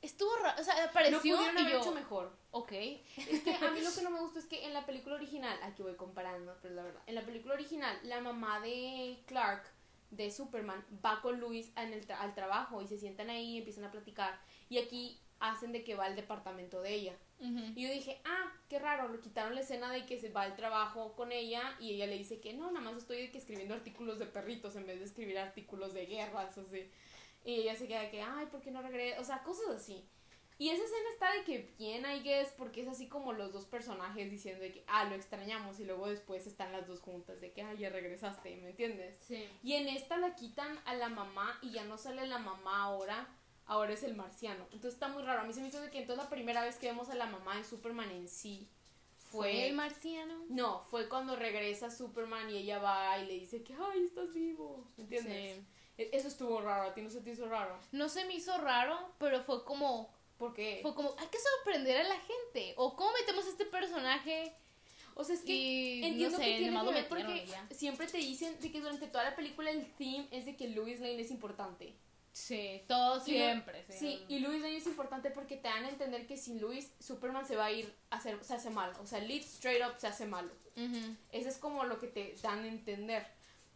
Estuvo 0.00 0.34
raro, 0.36 0.60
o 0.60 0.64
sea, 0.64 0.84
apareció 0.84 1.36
no 1.52 1.60
y 1.60 1.70
yo... 1.70 1.80
hecho 1.80 1.92
mejor. 1.92 2.32
Ok. 2.52 2.72
Es 2.72 3.42
que 3.42 3.54
a 3.54 3.70
mí 3.70 3.80
lo 3.80 3.92
que 3.92 4.02
no 4.02 4.10
me 4.10 4.20
gustó 4.20 4.38
es 4.38 4.46
que 4.46 4.64
en 4.64 4.72
la 4.72 4.86
película 4.86 5.16
original, 5.16 5.58
aquí 5.62 5.82
voy 5.82 5.96
comparando, 5.96 6.56
pero 6.62 6.74
la 6.74 6.82
verdad, 6.84 7.02
en 7.06 7.14
la 7.14 7.24
película 7.24 7.54
original, 7.54 7.98
la 8.04 8.20
mamá 8.20 8.60
de 8.60 9.18
Clark, 9.26 9.64
de 10.10 10.30
Superman, 10.30 10.84
va 11.04 11.20
con 11.20 11.40
Luis 11.40 11.70
en 11.76 11.92
el 11.92 12.10
al 12.12 12.34
trabajo 12.34 12.80
y 12.80 12.86
se 12.86 12.98
sientan 12.98 13.30
ahí 13.30 13.54
y 13.54 13.58
empiezan 13.58 13.84
a 13.84 13.90
platicar. 13.90 14.40
Y 14.68 14.78
aquí 14.78 15.20
hacen 15.40 15.72
de 15.72 15.84
que 15.84 15.94
va 15.94 16.06
al 16.06 16.16
departamento 16.16 16.80
de 16.80 16.94
ella. 16.94 17.16
Y 17.40 17.86
yo 17.86 17.92
dije, 17.92 18.20
ah, 18.24 18.52
qué 18.68 18.80
raro, 18.80 19.08
le 19.08 19.20
quitaron 19.20 19.54
la 19.54 19.60
escena 19.60 19.92
de 19.92 20.04
que 20.06 20.18
se 20.18 20.28
va 20.28 20.42
al 20.42 20.56
trabajo 20.56 21.14
con 21.14 21.30
ella 21.30 21.76
y 21.78 21.92
ella 21.92 22.08
le 22.08 22.18
dice 22.18 22.40
que 22.40 22.52
no, 22.52 22.72
nada 22.72 22.84
más 22.84 22.96
estoy 22.96 23.30
que 23.30 23.38
escribiendo 23.38 23.74
artículos 23.74 24.18
de 24.18 24.26
perritos 24.26 24.74
en 24.74 24.88
vez 24.88 24.98
de 24.98 25.04
escribir 25.04 25.38
artículos 25.38 25.94
de 25.94 26.06
guerras, 26.06 26.58
así. 26.58 26.90
Y 27.48 27.62
ella 27.62 27.74
se 27.76 27.88
queda 27.88 28.02
de 28.02 28.10
que, 28.10 28.20
ay, 28.20 28.44
¿por 28.44 28.60
qué 28.60 28.70
no 28.70 28.82
regresa? 28.82 29.18
O 29.22 29.24
sea, 29.24 29.42
cosas 29.42 29.76
así. 29.76 30.06
Y 30.58 30.68
esa 30.68 30.84
escena 30.84 31.08
está 31.14 31.32
de 31.32 31.44
que 31.44 31.74
bien, 31.78 32.04
I 32.04 32.20
guess, 32.20 32.50
porque 32.58 32.82
es 32.82 32.88
así 32.88 33.08
como 33.08 33.32
los 33.32 33.54
dos 33.54 33.64
personajes 33.64 34.30
diciendo 34.30 34.60
de 34.60 34.70
que, 34.70 34.84
ah, 34.86 35.04
lo 35.04 35.14
extrañamos, 35.14 35.80
y 35.80 35.86
luego 35.86 36.08
después 36.08 36.46
están 36.46 36.72
las 36.72 36.86
dos 36.86 37.00
juntas 37.00 37.40
de 37.40 37.52
que, 37.52 37.62
ah, 37.62 37.72
ya 37.72 37.88
regresaste, 37.88 38.54
¿me 38.56 38.68
entiendes? 38.68 39.16
Sí. 39.26 39.48
Y 39.62 39.72
en 39.74 39.88
esta 39.88 40.18
la 40.18 40.34
quitan 40.34 40.78
a 40.84 40.94
la 40.94 41.08
mamá 41.08 41.58
y 41.62 41.70
ya 41.70 41.84
no 41.84 41.96
sale 41.96 42.26
la 42.26 42.38
mamá 42.38 42.82
ahora, 42.82 43.34
ahora 43.64 43.94
es 43.94 44.02
el 44.02 44.14
marciano. 44.14 44.64
Entonces 44.64 44.92
está 44.92 45.08
muy 45.08 45.22
raro. 45.22 45.40
A 45.40 45.44
mí 45.44 45.54
se 45.54 45.62
me 45.62 45.68
hizo 45.68 45.80
de 45.80 45.88
que 45.88 46.00
entonces 46.00 46.22
la 46.22 46.28
primera 46.28 46.62
vez 46.62 46.76
que 46.76 46.88
vemos 46.88 47.08
a 47.08 47.14
la 47.14 47.28
mamá 47.28 47.56
de 47.56 47.64
Superman 47.64 48.10
en 48.10 48.28
sí 48.28 48.68
fue... 49.16 49.68
el 49.68 49.74
marciano? 49.74 50.44
No, 50.50 50.84
fue 50.90 51.08
cuando 51.08 51.34
regresa 51.34 51.90
Superman 51.90 52.50
y 52.50 52.58
ella 52.58 52.78
va 52.78 53.18
y 53.18 53.24
le 53.24 53.34
dice 53.38 53.62
que, 53.62 53.72
ay, 53.72 54.04
estás 54.04 54.34
vivo, 54.34 54.84
¿me 54.98 55.04
entiendes? 55.04 55.56
Sí. 55.56 55.64
E, 55.98 56.10
eso 56.12 56.28
estuvo 56.28 56.60
raro, 56.60 56.90
¿a 56.90 56.94
ti 56.94 57.02
no 57.02 57.10
se 57.10 57.20
te 57.20 57.30
hizo 57.30 57.48
raro? 57.48 57.78
No 57.92 58.08
se 58.08 58.24
me 58.24 58.34
hizo 58.34 58.56
raro, 58.58 58.96
pero 59.18 59.42
fue 59.42 59.64
como... 59.64 60.16
¿Por 60.38 60.54
qué? 60.54 60.78
Fue 60.82 60.94
como, 60.94 61.14
hay 61.18 61.26
que 61.26 61.38
sorprender 61.38 62.00
a 62.00 62.04
la 62.04 62.20
gente. 62.20 62.72
O 62.76 62.96
cómo 62.96 63.12
metemos 63.12 63.44
a 63.46 63.50
este 63.50 63.66
personaje... 63.66 64.54
O 65.14 65.24
sea, 65.24 65.34
es 65.34 65.42
que 65.42 66.06
entiendo 66.06 66.38
que 66.38 66.44
tiene 66.44 66.80
que 66.80 66.92
ver 66.92 67.08
porque 67.08 67.44
siempre 67.72 68.06
te 68.06 68.18
dicen 68.18 68.56
de 68.60 68.70
que 68.70 68.80
durante 68.80 69.08
toda 69.08 69.24
la 69.24 69.34
película 69.34 69.68
el 69.68 69.92
theme 69.94 70.28
es 70.30 70.46
de 70.46 70.54
que 70.54 70.68
Louis 70.68 71.00
Lane 71.00 71.20
es 71.20 71.32
importante. 71.32 71.92
Sí, 72.30 72.82
todo 72.86 73.18
siempre. 73.18 73.84
sí, 73.88 74.24
y 74.28 74.38
Louis 74.38 74.62
Lane 74.62 74.76
es 74.76 74.86
importante 74.86 75.30
porque 75.30 75.56
te 75.56 75.66
dan 75.66 75.84
a 75.84 75.88
entender 75.88 76.24
que 76.28 76.36
sin 76.36 76.60
Louis 76.60 76.92
Superman 77.00 77.44
se 77.44 77.56
va 77.56 77.64
a 77.64 77.72
ir 77.72 77.92
a 78.10 78.18
hacer, 78.18 78.42
se 78.44 78.54
hace 78.54 78.70
mal. 78.70 78.92
O 79.00 79.06
sea, 79.06 79.18
Lead 79.18 79.42
straight 79.42 79.82
up 79.84 79.94
se 79.98 80.06
hace 80.06 80.24
malo. 80.24 80.52
Eso 81.32 81.48
es 81.48 81.58
como 81.58 81.82
lo 81.82 81.98
que 81.98 82.06
te 82.06 82.36
dan 82.40 82.62
a 82.62 82.68
entender. 82.68 83.26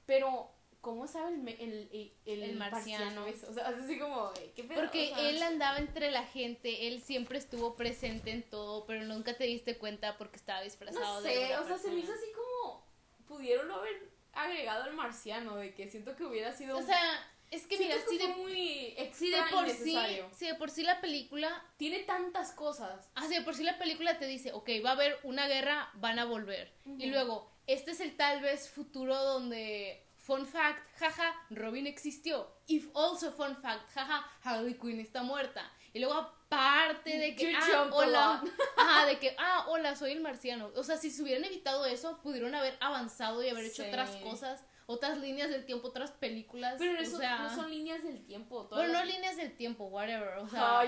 Pero 0.06 0.48
¿Cómo 0.82 1.06
sabe 1.06 1.36
el, 1.36 1.88
el, 2.26 2.42
el, 2.42 2.56
marciano? 2.56 3.24
eso? 3.26 3.46
O 3.48 3.54
sea, 3.54 3.68
así 3.68 4.00
como, 4.00 4.32
¿qué 4.56 4.64
pedo? 4.64 4.80
Porque 4.80 5.12
él 5.16 5.40
andaba 5.40 5.78
entre 5.78 6.10
la 6.10 6.24
gente, 6.24 6.88
él 6.88 7.00
siempre 7.00 7.38
estuvo 7.38 7.76
presente 7.76 8.32
en 8.32 8.42
todo, 8.42 8.84
pero 8.84 9.04
nunca 9.04 9.36
te 9.36 9.44
diste 9.44 9.78
cuenta 9.78 10.18
porque 10.18 10.36
estaba 10.36 10.60
disfrazado 10.60 11.20
no 11.20 11.22
sé, 11.22 11.56
o 11.56 11.66
sea, 11.68 11.78
se 11.78 11.88
me 11.88 12.00
hizo 12.00 12.12
así 12.12 12.26
como, 12.34 12.84
pudieron 13.28 13.70
haber 13.70 14.10
agregado 14.32 14.82
al 14.82 14.94
marciano, 14.94 15.54
de 15.54 15.72
que 15.72 15.86
siento 15.86 16.16
que 16.16 16.24
hubiera 16.24 16.52
sido... 16.52 16.76
O 16.76 16.82
sea, 16.82 17.32
es 17.52 17.68
que 17.68 17.78
mira, 17.78 17.94
si 18.08 18.18
de, 18.18 18.26
muy 18.28 18.96
si 19.12 19.30
de 19.30 19.42
por 19.52 19.70
sí, 19.70 19.96
si 20.32 20.46
de 20.46 20.54
por 20.56 20.68
sí 20.68 20.82
la 20.82 21.00
película 21.00 21.64
tiene 21.76 22.00
tantas 22.00 22.50
cosas. 22.50 23.08
Ah, 23.14 23.28
si 23.28 23.34
de 23.34 23.42
por 23.42 23.54
sí 23.54 23.62
la 23.62 23.78
película 23.78 24.18
te 24.18 24.26
dice, 24.26 24.52
ok, 24.52 24.68
va 24.84 24.90
a 24.90 24.94
haber 24.94 25.16
una 25.22 25.46
guerra, 25.46 25.90
van 25.94 26.18
a 26.18 26.24
volver. 26.24 26.72
Y 26.98 27.06
luego, 27.06 27.52
este 27.68 27.92
es 27.92 28.00
el 28.00 28.16
tal 28.16 28.40
vez 28.40 28.68
futuro 28.68 29.14
donde 29.14 30.11
Fun 30.22 30.46
fact, 30.46 30.86
jaja, 31.00 31.34
Robin 31.50 31.84
existió. 31.88 32.46
If 32.68 32.88
also 32.94 33.32
fun 33.32 33.56
fact, 33.56 33.90
jaja, 33.92 34.24
Harley 34.44 34.74
Quinn 34.74 35.00
está 35.00 35.24
muerta. 35.24 35.68
Y 35.92 35.98
luego 35.98 36.14
aparte 36.14 37.18
de 37.18 37.34
que, 37.34 37.52
ah, 37.56 37.90
hola, 37.92 38.40
ajá, 38.76 39.06
de 39.06 39.18
que, 39.18 39.34
ah, 39.36 39.66
hola, 39.68 39.96
soy 39.96 40.12
el 40.12 40.20
marciano. 40.20 40.70
O 40.76 40.84
sea, 40.84 40.96
si 40.96 41.10
se 41.10 41.24
hubieran 41.24 41.44
evitado 41.44 41.86
eso, 41.86 42.20
pudieron 42.22 42.54
haber 42.54 42.76
avanzado 42.78 43.42
y 43.42 43.48
haber 43.48 43.64
hecho 43.64 43.84
otras 43.84 44.14
cosas, 44.18 44.64
otras 44.86 45.18
líneas 45.18 45.50
del 45.50 45.66
tiempo, 45.66 45.88
otras 45.88 46.12
películas. 46.12 46.76
Pero 46.78 47.00
eso 47.00 47.18
no 47.20 47.54
son 47.56 47.68
líneas 47.68 48.04
del 48.04 48.24
tiempo. 48.24 48.68
Pero 48.70 48.92
no 48.92 49.04
líneas 49.04 49.36
del 49.36 49.56
tiempo, 49.56 49.86
whatever, 49.86 50.38
o 50.38 50.48
sea. 50.48 50.84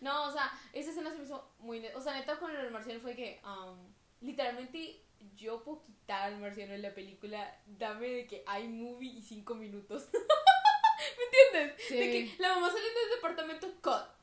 no, 0.00 0.24
o 0.24 0.32
sea, 0.32 0.50
esa 0.72 0.90
escena 0.90 1.12
se 1.12 1.18
me 1.18 1.24
hizo 1.24 1.54
muy... 1.60 1.86
O 1.94 2.00
sea, 2.00 2.12
neta 2.14 2.40
con 2.40 2.50
el 2.50 2.72
marciano 2.72 2.98
fue 2.98 3.14
que, 3.14 3.40
um, 3.44 3.94
literalmente 4.20 5.07
yo 5.36 5.62
puedo 5.62 5.82
quitar 5.82 6.24
al 6.24 6.38
marciano 6.38 6.74
en 6.74 6.82
la 6.82 6.94
película, 6.94 7.60
dame 7.66 8.08
de 8.08 8.26
que 8.26 8.42
hay 8.46 8.68
movie 8.68 9.10
y 9.10 9.22
cinco 9.22 9.54
minutos. 9.54 10.08
¿Me 10.12 11.24
entiendes? 11.24 11.88
De 11.90 12.10
que 12.10 12.42
la 12.42 12.54
mamá 12.54 12.70
saliendo 12.70 13.00
del 13.00 13.10
departamento, 13.10 13.72
cut. 13.80 14.18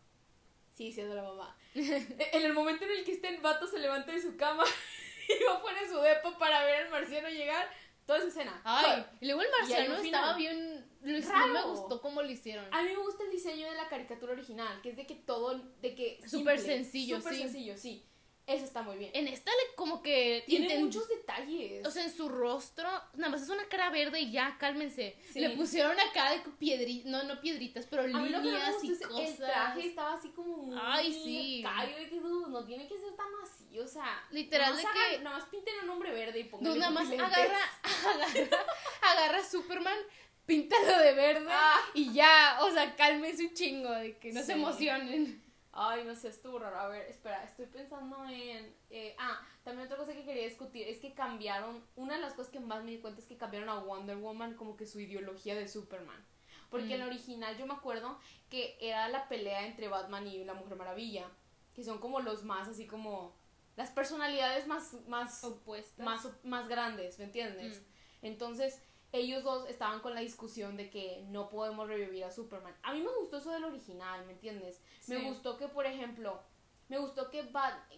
Sí, 0.71 0.91
siendo 0.91 1.15
la 1.15 1.23
mamá. 1.23 1.57
en 1.73 2.45
el 2.45 2.53
momento 2.53 2.85
en 2.85 2.91
el 2.91 3.05
que 3.05 3.13
este 3.13 3.37
vato 3.37 3.67
se 3.67 3.79
levanta 3.79 4.11
de 4.11 4.21
su 4.21 4.35
cama 4.35 4.63
y 5.29 5.43
va 5.43 5.55
a 5.55 5.61
poner 5.61 5.87
su 5.87 5.99
depo 5.99 6.37
para 6.37 6.65
ver 6.65 6.83
al 6.83 6.89
marciano 6.89 7.29
llegar, 7.29 7.69
toda 8.05 8.19
esa 8.19 8.27
escena. 8.27 8.61
Ay, 8.63 9.05
y 9.21 9.25
luego 9.25 9.41
el 9.41 9.49
marciano 9.59 9.95
estaba 9.95 10.35
bien. 10.35 10.85
No 11.01 11.47
me 11.47 11.63
gustó 11.63 12.01
cómo 12.01 12.21
lo 12.21 12.29
hicieron. 12.29 12.65
A 12.73 12.81
mí 12.81 12.89
me 12.89 12.97
gusta 12.97 13.23
el 13.23 13.31
diseño 13.31 13.69
de 13.69 13.75
la 13.75 13.87
caricatura 13.87 14.33
original, 14.33 14.81
que 14.81 14.89
es 14.89 14.97
de 14.97 15.05
que 15.05 15.15
todo, 15.15 15.59
de 15.81 15.95
que. 15.95 16.19
Súper 16.27 16.59
sencillo, 16.59 17.17
Súper 17.17 17.35
sencillo, 17.35 17.77
sí. 17.77 18.05
Eso 18.47 18.65
está 18.65 18.83
muy 18.83 18.97
bien. 18.97 19.11
En 19.13 19.27
esta 19.27 19.49
le 19.51 19.75
como 19.75 20.03
que... 20.03 20.43
Tiene 20.45 20.77
muchos 20.77 21.07
detalles. 21.07 21.85
O 21.85 21.89
sea, 21.89 22.03
en 22.03 22.15
su 22.15 22.29
rostro, 22.29 22.87
nada 23.15 23.29
más 23.29 23.41
es 23.41 23.49
una 23.49 23.67
cara 23.67 23.89
verde 23.89 24.19
y 24.19 24.31
ya, 24.31 24.57
cálmense. 24.59 25.17
Le 25.33 25.51
pusieron 25.51 25.99
acá 25.99 26.31
de 26.31 26.41
piedritas, 26.59 27.11
no, 27.11 27.23
no 27.23 27.41
piedritas, 27.41 27.87
pero 27.87 28.05
líneas 28.05 28.83
y 28.83 28.89
cosas. 28.99 29.19
El 29.19 29.37
traje 29.37 29.87
estaba 29.87 30.13
así 30.13 30.29
como 30.29 30.57
muy. 30.57 30.77
Ay, 30.79 31.11
sí. 31.11 31.63
Callo, 31.63 31.95
que 31.97 32.19
no 32.19 32.65
tiene 32.65 32.87
que 32.87 32.97
ser 32.97 33.15
tan 33.15 33.27
así, 33.43 33.79
o 33.79 33.87
sea. 33.87 34.23
Literal, 34.29 34.75
de 34.75 34.83
que. 34.83 35.23
nada 35.23 35.39
más 35.39 35.49
pinten 35.49 35.73
un 35.83 35.89
hombre 35.89 36.11
verde 36.11 36.39
y 36.39 36.43
pongan. 36.43 36.77
nada 36.77 36.91
más 36.91 37.09
agarra, 37.09 37.59
agarra, 38.13 38.65
agarra 39.01 39.37
a 39.39 39.43
Superman 39.43 39.97
píntalo 40.45 40.99
de 40.99 41.13
verde 41.13 41.47
ah. 41.49 41.79
y 41.93 42.13
ya, 42.13 42.59
o 42.61 42.71
sea, 42.71 42.95
cálmese 42.95 43.47
un 43.47 43.53
chingo 43.53 43.91
de 43.91 44.17
que 44.17 44.31
no 44.31 44.43
se 44.43 44.53
emocionen. 44.53 45.44
Ay, 45.77 46.05
no 46.05 46.15
sé, 46.15 46.29
estuvo 46.29 46.57
raro. 46.57 46.79
A 46.79 46.87
ver, 46.87 47.05
espera, 47.09 47.43
estoy 47.43 47.65
pensando 47.65 48.23
en... 48.29 48.73
Eh, 48.89 49.13
ah, 49.19 49.45
también 49.65 49.85
otra 49.87 49.97
cosa 49.97 50.13
que 50.13 50.23
quería 50.23 50.45
discutir 50.45 50.87
es 50.87 50.99
que 50.99 51.13
cambiaron... 51.13 51.83
Una 51.97 52.15
de 52.15 52.21
las 52.21 52.33
cosas 52.33 52.49
que 52.49 52.61
más 52.61 52.85
me 52.85 52.91
di 52.91 52.99
cuenta 52.99 53.19
es 53.19 53.27
que 53.27 53.35
cambiaron 53.35 53.67
a 53.67 53.79
Wonder 53.79 54.15
Woman 54.15 54.55
como 54.55 54.77
que 54.77 54.87
su 54.87 55.01
ideología 55.01 55.53
de 55.53 55.67
Superman. 55.67 56.25
Porque 56.69 56.95
en 56.95 57.01
el 57.01 57.07
mm. 57.07 57.09
original 57.09 57.57
yo 57.57 57.67
me 57.67 57.73
acuerdo 57.73 58.17
que 58.49 58.77
era 58.79 59.09
la 59.09 59.27
pelea 59.27 59.67
entre 59.67 59.89
Batman 59.89 60.25
y 60.25 60.45
la 60.45 60.53
Mujer 60.53 60.77
Maravilla. 60.77 61.29
Que 61.73 61.83
son 61.83 61.99
como 61.99 62.21
los 62.21 62.45
más 62.45 62.69
así 62.69 62.87
como... 62.87 63.35
Las 63.75 63.91
personalidades 63.91 64.67
más... 64.67 64.93
Más 65.09 65.43
opuestas. 65.43 66.05
Más, 66.05 66.25
más 66.45 66.69
grandes, 66.69 67.19
¿me 67.19 67.25
entiendes? 67.25 67.81
Mm. 67.81 68.25
Entonces 68.27 68.81
ellos 69.15 69.43
dos 69.43 69.67
estaban 69.69 69.99
con 70.01 70.13
la 70.13 70.21
discusión 70.21 70.77
de 70.77 70.89
que 70.89 71.23
no 71.29 71.49
podemos 71.49 71.87
revivir 71.87 72.23
a 72.23 72.31
Superman. 72.31 72.75
A 72.83 72.93
mí 72.93 73.01
me 73.01 73.15
gustó 73.19 73.37
eso 73.37 73.51
del 73.51 73.63
original, 73.63 74.25
¿me 74.25 74.33
entiendes? 74.33 74.81
Me 75.07 75.23
gustó 75.23 75.57
que, 75.57 75.67
por 75.67 75.85
ejemplo, 75.85 76.41
me 76.89 76.97
gustó 76.97 77.29
que, 77.29 77.49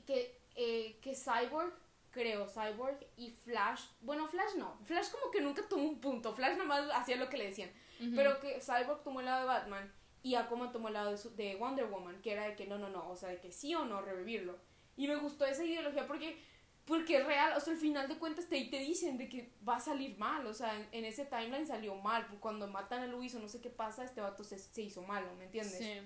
que, 0.05 0.39
eh, 0.55 0.99
que 1.01 1.15
Cyborg, 1.15 1.73
creo, 2.11 2.47
Cyborg 2.47 3.05
y 3.15 3.31
Flash, 3.31 3.81
bueno, 4.01 4.27
Flash 4.27 4.55
no, 4.55 4.77
Flash 4.85 5.09
como 5.11 5.31
que 5.31 5.41
nunca 5.41 5.67
tomó 5.67 5.83
un 5.83 5.99
punto, 5.99 6.33
Flash 6.33 6.57
nada 6.57 6.65
más 6.65 6.89
hacía 6.93 7.17
lo 7.17 7.29
que 7.29 7.37
le 7.37 7.45
decían, 7.45 7.71
pero 8.15 8.39
que 8.39 8.59
Cyborg 8.61 9.03
tomó 9.03 9.19
el 9.19 9.25
lado 9.25 9.41
de 9.41 9.47
Batman 9.47 9.93
y 10.23 10.35
Aquaman 10.35 10.71
tomó 10.71 10.87
el 10.87 10.95
lado 10.95 11.15
de, 11.15 11.29
de 11.35 11.55
Wonder 11.55 11.85
Woman, 11.85 12.21
que 12.21 12.31
era 12.31 12.45
de 12.45 12.55
que 12.55 12.65
no, 12.67 12.77
no, 12.77 12.89
no, 12.89 13.09
o 13.09 13.15
sea, 13.15 13.29
de 13.29 13.39
que 13.39 13.51
sí 13.51 13.73
o 13.75 13.85
no 13.85 14.01
revivirlo. 14.01 14.57
Y 14.95 15.07
me 15.07 15.15
gustó 15.15 15.45
esa 15.45 15.63
ideología 15.63 16.07
porque 16.07 16.41
porque 16.87 17.17
es 17.17 17.25
real, 17.25 17.53
o 17.55 17.59
sea, 17.59 17.73
al 17.73 17.79
final 17.79 18.07
de 18.07 18.17
cuentas 18.17 18.47
te, 18.47 18.63
te 18.63 18.79
dicen 18.79 19.17
de 19.17 19.27
que 19.27 19.51
va 19.67 19.75
a 19.75 19.79
salir 19.79 20.17
mal, 20.17 20.47
o 20.47 20.53
sea, 20.53 20.87
en, 20.93 21.05
ese 21.05 21.25
timeline 21.25 21.67
salió 21.67 21.93
mal, 21.95 22.25
cuando 22.39 22.65
matan 22.67 23.01
a 23.01 23.07
Luis 23.07 23.35
o 23.35 23.39
no 23.39 23.49
sé 23.49 23.59
qué 23.59 23.69
pasa, 23.69 24.05
este 24.05 24.21
vato 24.21 24.45
se, 24.45 24.57
se 24.57 24.81
hizo 24.81 25.01
malo, 25.01 25.27
¿me 25.35 25.45
entiendes? 25.45 25.77
Sí. 25.77 25.99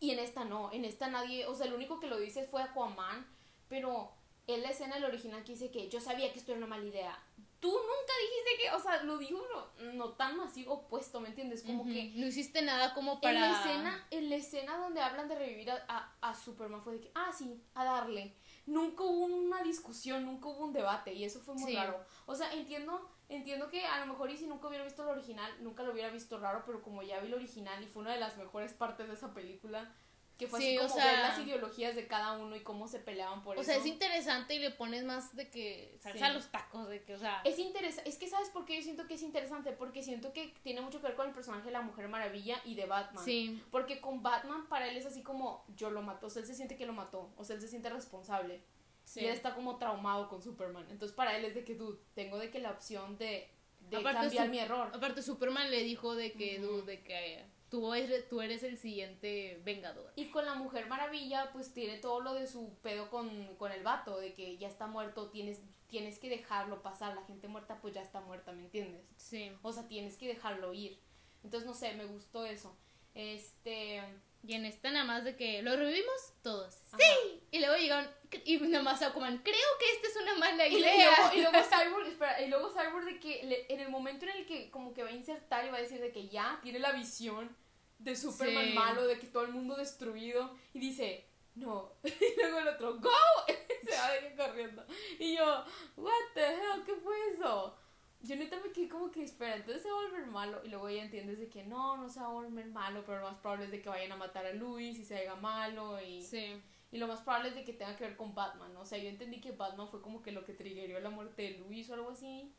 Y 0.00 0.10
en 0.10 0.18
esta 0.20 0.46
no, 0.46 0.72
en 0.72 0.86
esta 0.86 1.08
nadie, 1.08 1.46
o 1.46 1.54
sea, 1.54 1.66
el 1.66 1.74
único 1.74 2.00
que 2.00 2.06
lo 2.06 2.18
dice 2.18 2.44
fue 2.44 2.62
Aquaman, 2.62 3.26
pero 3.68 4.14
en 4.46 4.62
la 4.62 4.70
escena 4.70 4.94
del 4.94 5.04
original 5.04 5.44
que 5.44 5.52
dice 5.52 5.70
que 5.70 5.88
yo 5.90 6.00
sabía 6.00 6.32
que 6.32 6.38
esto 6.38 6.52
era 6.52 6.58
una 6.58 6.66
mala 6.66 6.86
idea. 6.86 7.22
Tú 7.60 7.68
nunca 7.68 8.12
dijiste 8.22 8.62
que, 8.62 8.70
o 8.74 8.80
sea, 8.80 9.02
lo 9.04 9.18
dijo 9.18 9.40
no, 9.52 9.92
no 9.92 10.10
tan 10.14 10.36
masivo 10.36 10.72
opuesto, 10.72 11.20
¿me 11.20 11.28
entiendes? 11.28 11.62
Como 11.62 11.84
que... 11.84 12.10
No 12.16 12.26
hiciste 12.26 12.62
nada 12.62 12.92
como 12.94 13.20
para... 13.20 13.34
En 13.34 13.40
la 13.40 13.60
escena, 13.60 14.06
en 14.10 14.30
la 14.30 14.36
escena 14.36 14.78
donde 14.78 15.00
hablan 15.00 15.28
de 15.28 15.36
revivir 15.36 15.70
a, 15.70 15.84
a, 15.86 16.30
a 16.30 16.34
Superman 16.34 16.82
fue 16.82 16.94
de 16.94 17.00
que, 17.02 17.12
ah, 17.14 17.30
sí, 17.32 17.62
a 17.74 17.84
darle 17.84 18.34
nunca 18.66 19.04
hubo 19.04 19.26
una 19.26 19.62
discusión, 19.62 20.24
nunca 20.24 20.48
hubo 20.48 20.64
un 20.64 20.72
debate 20.72 21.12
y 21.12 21.24
eso 21.24 21.40
fue 21.40 21.54
muy 21.54 21.74
raro. 21.74 22.04
O 22.26 22.34
sea, 22.34 22.52
entiendo, 22.52 23.10
entiendo 23.28 23.68
que 23.68 23.84
a 23.84 24.00
lo 24.00 24.12
mejor 24.12 24.30
y 24.30 24.36
si 24.36 24.46
nunca 24.46 24.68
hubiera 24.68 24.84
visto 24.84 25.02
el 25.02 25.08
original, 25.08 25.50
nunca 25.60 25.82
lo 25.82 25.92
hubiera 25.92 26.10
visto 26.10 26.38
raro, 26.38 26.62
pero 26.64 26.82
como 26.82 27.02
ya 27.02 27.20
vi 27.20 27.28
el 27.28 27.34
original 27.34 27.82
y 27.82 27.86
fue 27.86 28.02
una 28.02 28.12
de 28.12 28.20
las 28.20 28.36
mejores 28.36 28.72
partes 28.72 29.08
de 29.08 29.14
esa 29.14 29.34
película, 29.34 29.94
que 30.42 30.48
fue 30.48 30.58
así 30.58 30.76
como 30.76 30.96
ver 30.96 31.18
las 31.18 31.38
ideologías 31.38 31.94
de 31.94 32.06
cada 32.06 32.32
uno 32.32 32.56
y 32.56 32.60
cómo 32.60 32.88
se 32.88 32.98
peleaban 32.98 33.42
por 33.42 33.56
eso. 33.56 33.62
O 33.62 33.64
sea, 33.64 33.76
es 33.76 33.86
interesante 33.86 34.54
y 34.54 34.58
le 34.58 34.70
pones 34.70 35.04
más 35.04 35.36
de 35.36 35.48
que 35.50 35.96
salsa 36.00 36.26
a 36.26 36.32
los 36.32 36.50
tacos, 36.50 36.88
de 36.88 37.02
que, 37.02 37.14
o 37.14 37.18
sea... 37.18 37.40
Es 37.44 37.58
interesante, 37.58 38.08
es 38.08 38.18
que 38.18 38.28
¿sabes 38.28 38.50
por 38.50 38.64
qué 38.64 38.76
yo 38.76 38.82
siento 38.82 39.06
que 39.06 39.14
es 39.14 39.22
interesante? 39.22 39.72
Porque 39.72 40.02
siento 40.02 40.32
que 40.32 40.54
tiene 40.62 40.80
mucho 40.80 41.00
que 41.00 41.06
ver 41.06 41.16
con 41.16 41.28
el 41.28 41.34
personaje 41.34 41.66
de 41.66 41.72
la 41.72 41.82
Mujer 41.82 42.08
Maravilla 42.08 42.60
y 42.64 42.74
de 42.74 42.86
Batman. 42.86 43.24
Sí. 43.24 43.62
Porque 43.70 44.00
con 44.00 44.22
Batman, 44.22 44.68
para 44.68 44.88
él 44.88 44.96
es 44.96 45.06
así 45.06 45.22
como, 45.22 45.64
yo 45.76 45.90
lo 45.90 46.02
mato, 46.02 46.26
o 46.26 46.30
sea, 46.30 46.42
él 46.42 46.48
se 46.48 46.54
siente 46.54 46.76
que 46.76 46.86
lo 46.86 46.92
mató, 46.92 47.32
o 47.36 47.44
sea, 47.44 47.56
él 47.56 47.62
se 47.62 47.68
siente 47.68 47.88
responsable. 47.88 48.62
Sí. 49.04 49.20
Y 49.20 49.26
él 49.26 49.34
está 49.34 49.54
como 49.54 49.78
traumado 49.78 50.28
con 50.28 50.42
Superman. 50.42 50.86
Entonces 50.90 51.14
para 51.14 51.36
él 51.36 51.44
es 51.44 51.54
de 51.54 51.64
que, 51.64 51.74
dude, 51.74 51.98
tengo 52.14 52.38
de 52.38 52.50
que 52.50 52.60
la 52.60 52.70
opción 52.70 53.16
de, 53.18 53.48
de 53.80 54.02
cambiar 54.02 54.48
mi 54.48 54.58
error. 54.58 54.90
Aparte 54.92 55.22
Superman 55.22 55.70
le 55.70 55.82
dijo 55.82 56.14
de 56.14 56.32
que, 56.32 56.58
dude, 56.58 56.82
de 56.82 57.02
que 57.02 57.44
tú 57.72 57.94
eres, 57.94 58.28
tú 58.28 58.42
eres 58.42 58.62
el 58.64 58.76
siguiente 58.76 59.58
vengador. 59.64 60.12
Y 60.14 60.26
con 60.26 60.44
la 60.44 60.54
Mujer 60.54 60.88
Maravilla, 60.88 61.50
pues 61.54 61.72
tiene 61.72 61.96
todo 61.96 62.20
lo 62.20 62.34
de 62.34 62.46
su 62.46 62.74
pedo 62.82 63.08
con, 63.08 63.30
el 63.30 63.82
vato, 63.82 64.18
de 64.18 64.34
que 64.34 64.58
ya 64.58 64.68
está 64.68 64.86
muerto, 64.86 65.30
tienes, 65.30 65.62
tienes 65.86 66.18
que 66.18 66.28
dejarlo 66.28 66.82
pasar, 66.82 67.14
la 67.14 67.24
gente 67.24 67.48
muerta 67.48 67.80
pues 67.80 67.94
ya 67.94 68.02
está 68.02 68.20
muerta, 68.20 68.52
¿me 68.52 68.64
entiendes? 68.64 69.06
Sí. 69.16 69.50
O 69.62 69.72
sea, 69.72 69.88
tienes 69.88 70.18
que 70.18 70.28
dejarlo 70.28 70.74
ir. 70.74 71.00
Entonces, 71.42 71.66
no 71.66 71.72
sé, 71.72 71.94
me 71.94 72.04
gustó 72.04 72.44
eso. 72.44 72.76
Este... 73.14 74.02
Y 74.44 74.54
en 74.54 74.66
esta 74.66 74.90
nada 74.90 75.04
más 75.04 75.24
de 75.24 75.36
que 75.36 75.62
lo 75.62 75.74
revivimos 75.74 76.34
todos. 76.42 76.74
¡Sí! 76.74 77.40
Y 77.52 77.60
luego 77.60 77.76
llegaron 77.76 78.10
y 78.44 78.58
nada 78.58 78.82
más 78.82 79.00
Aquaman, 79.00 79.38
creo 79.38 79.54
que 79.78 79.92
esta 79.92 80.08
es 80.08 80.16
una 80.16 80.34
mala 80.34 80.66
idea. 80.66 81.32
Y 81.32 81.40
luego, 81.40 81.56
Cyborg, 81.70 82.08
espera, 82.08 82.42
y 82.42 82.48
luego 82.48 82.68
Cyborg 82.68 83.04
de 83.04 83.20
que 83.20 83.66
en 83.68 83.80
el 83.80 83.88
momento 83.88 84.26
en 84.26 84.32
el 84.32 84.46
que 84.46 84.68
como 84.70 84.92
que 84.92 85.04
va 85.04 85.10
a 85.10 85.12
insertar 85.12 85.64
y 85.64 85.70
va 85.70 85.78
a 85.78 85.80
decir 85.80 86.00
de 86.00 86.10
que 86.10 86.28
ya 86.28 86.58
tiene 86.60 86.80
la 86.80 86.90
visión 86.90 87.56
de 88.02 88.16
Superman 88.16 88.74
malo, 88.74 89.06
de 89.06 89.18
que 89.18 89.26
todo 89.26 89.44
el 89.44 89.52
mundo 89.52 89.76
destruido, 89.76 90.54
y 90.74 90.80
dice, 90.80 91.26
no. 91.54 91.92
Y 92.04 92.40
luego 92.40 92.58
el 92.58 92.68
otro, 92.68 92.98
¡Go! 92.98 93.10
se 93.82 93.96
va 93.96 94.10
de 94.12 94.34
corriendo. 94.34 94.84
Y 95.18 95.36
yo, 95.36 95.64
¿What 95.96 96.12
the 96.34 96.46
hell? 96.46 96.84
¿Qué 96.84 96.94
fue 96.96 97.16
eso? 97.32 97.76
Yo 98.20 98.36
neta 98.36 98.60
me 98.60 98.70
quedé 98.70 98.88
como 98.88 99.10
que, 99.10 99.24
espera, 99.24 99.56
entonces 99.56 99.82
se 99.82 99.90
va 99.90 99.98
a 99.98 100.02
volver 100.04 100.26
malo. 100.26 100.60
Y 100.64 100.68
luego 100.68 100.88
ella 100.88 101.02
entiende 101.02 101.34
de 101.34 101.48
que 101.48 101.64
no, 101.64 101.96
no 101.96 102.08
se 102.08 102.20
va 102.20 102.26
a 102.26 102.30
volver 102.30 102.66
malo, 102.66 103.02
pero 103.04 103.18
lo 103.20 103.30
más 103.30 103.38
probable 103.40 103.64
es 103.66 103.70
de 103.72 103.82
que 103.82 103.88
vayan 103.88 104.12
a 104.12 104.16
matar 104.16 104.46
a 104.46 104.52
Luis 104.52 104.98
y 104.98 105.04
se 105.04 105.18
haga 105.18 105.34
malo. 105.36 106.00
Y, 106.00 106.22
sí. 106.22 106.60
y 106.92 106.98
lo 106.98 107.08
más 107.08 107.20
probable 107.20 107.48
es 107.48 107.56
de 107.56 107.64
que 107.64 107.72
tenga 107.72 107.96
que 107.96 108.04
ver 108.04 108.16
con 108.16 108.34
Batman. 108.34 108.76
O 108.76 108.84
sea, 108.84 108.98
yo 108.98 109.08
entendí 109.08 109.40
que 109.40 109.52
Batman 109.52 109.88
fue 109.88 110.00
como 110.00 110.22
que 110.22 110.30
lo 110.30 110.44
que 110.44 110.52
triggerió 110.52 111.00
la 111.00 111.10
muerte 111.10 111.42
de 111.42 111.58
Luis 111.58 111.90
o 111.90 111.94
algo 111.94 112.10
así. 112.10 112.54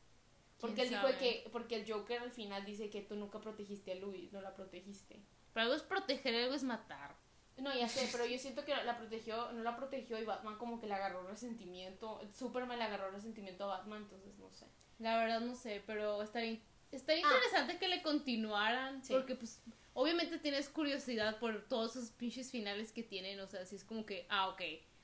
Porque 0.64 0.84
él 0.84 0.90
dijo 0.92 1.08
que, 1.20 1.50
porque 1.52 1.76
el 1.76 1.92
Joker 1.92 2.22
al 2.22 2.32
final 2.32 2.64
dice 2.64 2.90
que 2.90 3.02
tú 3.02 3.18
nunca 3.18 3.42
protegiste 3.42 3.92
a 3.92 3.96
Luis, 3.96 4.32
no 4.32 4.40
la 4.40 4.56
protegiste. 4.56 5.22
Pero 5.52 5.66
algo 5.66 5.76
es 5.76 5.82
proteger, 5.82 6.34
algo 6.36 6.56
es 6.56 6.64
matar. 6.64 7.18
No, 7.58 7.76
ya 7.76 7.90
sé, 7.90 8.08
pero 8.14 8.26
yo 8.26 8.40
siento 8.40 8.64
que 8.64 8.74
la 8.74 8.98
protegió, 8.98 9.52
no 9.52 9.62
la 9.62 9.76
protegió 9.76 10.18
y 10.22 10.24
Batman 10.24 10.58
como 10.58 10.80
que 10.80 10.88
le 10.88 10.94
agarró 10.94 11.28
resentimiento. 11.28 12.22
Superman 12.34 12.80
le 12.80 12.86
agarró 12.86 13.12
resentimiento 13.12 13.66
a 13.66 13.78
Batman, 13.78 14.04
entonces 14.04 14.38
no 14.38 14.50
sé. 14.52 14.66
La 15.00 15.18
verdad 15.18 15.42
no 15.42 15.54
sé, 15.54 15.84
pero 15.86 16.24
estaría, 16.24 16.62
estaría 16.94 17.28
ah. 17.28 17.30
interesante 17.30 17.78
que 17.78 17.90
le 17.90 18.02
continuaran. 18.02 19.02
Porque 19.10 19.36
pues 19.36 19.62
obviamente 19.94 20.40
tienes 20.40 20.70
curiosidad 20.70 21.40
por 21.40 21.68
todos 21.68 21.98
esos 21.98 22.12
pinches 22.12 22.52
finales 22.52 22.94
que 22.94 23.04
tienen. 23.04 23.38
O 23.42 23.48
sea, 23.48 23.66
si 23.66 23.76
es 23.76 23.84
como 23.84 24.06
que, 24.06 24.26
ah, 24.30 24.48
ok, 24.48 24.62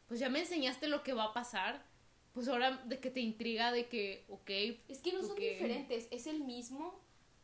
pues 0.08 0.22
ya 0.22 0.30
me 0.30 0.40
enseñaste 0.40 0.88
lo 0.88 1.04
que 1.04 1.12
va 1.12 1.26
a 1.26 1.34
pasar. 1.34 1.84
Pues 2.40 2.48
ahora 2.48 2.78
de 2.86 3.02
que 3.02 3.12
te 3.12 3.20
intriga 3.20 3.74
de 3.74 3.90
que, 3.90 4.24
ok. 4.30 4.50
Es 4.88 5.00
que 5.00 5.12
no 5.12 5.22
son 5.22 5.36
diferentes, 5.36 6.08
es 6.10 6.26
el 6.26 6.40
mismo, 6.46 6.98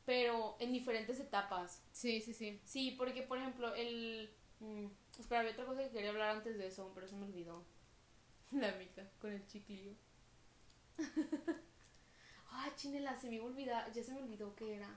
pero 0.06 0.56
en 0.62 0.72
diferentes 0.72 1.20
etapas. 1.20 1.84
Sí, 1.92 2.22
sí, 2.22 2.34
sí. 2.34 2.62
Sí, 2.64 2.92
porque 2.92 3.22
por 3.22 3.38
ejemplo, 3.38 3.76
el... 3.76 4.34
Mm, 4.62 4.86
espera, 5.20 5.42
había 5.42 5.52
otra 5.52 5.66
cosa 5.66 5.84
que 5.84 5.90
quería 5.90 6.12
hablar 6.12 6.38
antes 6.38 6.58
de 6.58 6.68
eso, 6.68 6.94
pero 6.96 7.10
se 7.10 7.18
me 7.18 7.26
olvidó. 7.26 7.66
La 8.52 8.72
mica 8.78 9.12
con 9.20 9.34
el 9.34 9.46
chiclillo. 9.48 9.92
Ah, 12.58 12.72
chinela, 12.78 13.18
se 13.18 13.30
me 13.30 13.42
olvidó, 13.42 13.74
ya 13.94 14.02
se 14.02 14.14
me 14.14 14.20
olvidó 14.22 14.56
qué 14.56 14.76
era. 14.76 14.88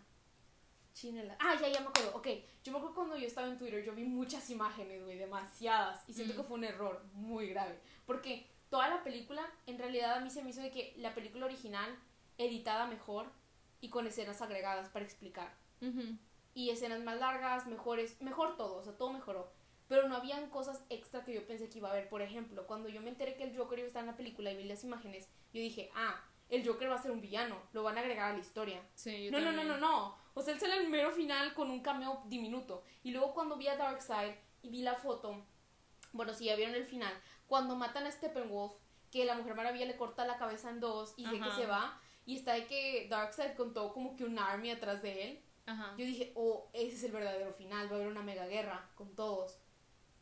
Chinela. 0.94 1.36
Ah, 1.40 1.56
ya, 1.60 1.66
ya 1.66 1.80
me 1.80 1.88
acuerdo. 1.88 2.16
Ok, 2.16 2.28
yo 2.62 2.70
me 2.70 2.78
acuerdo 2.78 2.94
cuando 2.94 3.16
yo 3.16 3.26
estaba 3.26 3.48
en 3.48 3.58
Twitter, 3.58 3.84
yo 3.84 3.96
vi 3.96 4.04
muchas 4.04 4.48
imágenes, 4.50 5.02
güey, 5.02 5.18
demasiadas. 5.18 6.08
Y 6.08 6.14
siento 6.14 6.36
que 6.36 6.44
fue 6.44 6.56
un 6.56 6.62
error 6.62 7.02
muy 7.14 7.48
grave. 7.48 7.80
Porque 8.06 8.46
toda 8.70 8.88
la 8.88 9.02
película, 9.02 9.42
en 9.66 9.78
realidad 9.78 10.14
a 10.14 10.20
mí 10.20 10.30
se 10.30 10.42
me 10.42 10.50
hizo 10.50 10.60
de 10.60 10.70
que 10.70 10.94
la 10.96 11.14
película 11.14 11.46
original, 11.46 11.98
editada 12.36 12.86
mejor 12.86 13.30
y 13.80 13.90
con 13.90 14.06
escenas 14.06 14.42
agregadas 14.42 14.88
para 14.90 15.04
explicar. 15.04 15.54
Y 16.54 16.70
escenas 16.70 17.00
más 17.00 17.18
largas, 17.18 17.66
mejores, 17.66 18.20
mejor 18.20 18.56
todo, 18.56 18.76
o 18.76 18.82
sea, 18.82 18.96
todo 18.96 19.12
mejoró. 19.12 19.52
Pero 19.86 20.08
no 20.08 20.16
habían 20.16 20.50
cosas 20.50 20.82
extra 20.90 21.24
que 21.24 21.34
yo 21.34 21.46
pensé 21.46 21.68
que 21.68 21.78
iba 21.78 21.88
a 21.88 21.92
haber. 21.92 22.08
Por 22.08 22.20
ejemplo, 22.20 22.66
cuando 22.66 22.88
yo 22.88 23.00
me 23.00 23.08
enteré 23.08 23.36
que 23.36 23.44
el 23.44 23.56
Joker 23.56 23.78
iba 23.78 23.86
a 23.86 23.88
estar 23.88 24.02
en 24.02 24.08
la 24.08 24.16
película 24.16 24.50
y 24.50 24.56
vi 24.56 24.64
las 24.64 24.84
imágenes, 24.84 25.28
yo 25.52 25.60
dije, 25.60 25.90
ah, 25.94 26.22
el 26.50 26.66
Joker 26.66 26.90
va 26.90 26.96
a 26.96 27.02
ser 27.02 27.10
un 27.10 27.20
villano, 27.20 27.56
lo 27.72 27.82
van 27.82 27.96
a 27.96 28.00
agregar 28.00 28.30
a 28.30 28.34
la 28.34 28.40
historia. 28.40 28.82
Sí, 28.94 29.30
no, 29.30 29.40
no, 29.40 29.52
no, 29.52 29.64
no, 29.64 29.78
no. 29.78 30.16
O 30.34 30.42
sea, 30.42 30.54
él 30.54 30.60
sale 30.60 30.76
el 30.76 30.88
mero 30.88 31.10
final 31.12 31.54
con 31.54 31.70
un 31.70 31.80
cameo 31.80 32.22
diminuto. 32.26 32.82
Y 33.02 33.12
luego 33.12 33.34
cuando 33.34 33.56
vi 33.56 33.68
a 33.68 33.76
Darkseid 33.76 34.34
y 34.62 34.68
vi 34.68 34.82
la 34.82 34.94
foto, 34.94 35.44
bueno, 36.12 36.34
si 36.34 36.46
ya 36.46 36.56
vieron 36.56 36.74
el 36.74 36.84
final, 36.84 37.12
cuando 37.48 37.74
matan 37.74 38.06
a 38.06 38.12
Steppenwolf, 38.12 38.72
que 39.10 39.24
la 39.24 39.34
Mujer 39.34 39.54
Maravilla 39.54 39.86
le 39.86 39.96
corta 39.96 40.26
la 40.26 40.38
cabeza 40.38 40.70
en 40.70 40.80
dos 40.80 41.14
y 41.16 41.24
de 41.28 41.40
que 41.40 41.50
se 41.52 41.66
va, 41.66 42.00
y 42.26 42.36
está 42.36 42.52
de 42.52 42.66
que 42.66 43.08
Darkseid 43.08 43.54
contó 43.54 43.92
como 43.92 44.14
que 44.14 44.24
un 44.24 44.38
army 44.38 44.70
atrás 44.70 45.02
de 45.02 45.24
él. 45.24 45.42
Yo 45.98 46.06
dije, 46.06 46.32
oh, 46.34 46.70
ese 46.72 46.96
es 46.96 47.04
el 47.04 47.12
verdadero 47.12 47.52
final, 47.52 47.88
va 47.88 47.92
a 47.92 47.94
haber 47.96 48.08
una 48.08 48.22
mega 48.22 48.46
guerra 48.46 48.88
con 48.94 49.14
todos. 49.14 49.58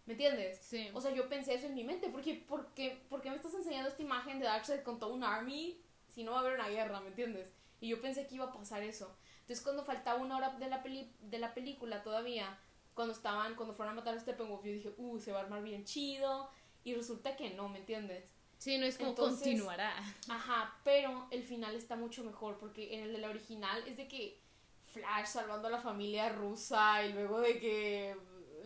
¿Me 0.05 0.15
entiendes? 0.15 0.59
Sí. 0.61 0.91
O 0.93 1.01
sea, 1.01 1.13
yo 1.13 1.29
pensé 1.29 1.55
eso 1.55 1.67
en 1.67 1.75
mi 1.75 1.85
mente, 1.85 2.09
porque, 2.09 2.45
porque, 2.49 3.05
porque 3.09 3.31
me 3.31 3.37
estás 3.37 3.55
enseñando 3.55 3.89
esta 3.89 4.03
imagen 4.03 4.41
de 4.41 4.47
Darkseid 4.47 4.83
con 4.83 4.99
todo 4.99 5.15
un 5.15 5.23
army 5.23 5.81
si 6.09 6.25
no 6.25 6.33
va 6.33 6.39
a 6.39 6.41
haber 6.41 6.55
una 6.55 6.69
guerra, 6.69 7.01
¿me 7.01 7.09
entiendes? 7.09 7.53
Y 7.81 7.89
yo 7.89 8.01
pensé 8.01 8.27
que 8.27 8.37
iba 8.37 8.47
a 8.47 8.53
pasar 8.53 8.83
eso. 8.83 9.15
Entonces 9.41 9.63
cuando 9.63 9.85
faltaba 9.85 10.21
una 10.21 10.37
hora 10.37 10.51
de 10.51 10.69
la, 10.69 10.83
peli 10.83 11.13
de 11.21 11.39
la 11.39 11.55
película 11.55 12.03
todavía, 12.03 12.59
cuando 12.95 13.13
estaban, 13.13 13.55
cuando 13.55 13.75
fueron 13.75 13.93
a 13.93 13.97
matar 13.97 14.17
a 14.17 14.21
Steppenwolf, 14.21 14.65
yo 14.65 14.73
dije, 14.73 14.95
uh, 14.97 15.19
se 15.21 15.31
va 15.31 15.41
a 15.41 15.43
armar 15.43 15.63
bien 15.63 15.85
chido. 15.85 16.51
Y 16.87 16.95
resulta 16.95 17.35
que 17.35 17.51
no, 17.51 17.69
¿me 17.69 17.81
entiendes? 17.81 18.23
Sí, 18.59 18.79
no 18.79 18.87
es 18.87 18.97
como 18.97 19.13
continuará. 19.17 19.93
Ajá, 20.29 20.79
pero 20.85 21.27
el 21.33 21.43
final 21.43 21.75
está 21.75 21.97
mucho 21.97 22.23
mejor 22.23 22.59
porque 22.59 22.95
en 22.95 23.03
el 23.03 23.13
de 23.13 23.19
la 23.19 23.29
original 23.29 23.83
es 23.89 23.97
de 23.97 24.07
que 24.07 24.41
Flash 24.93 25.27
salvando 25.27 25.67
a 25.67 25.73
la 25.73 25.81
familia 25.81 26.29
rusa 26.29 27.05
y 27.05 27.13
luego 27.13 27.41
de 27.41 27.59
que 27.59 28.17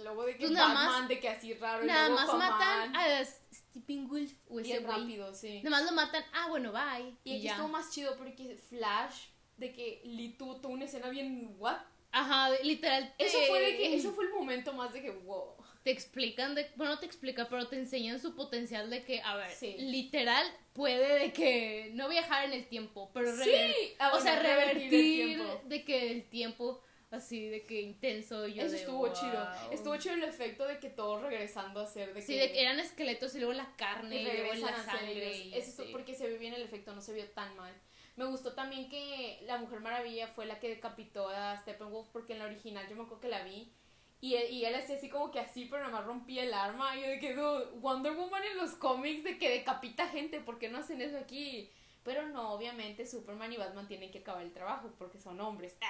luego 0.03 0.27
de 0.27 0.37
que 0.37 0.49
pues 0.49 0.53
Batman 0.53 1.09
de 1.09 1.19
que 1.19 1.31
así 1.31 1.55
raro 1.55 1.83
nada 1.87 2.11
más 2.11 2.29
matan 2.35 2.95
a 2.95 3.25
Stephen 3.25 4.07
Wolf 4.07 4.33
o 4.51 4.61
ese 4.61 4.81
rápido, 4.81 5.35
sí. 5.35 5.63
Nada 5.63 5.79
más 5.79 5.87
lo 5.87 5.93
matan, 5.93 6.23
ah, 6.35 6.49
bueno, 6.51 6.73
bye. 6.73 7.17
Y, 7.25 7.39
aquí 7.39 7.49
estuvo 7.49 7.69
más 7.69 7.91
chido 7.91 8.19
porque 8.19 8.61
Flash 8.69 9.29
de 9.57 9.73
que 9.73 10.03
Lee 10.05 10.37
tuvo 10.39 10.61
una 10.69 10.85
escena 10.85 11.09
bien 11.09 11.57
what? 11.59 11.79
Ajá, 12.13 12.51
literal. 12.63 13.15
Eso 13.17 13.39
fue 13.49 13.61
de 13.61 13.77
que 13.79 13.97
eso 13.97 14.13
fue 14.13 14.27
el 14.27 14.31
momento 14.35 14.75
más 14.75 14.93
de 14.93 15.01
que 15.01 15.11
wow 15.11 15.57
te 15.83 15.91
explican 15.91 16.55
de, 16.55 16.71
bueno, 16.77 16.95
no 16.95 17.01
te 17.01 17.07
explica, 17.07 17.49
pero 17.49 17.69
te 17.69 17.77
enseñan 17.77 18.21
su 18.21 18.35
potencial 18.35 18.91
de 18.91 19.05
que, 19.05 19.23
a 19.23 19.37
ver, 19.37 19.51
literal 19.79 20.47
puede 20.73 21.19
de 21.19 21.33
que 21.33 21.91
no 21.95 22.09
viajar 22.09 22.45
en 22.45 22.53
el 22.53 22.67
tiempo, 22.67 23.11
pero 23.15 23.35
sí, 23.37 23.51
ah, 23.99 24.13
o 24.15 24.21
sea, 24.21 24.41
revertir 24.41 25.41
de 25.65 25.85
que 25.85 26.11
el 26.11 26.29
tiempo 26.29 26.83
así 27.11 27.49
de 27.49 27.67
que 27.67 27.81
intenso 27.81 28.47
yo 28.47 28.63
Eso 28.63 28.77
estuvo 28.77 29.13
chido. 29.13 29.49
Estuvo 29.73 29.97
chido 29.97 30.15
el 30.15 30.25
efecto 30.25 30.67
de 30.67 30.79
que 30.79 30.91
todo 30.91 31.21
regresando 31.21 31.81
a 31.81 31.87
ser 31.87 32.15
de 32.15 32.23
sí, 32.23 32.37
de 32.37 32.53
que 32.53 32.63
eran 32.63 32.79
esqueletos 32.79 33.35
y 33.35 33.39
luego 33.39 33.53
la 33.53 33.75
carne 33.77 34.23
y, 34.23 34.25
luego 34.25 34.55
la 34.55 34.85
sangre. 34.85 35.59
Eso 35.59 35.85
porque 35.91 36.15
se 36.15 36.29
vio 36.29 36.39
bien 36.39 36.55
el 36.55 36.63
efecto, 36.63 36.95
no 36.95 37.01
se 37.01 37.13
vio 37.13 37.29
tan 37.31 37.57
mal. 37.57 37.73
Me 38.17 38.27
gustó 38.27 38.53
también 38.53 38.89
que 38.89 39.41
la 39.47 39.59
Mujer 39.59 39.81
Maravilla 39.81 40.29
fue 40.29 40.45
la 40.45 40.61
que 40.61 40.69
decapitó 40.69 41.29
a 41.29 41.57
Steppenwolf 41.57 42.09
porque 42.09 42.35
en 42.35 42.41
la 42.41 42.45
original 42.45 42.87
yo 42.89 42.95
me 42.95 43.03
acuerdo 43.03 43.21
que 43.21 43.29
la 43.29 43.45
vi 43.45 43.73
y 44.21 44.35
él, 44.35 44.51
y 44.51 44.65
él 44.65 44.75
hacía 44.75 44.97
así 44.97 45.09
como 45.09 45.31
que 45.31 45.41
así, 45.41 45.65
pero 45.65 45.83
nada 45.83 45.97
más 45.99 46.05
rompía 46.05 46.43
el 46.43 46.53
arma. 46.53 46.97
Y 46.97 47.03
yo 47.03 47.09
de 47.09 47.19
que, 47.19 47.35
Wonder 47.81 48.13
Woman 48.13 48.43
en 48.45 48.59
los 48.59 48.73
cómics 48.73 49.25
de 49.25 49.39
que 49.39 49.51
decapita 49.51 50.09
gente, 50.09 50.41
¿por 50.41 50.59
qué 50.59 50.69
no 50.69 50.79
hacen 50.79 51.01
eso 51.01 51.17
aquí? 51.17 51.71
Pero 52.03 52.29
no, 52.29 52.53
obviamente 52.53 53.07
Superman 53.07 53.53
y 53.53 53.59
Batman 53.59 53.87
tienen 53.87 54.11
que 54.11 54.19
acabar 54.19 54.43
el 54.43 54.53
trabajo 54.53 54.91
porque 54.99 55.19
son 55.19 55.41
hombres. 55.41 55.77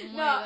Oh 0.00 0.04
no, 0.12 0.40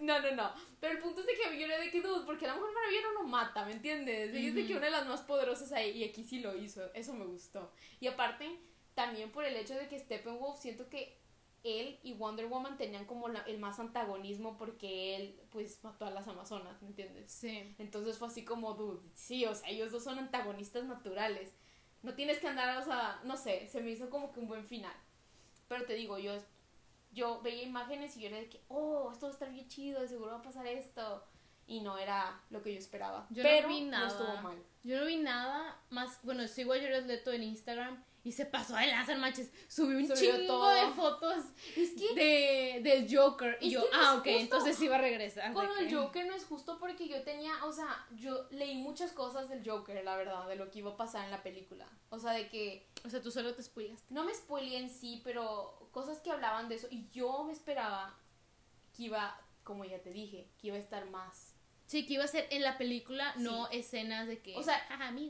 no, 0.00 0.20
no, 0.20 0.30
no. 0.34 0.54
Pero 0.80 0.94
el 0.94 1.00
punto 1.00 1.20
es 1.20 1.26
de 1.26 1.34
que 1.34 1.58
yo 1.58 1.66
era 1.66 1.78
de 1.78 1.90
que, 1.90 2.00
dude, 2.00 2.24
porque 2.24 2.46
la 2.46 2.54
Mujer 2.54 2.72
Maravilla 2.72 3.02
no 3.02 3.22
lo 3.22 3.28
mata, 3.28 3.64
¿me 3.66 3.72
entiendes? 3.72 4.34
Y 4.34 4.48
es 4.48 4.54
de 4.54 4.66
que 4.66 4.74
una 4.74 4.86
de 4.86 4.90
las 4.90 5.06
más 5.06 5.20
poderosas 5.20 5.70
ahí, 5.72 5.90
y 5.90 6.04
aquí 6.04 6.24
sí 6.24 6.40
lo 6.40 6.56
hizo. 6.56 6.92
Eso 6.94 7.12
me 7.12 7.26
gustó. 7.26 7.70
Y 8.00 8.06
aparte, 8.06 8.58
también 8.94 9.30
por 9.30 9.44
el 9.44 9.54
hecho 9.54 9.74
de 9.74 9.86
que 9.86 9.98
Steppenwolf 9.98 10.58
siento 10.58 10.88
que 10.88 11.19
él 11.62 11.98
y 12.02 12.14
Wonder 12.14 12.46
Woman 12.46 12.76
tenían 12.76 13.04
como 13.04 13.28
el 13.28 13.58
más 13.58 13.78
antagonismo 13.78 14.56
porque 14.56 15.16
él 15.16 15.40
pues 15.50 15.82
mató 15.82 16.06
a 16.06 16.10
las 16.10 16.26
amazonas, 16.28 16.80
¿me 16.82 16.88
entiendes? 16.88 17.30
Sí. 17.30 17.74
Entonces 17.78 18.18
fue 18.18 18.28
así 18.28 18.44
como, 18.44 18.74
dude, 18.74 19.00
sí, 19.14 19.44
o 19.44 19.54
sea, 19.54 19.68
ellos 19.68 19.92
dos 19.92 20.04
son 20.04 20.18
antagonistas 20.18 20.84
naturales. 20.84 21.54
No 22.02 22.14
tienes 22.14 22.38
que 22.38 22.48
andar, 22.48 22.78
o 22.78 22.84
sea, 22.84 23.20
no 23.24 23.36
sé, 23.36 23.68
se 23.68 23.80
me 23.82 23.90
hizo 23.90 24.08
como 24.08 24.32
que 24.32 24.40
un 24.40 24.48
buen 24.48 24.64
final. 24.64 24.94
Pero 25.68 25.84
te 25.84 25.94
digo, 25.94 26.18
yo, 26.18 26.32
yo 27.12 27.40
veía 27.42 27.62
imágenes 27.62 28.16
y 28.16 28.22
yo 28.22 28.28
era 28.28 28.38
de 28.38 28.48
que, 28.48 28.60
oh, 28.68 29.10
esto 29.12 29.26
va 29.26 29.30
a 29.30 29.34
estar 29.34 29.50
bien 29.50 29.68
chido, 29.68 30.06
seguro 30.08 30.32
va 30.32 30.38
a 30.38 30.42
pasar 30.42 30.66
esto. 30.66 31.24
Y 31.66 31.82
no 31.82 31.98
era 31.98 32.40
lo 32.50 32.62
que 32.62 32.72
yo 32.72 32.78
esperaba. 32.78 33.28
Yo 33.30 33.44
pero 33.44 33.68
no 33.68 33.74
vi 33.74 33.82
nada. 33.82 34.06
No 34.06 34.12
estuvo 34.12 34.42
mal. 34.42 34.58
Yo 34.82 34.98
no 34.98 35.06
vi 35.06 35.18
nada 35.18 35.80
más, 35.90 36.18
bueno, 36.24 36.48
sigo 36.48 36.72
a 36.72 36.76
Jared 36.76 37.06
Leto 37.06 37.30
en 37.30 37.44
Instagram 37.44 38.02
y 38.22 38.32
se 38.32 38.44
pasó 38.44 38.76
de 38.76 38.86
lanzar 38.86 39.18
manches. 39.18 39.50
Subió 39.68 39.96
un 39.96 40.12
chingo 40.12 40.68
de 40.68 40.88
fotos 40.90 41.44
es 41.76 41.90
que, 41.92 42.14
de, 42.14 42.80
del 42.82 43.16
Joker. 43.16 43.56
Y 43.60 43.70
yo, 43.70 43.82
ah, 43.92 44.16
ok, 44.18 44.26
entonces 44.26 44.80
iba 44.82 44.96
a 44.96 45.00
regresar. 45.00 45.52
Con 45.52 45.66
el 45.78 45.94
Joker 45.94 46.26
no 46.26 46.34
es 46.34 46.44
justo 46.44 46.78
porque 46.78 47.08
yo 47.08 47.22
tenía, 47.22 47.64
o 47.64 47.72
sea, 47.72 48.06
yo 48.16 48.46
leí 48.50 48.76
muchas 48.76 49.12
cosas 49.12 49.48
del 49.48 49.68
Joker, 49.68 50.04
la 50.04 50.16
verdad, 50.16 50.46
de 50.48 50.56
lo 50.56 50.70
que 50.70 50.80
iba 50.80 50.90
a 50.90 50.96
pasar 50.96 51.24
en 51.24 51.30
la 51.30 51.42
película. 51.42 51.88
O 52.10 52.18
sea, 52.18 52.32
de 52.32 52.48
que. 52.48 52.88
O 53.04 53.08
sea, 53.08 53.22
tú 53.22 53.30
solo 53.30 53.54
te 53.54 53.62
spoilaste. 53.62 54.12
No 54.12 54.24
me 54.24 54.34
spoilé 54.34 54.78
en 54.78 54.90
sí, 54.90 55.22
pero 55.24 55.88
cosas 55.90 56.20
que 56.20 56.30
hablaban 56.30 56.68
de 56.68 56.74
eso. 56.74 56.88
Y 56.90 57.08
yo 57.10 57.44
me 57.44 57.52
esperaba 57.52 58.18
que 58.94 59.04
iba, 59.04 59.40
como 59.64 59.84
ya 59.84 60.02
te 60.02 60.10
dije, 60.10 60.50
que 60.58 60.68
iba 60.68 60.76
a 60.76 60.80
estar 60.80 61.08
más. 61.08 61.54
Sí, 61.86 62.06
que 62.06 62.14
iba 62.14 62.24
a 62.24 62.28
ser 62.28 62.46
en 62.50 62.62
la 62.62 62.78
película, 62.78 63.34
no 63.36 63.68
escenas 63.70 64.28
de 64.28 64.40
que. 64.40 64.56
O 64.56 64.62
sea, 64.62 64.76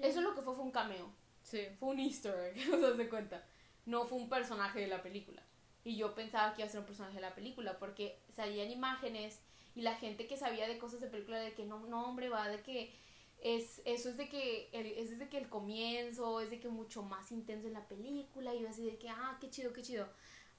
eso 0.03 0.18
es 0.18 0.24
lo 0.24 0.34
que 0.34 0.43
fue, 0.43 0.55
fue 0.55 0.64
un 0.64 0.72
cameo. 0.72 1.20
Sí. 1.51 1.66
Fue 1.80 1.88
un 1.88 1.98
easter 1.98 2.34
egg, 2.38 2.72
o 2.74 2.78
sea, 2.78 2.94
se 2.94 3.09
cuenta. 3.09 3.44
No 3.84 4.07
fue 4.07 4.18
un 4.18 4.28
personaje 4.28 4.80
de 4.80 4.86
la 4.86 5.03
película. 5.03 5.42
Y 5.82 5.96
yo 5.96 6.14
pensaba 6.14 6.55
que 6.55 6.62
iba 6.62 6.68
a 6.68 6.70
ser 6.70 6.80
un 6.80 6.86
personaje 6.86 7.16
de 7.16 7.22
la 7.22 7.34
película 7.34 7.78
porque 7.78 8.22
salían 8.32 8.70
imágenes 8.70 9.40
y 9.74 9.80
la 9.80 9.94
gente 9.94 10.26
que 10.26 10.36
sabía 10.36 10.68
de 10.68 10.78
cosas 10.78 11.01
de 11.01 11.09
película 11.09 11.38
de 11.38 11.55
que 11.55 11.64
no, 11.64 11.80
no 11.86 12.05
hombre, 12.05 12.28
va 12.28 12.48
de 12.48 12.62
que 12.62 12.92
es, 13.40 13.80
eso 13.86 14.11
es 14.11 14.16
de 14.16 14.28
que 14.28 14.68
el, 14.72 14.86
es 14.86 15.11
desde 15.11 15.28
que 15.28 15.38
el 15.38 15.48
comienzo, 15.48 16.40
es 16.40 16.51
de 16.51 16.61
que 16.61 16.68
mucho 16.68 17.03
más 17.03 17.32
intenso 17.32 17.66
en 17.66 17.72
la 17.72 17.88
película 17.88 18.55
y 18.55 18.61
yo 18.61 18.68
así 18.68 18.84
de 18.84 18.98
que, 18.98 19.09
ah, 19.09 19.38
qué 19.40 19.48
chido, 19.48 19.72
qué 19.72 19.82
chido. 19.82 20.09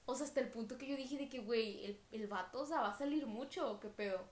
O 0.04 0.14
sea, 0.16 0.26
hasta 0.26 0.40
el 0.40 0.48
punto 0.48 0.76
que 0.76 0.88
yo 0.88 0.96
dije 0.96 1.16
de 1.16 1.28
que, 1.28 1.38
güey, 1.38 1.84
el, 1.84 2.00
el 2.10 2.26
vato, 2.26 2.60
o 2.60 2.66
sea, 2.66 2.80
va 2.80 2.90
a 2.90 2.98
salir 2.98 3.26
mucho, 3.26 3.78
qué 3.80 3.88
pedo. 3.88 4.28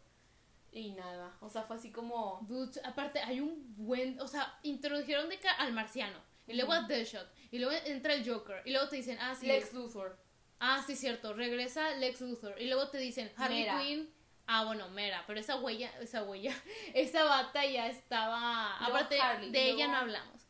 Y 0.72 0.92
nada, 0.92 1.36
o 1.40 1.48
sea, 1.48 1.62
fue 1.62 1.76
así 1.76 1.92
como... 1.92 2.44
Dude, 2.48 2.80
aparte 2.84 3.20
hay 3.20 3.40
un 3.40 3.74
buen, 3.76 4.20
o 4.20 4.26
sea, 4.26 4.58
introdujeron 4.64 5.28
de 5.28 5.38
que 5.38 5.48
al 5.48 5.72
marciano 5.72 6.30
y 6.51 6.57
luego 6.57 6.72
a 6.72 6.82
Deadshot, 6.82 7.28
y 7.51 7.59
luego 7.59 7.74
entra 7.86 8.14
el 8.14 8.28
Joker, 8.28 8.62
y 8.64 8.70
luego 8.70 8.88
te 8.88 8.96
dicen, 8.96 9.18
ah, 9.20 9.34
sí. 9.34 9.46
Lex 9.46 9.72
Luthor. 9.72 10.18
Ah, 10.59 10.82
sí, 10.86 10.96
cierto, 10.96 11.32
regresa 11.32 11.96
Lex 11.96 12.20
Luthor, 12.20 12.61
y 12.61 12.66
luego 12.66 12.88
te 12.88 12.98
dicen, 12.98 13.30
Harley 13.36 13.66
Quinn. 13.78 14.14
Ah, 14.46 14.64
bueno, 14.64 14.88
Mera, 14.88 15.22
pero 15.26 15.38
esa 15.38 15.57
huella, 15.57 15.92
esa 16.01 16.24
huella, 16.24 16.55
esa 16.94 17.24
bata 17.24 17.64
ya 17.64 17.86
estaba. 17.86 18.76
aparte, 18.78 19.16
de 19.51 19.70
ella 19.70 19.86
no 19.86 19.96
hablamos. 19.96 20.40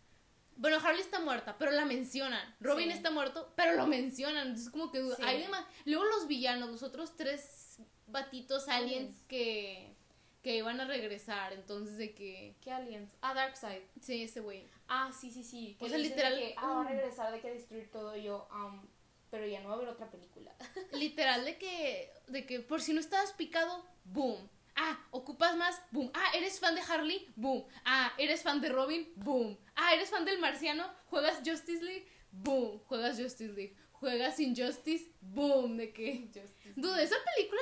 Bueno, 0.57 0.79
Harley 0.83 1.01
está 1.01 1.21
muerta, 1.21 1.57
pero 1.59 1.71
la 1.71 1.85
mencionan. 1.85 2.55
Robin 2.61 2.91
está 2.91 3.11
muerto, 3.11 3.53
pero 3.57 3.77
lo 3.77 3.87
mencionan. 3.87 4.49
Entonces, 4.49 4.71
como 4.71 4.91
que 4.91 5.03
hay 5.23 5.41
demás. 5.41 5.65
Luego 5.87 6.05
los 6.05 6.27
villanos, 6.27 6.69
los 6.71 6.83
otros 6.83 7.17
tres 7.17 7.79
batitos 8.07 8.69
aliens 8.69 9.23
que 9.27 9.97
que 10.43 10.57
iban 10.57 10.81
a 10.81 10.87
regresar, 10.87 11.53
entonces 11.53 11.99
de 11.99 12.15
que... 12.15 12.57
¿Qué 12.61 12.73
aliens? 12.73 13.15
Ah, 13.21 13.35
Darkseid. 13.35 13.83
Sí, 14.01 14.23
ese 14.23 14.41
güey. 14.41 14.69
Ah, 14.89 15.13
sí, 15.13 15.31
sí, 15.31 15.45
sí. 15.45 15.77
Que 15.79 15.85
o 15.85 15.89
sea, 15.89 15.99
literal... 15.99 16.39
que, 16.39 16.55
ah, 16.57 16.67
va 16.67 16.81
a 16.83 16.89
regresar, 16.89 17.33
de 17.33 17.41
que 17.41 17.51
destruir 17.51 17.91
todo, 17.91 18.17
yo, 18.17 18.49
um, 18.53 18.87
pero 19.31 19.47
ya 19.47 19.61
no 19.61 19.69
va 19.69 19.75
a 19.75 19.77
haber 19.79 19.89
otra 19.89 20.11
película. 20.11 20.55
literal 20.93 21.45
de 21.45 21.59
que, 21.59 22.11
de 22.29 22.47
que 22.47 22.61
por 22.61 22.81
si 22.81 22.93
no 22.93 23.01
estabas 23.01 23.33
picado, 23.33 23.85
boom. 24.05 24.49
Ah, 24.77 24.99
ocupas 25.11 25.57
más, 25.57 25.81
boom. 25.91 26.11
Ah, 26.15 26.33
eres 26.35 26.59
fan 26.59 26.75
de 26.75 26.81
Harley, 26.81 27.31
boom. 27.37 27.67
Ah, 27.85 28.15
eres 28.17 28.43
fan 28.43 28.63
de 28.63 28.71
Robin, 28.71 29.13
boom. 29.17 29.59
Ah, 29.75 29.95
eres 29.95 30.09
fan 30.09 30.25
del 30.25 30.39
marciano, 30.39 30.91
juegas 31.07 31.43
Justice 31.45 31.85
League, 31.85 32.09
boom. 32.31 32.81
Juegas 32.87 33.21
Justice 33.21 33.53
League. 33.53 33.77
Juegas 33.93 34.41
Injustice, 34.41 35.13
boom. 35.21 35.77
De 35.77 35.93
que... 35.93 36.31
Dude, 36.75 37.03
esa 37.03 37.17
película 37.35 37.61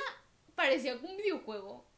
parecía 0.55 0.95
un 0.95 1.17
videojuego. 1.17 1.88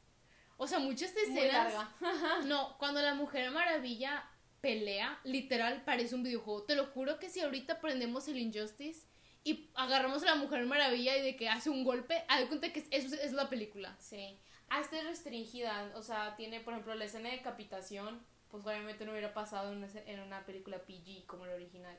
O 0.61 0.67
sea, 0.67 0.77
muchas 0.77 1.11
escenas. 1.17 1.73
no, 2.45 2.77
cuando 2.77 3.01
la 3.01 3.15
Mujer 3.15 3.49
Maravilla 3.49 4.29
pelea, 4.61 5.19
literal 5.23 5.81
parece 5.83 6.13
un 6.13 6.21
videojuego. 6.21 6.61
Te 6.65 6.75
lo 6.75 6.85
juro 6.85 7.17
que 7.17 7.29
si 7.29 7.39
ahorita 7.41 7.81
prendemos 7.81 8.27
el 8.27 8.37
Injustice 8.37 9.07
y 9.43 9.71
agarramos 9.73 10.21
a 10.21 10.27
la 10.27 10.35
Mujer 10.35 10.67
Maravilla 10.67 11.17
y 11.17 11.23
de 11.23 11.35
que 11.35 11.49
hace 11.49 11.71
un 11.71 11.83
golpe, 11.83 12.23
haz 12.27 12.45
cuenta 12.45 12.71
que 12.71 12.85
eso 12.91 13.15
es 13.15 13.33
la 13.33 13.49
película. 13.49 13.95
Sí. 13.97 14.37
Ah, 14.69 14.81
esta 14.81 14.99
es 14.99 15.05
restringida. 15.05 15.93
O 15.95 16.03
sea, 16.03 16.35
tiene, 16.35 16.59
por 16.59 16.73
ejemplo, 16.73 16.93
la 16.93 17.05
escena 17.05 17.29
de 17.29 17.37
decapitación, 17.37 18.23
pues 18.51 18.63
obviamente 18.63 19.03
no 19.03 19.13
hubiera 19.13 19.33
pasado 19.33 19.71
en 19.71 19.79
una, 19.79 19.87
en 20.05 20.19
una 20.19 20.45
película 20.45 20.77
PG 20.77 21.25
como 21.25 21.47
la 21.47 21.55
original. 21.55 21.97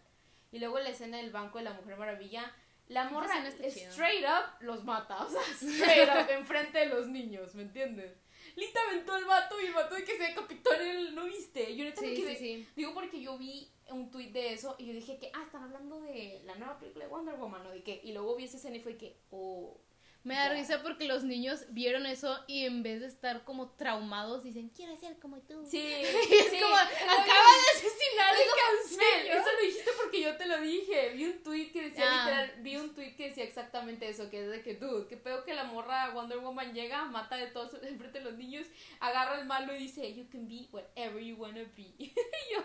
Y 0.52 0.60
luego 0.60 0.78
la 0.78 0.90
escena 0.90 1.16
del 1.16 1.32
banco 1.32 1.58
de 1.58 1.64
la 1.64 1.72
Mujer 1.72 1.96
Maravilla. 1.96 2.54
La 2.86 3.10
morra 3.10 3.44
straight 3.46 4.24
up 4.24 4.60
los 4.60 4.84
mata, 4.84 5.24
o 5.24 5.28
sea, 5.28 5.40
straight 5.60 6.08
up 6.08 6.30
enfrente 6.30 6.78
de 6.78 6.86
los 6.86 7.08
niños, 7.08 7.56
¿me 7.56 7.62
entiendes? 7.62 8.21
Lita 8.56 8.80
aventó 8.88 9.12
al 9.12 9.24
vato 9.24 9.60
y 9.60 9.66
el 9.66 9.72
vato 9.72 9.94
de 9.94 10.04
que 10.04 10.16
se 10.16 10.24
decapitó 10.24 10.72
en 10.74 10.82
el. 10.82 11.14
¿No 11.14 11.24
viste? 11.24 11.74
Yo 11.76 11.84
neta 11.84 12.00
sí, 12.00 12.22
me 12.24 12.36
Sí, 12.36 12.66
Digo 12.76 12.94
porque 12.94 13.20
yo 13.20 13.38
vi 13.38 13.68
un 13.90 14.10
tweet 14.10 14.30
de 14.30 14.54
eso 14.54 14.76
y 14.78 14.86
yo 14.86 14.92
dije 14.92 15.18
que, 15.18 15.30
ah, 15.34 15.42
están 15.44 15.64
hablando 15.64 16.00
de 16.00 16.40
la 16.44 16.54
nueva 16.56 16.78
película 16.78 17.04
de 17.04 17.10
Wonder 17.10 17.36
Woman, 17.36 17.62
¿no? 17.64 17.70
De 17.70 17.82
qué. 17.82 18.00
Y 18.02 18.12
luego 18.12 18.36
vi 18.36 18.44
esa 18.44 18.56
escena 18.56 18.76
y 18.76 18.80
fue 18.80 18.96
que, 18.96 19.16
oh. 19.30 19.76
Me 20.24 20.34
da 20.36 20.50
risa 20.50 20.82
porque 20.82 21.06
los 21.06 21.24
niños 21.24 21.64
vieron 21.70 22.06
eso 22.06 22.38
y 22.46 22.64
en 22.64 22.84
vez 22.84 23.00
de 23.00 23.08
estar 23.08 23.44
como 23.44 23.70
traumados 23.70 24.44
dicen, 24.44 24.68
quiero 24.68 24.96
ser 24.96 25.18
como 25.18 25.38
tú. 25.40 25.66
Sí, 25.66 25.80
es 25.82 26.62
como, 26.62 26.76
acaba 26.76 27.26
de 27.26 27.70
asesinar 27.76 28.34
el 28.36 29.30
Eso 29.30 29.52
lo 29.52 29.66
dijiste 29.66 29.90
porque 30.00 30.20
yo 30.22 30.36
te 30.36 30.46
lo 30.46 30.60
dije. 30.60 31.10
Vi 31.14 31.24
un 31.24 31.42
tweet 31.42 31.72
que 31.72 31.82
decía, 31.82 32.04
ah. 32.06 32.24
literal, 32.24 32.62
vi 32.62 32.76
un 32.76 32.94
tweet 32.94 33.16
que 33.16 33.30
decía 33.30 33.42
exactamente 33.42 34.08
eso, 34.08 34.30
que 34.30 34.44
es 34.44 34.50
de 34.50 34.62
que, 34.62 34.76
dude, 34.76 35.08
que 35.08 35.16
peor 35.16 35.44
que 35.44 35.54
la 35.54 35.64
morra 35.64 36.10
Wonder 36.10 36.38
Woman 36.38 36.72
llega, 36.72 37.04
mata 37.06 37.36
de 37.36 37.48
todos 37.48 37.74
enfrente 37.82 38.20
de 38.20 38.24
los 38.24 38.34
niños, 38.34 38.66
agarra 39.00 39.40
el 39.40 39.46
malo 39.46 39.74
y 39.74 39.78
dice, 39.78 40.14
you 40.14 40.28
can 40.30 40.46
be 40.46 40.68
whatever 40.70 41.20
you 41.20 41.34
wanna 41.36 41.64
be. 41.76 41.94
y 41.98 42.12
yo, 42.52 42.62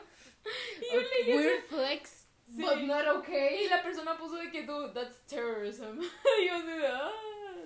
y 0.82 0.94
yo 0.94 1.02
leí 1.02 1.36
Weird 1.36 1.64
flex 1.70 2.28
but 2.50 2.82
not 2.84 3.08
okay. 3.08 3.66
Y 3.66 3.70
la 3.70 3.84
persona 3.84 4.18
puso 4.18 4.36
de 4.36 4.50
que, 4.50 4.64
dude, 4.64 4.94
that's 4.94 5.26
terrorism. 5.28 6.00
y 6.42 6.46
yo 6.46 6.56
así 6.56 6.68
de, 6.68 6.88
ah, 6.88 7.12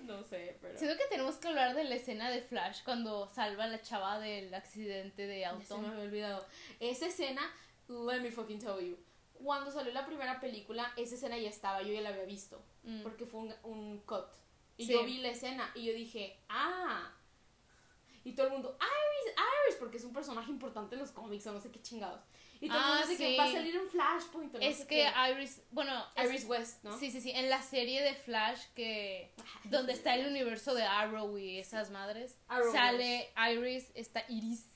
no 0.03 0.23
sé, 0.23 0.57
pero. 0.61 0.77
Siento 0.77 0.97
que 0.97 1.07
tenemos 1.09 1.35
que 1.35 1.47
hablar 1.47 1.75
de 1.75 1.83
la 1.83 1.95
escena 1.95 2.29
de 2.29 2.41
Flash 2.41 2.83
cuando 2.83 3.27
salva 3.27 3.65
a 3.65 3.67
la 3.67 3.81
chava 3.81 4.19
del 4.19 4.53
accidente 4.53 5.27
de 5.27 5.45
auto. 5.45 5.75
se 5.75 5.77
me 5.77 5.87
había 5.87 6.03
olvidado. 6.03 6.45
Esa 6.79 7.07
escena, 7.07 7.41
let 7.87 8.21
me 8.21 8.31
fucking 8.31 8.59
tell 8.59 8.79
you. 8.79 8.97
Cuando 9.33 9.71
salió 9.71 9.91
la 9.91 10.05
primera 10.05 10.39
película, 10.39 10.93
esa 10.97 11.15
escena 11.15 11.37
ya 11.37 11.49
estaba, 11.49 11.81
yo 11.81 11.93
ya 11.93 12.01
la 12.01 12.09
había 12.09 12.25
visto. 12.25 12.63
Mm. 12.83 13.01
Porque 13.01 13.25
fue 13.25 13.41
un, 13.41 13.53
un 13.63 13.99
cut. 14.01 14.27
Y 14.77 14.87
yo 14.87 15.03
vi 15.03 15.19
la 15.19 15.29
escena 15.29 15.71
y 15.75 15.85
yo 15.85 15.93
dije, 15.93 16.39
ah. 16.49 17.11
Y 18.23 18.33
todo 18.33 18.47
el 18.47 18.53
mundo, 18.53 18.77
Iris, 18.79 19.35
Iris, 19.35 19.77
porque 19.79 19.97
es 19.97 20.03
un 20.03 20.13
personaje 20.13 20.51
importante 20.51 20.95
en 20.95 21.01
los 21.01 21.11
cómics 21.11 21.45
o 21.47 21.53
no 21.53 21.59
sé 21.59 21.71
qué 21.71 21.81
chingados. 21.81 22.21
Y 22.61 22.69
todo 22.69 22.77
ah, 22.79 23.03
dice 23.07 23.17
que 23.17 23.37
va 23.37 23.45
a 23.45 23.51
salir 23.51 23.79
un 23.79 23.89
Flashpoint. 23.89 24.55
es 24.61 24.85
que 24.85 25.11
Iris, 25.31 25.63
bueno, 25.71 25.91
Iris 26.15 26.45
West, 26.45 26.83
¿no? 26.83 26.95
Sí, 26.97 27.09
sí, 27.09 27.19
sí. 27.19 27.31
En 27.31 27.49
la 27.49 27.59
serie 27.63 28.03
de 28.03 28.13
Flash, 28.13 28.67
que 28.75 29.33
donde 29.63 29.93
está 29.93 30.13
el 30.13 30.27
universo 30.27 30.75
de 30.75 30.83
Arrow 30.83 31.39
y 31.39 31.57
esas 31.57 31.89
madres, 31.89 32.37
sale 32.71 33.33
Iris, 33.51 33.91
está 33.95 34.23
Iris. 34.29 34.67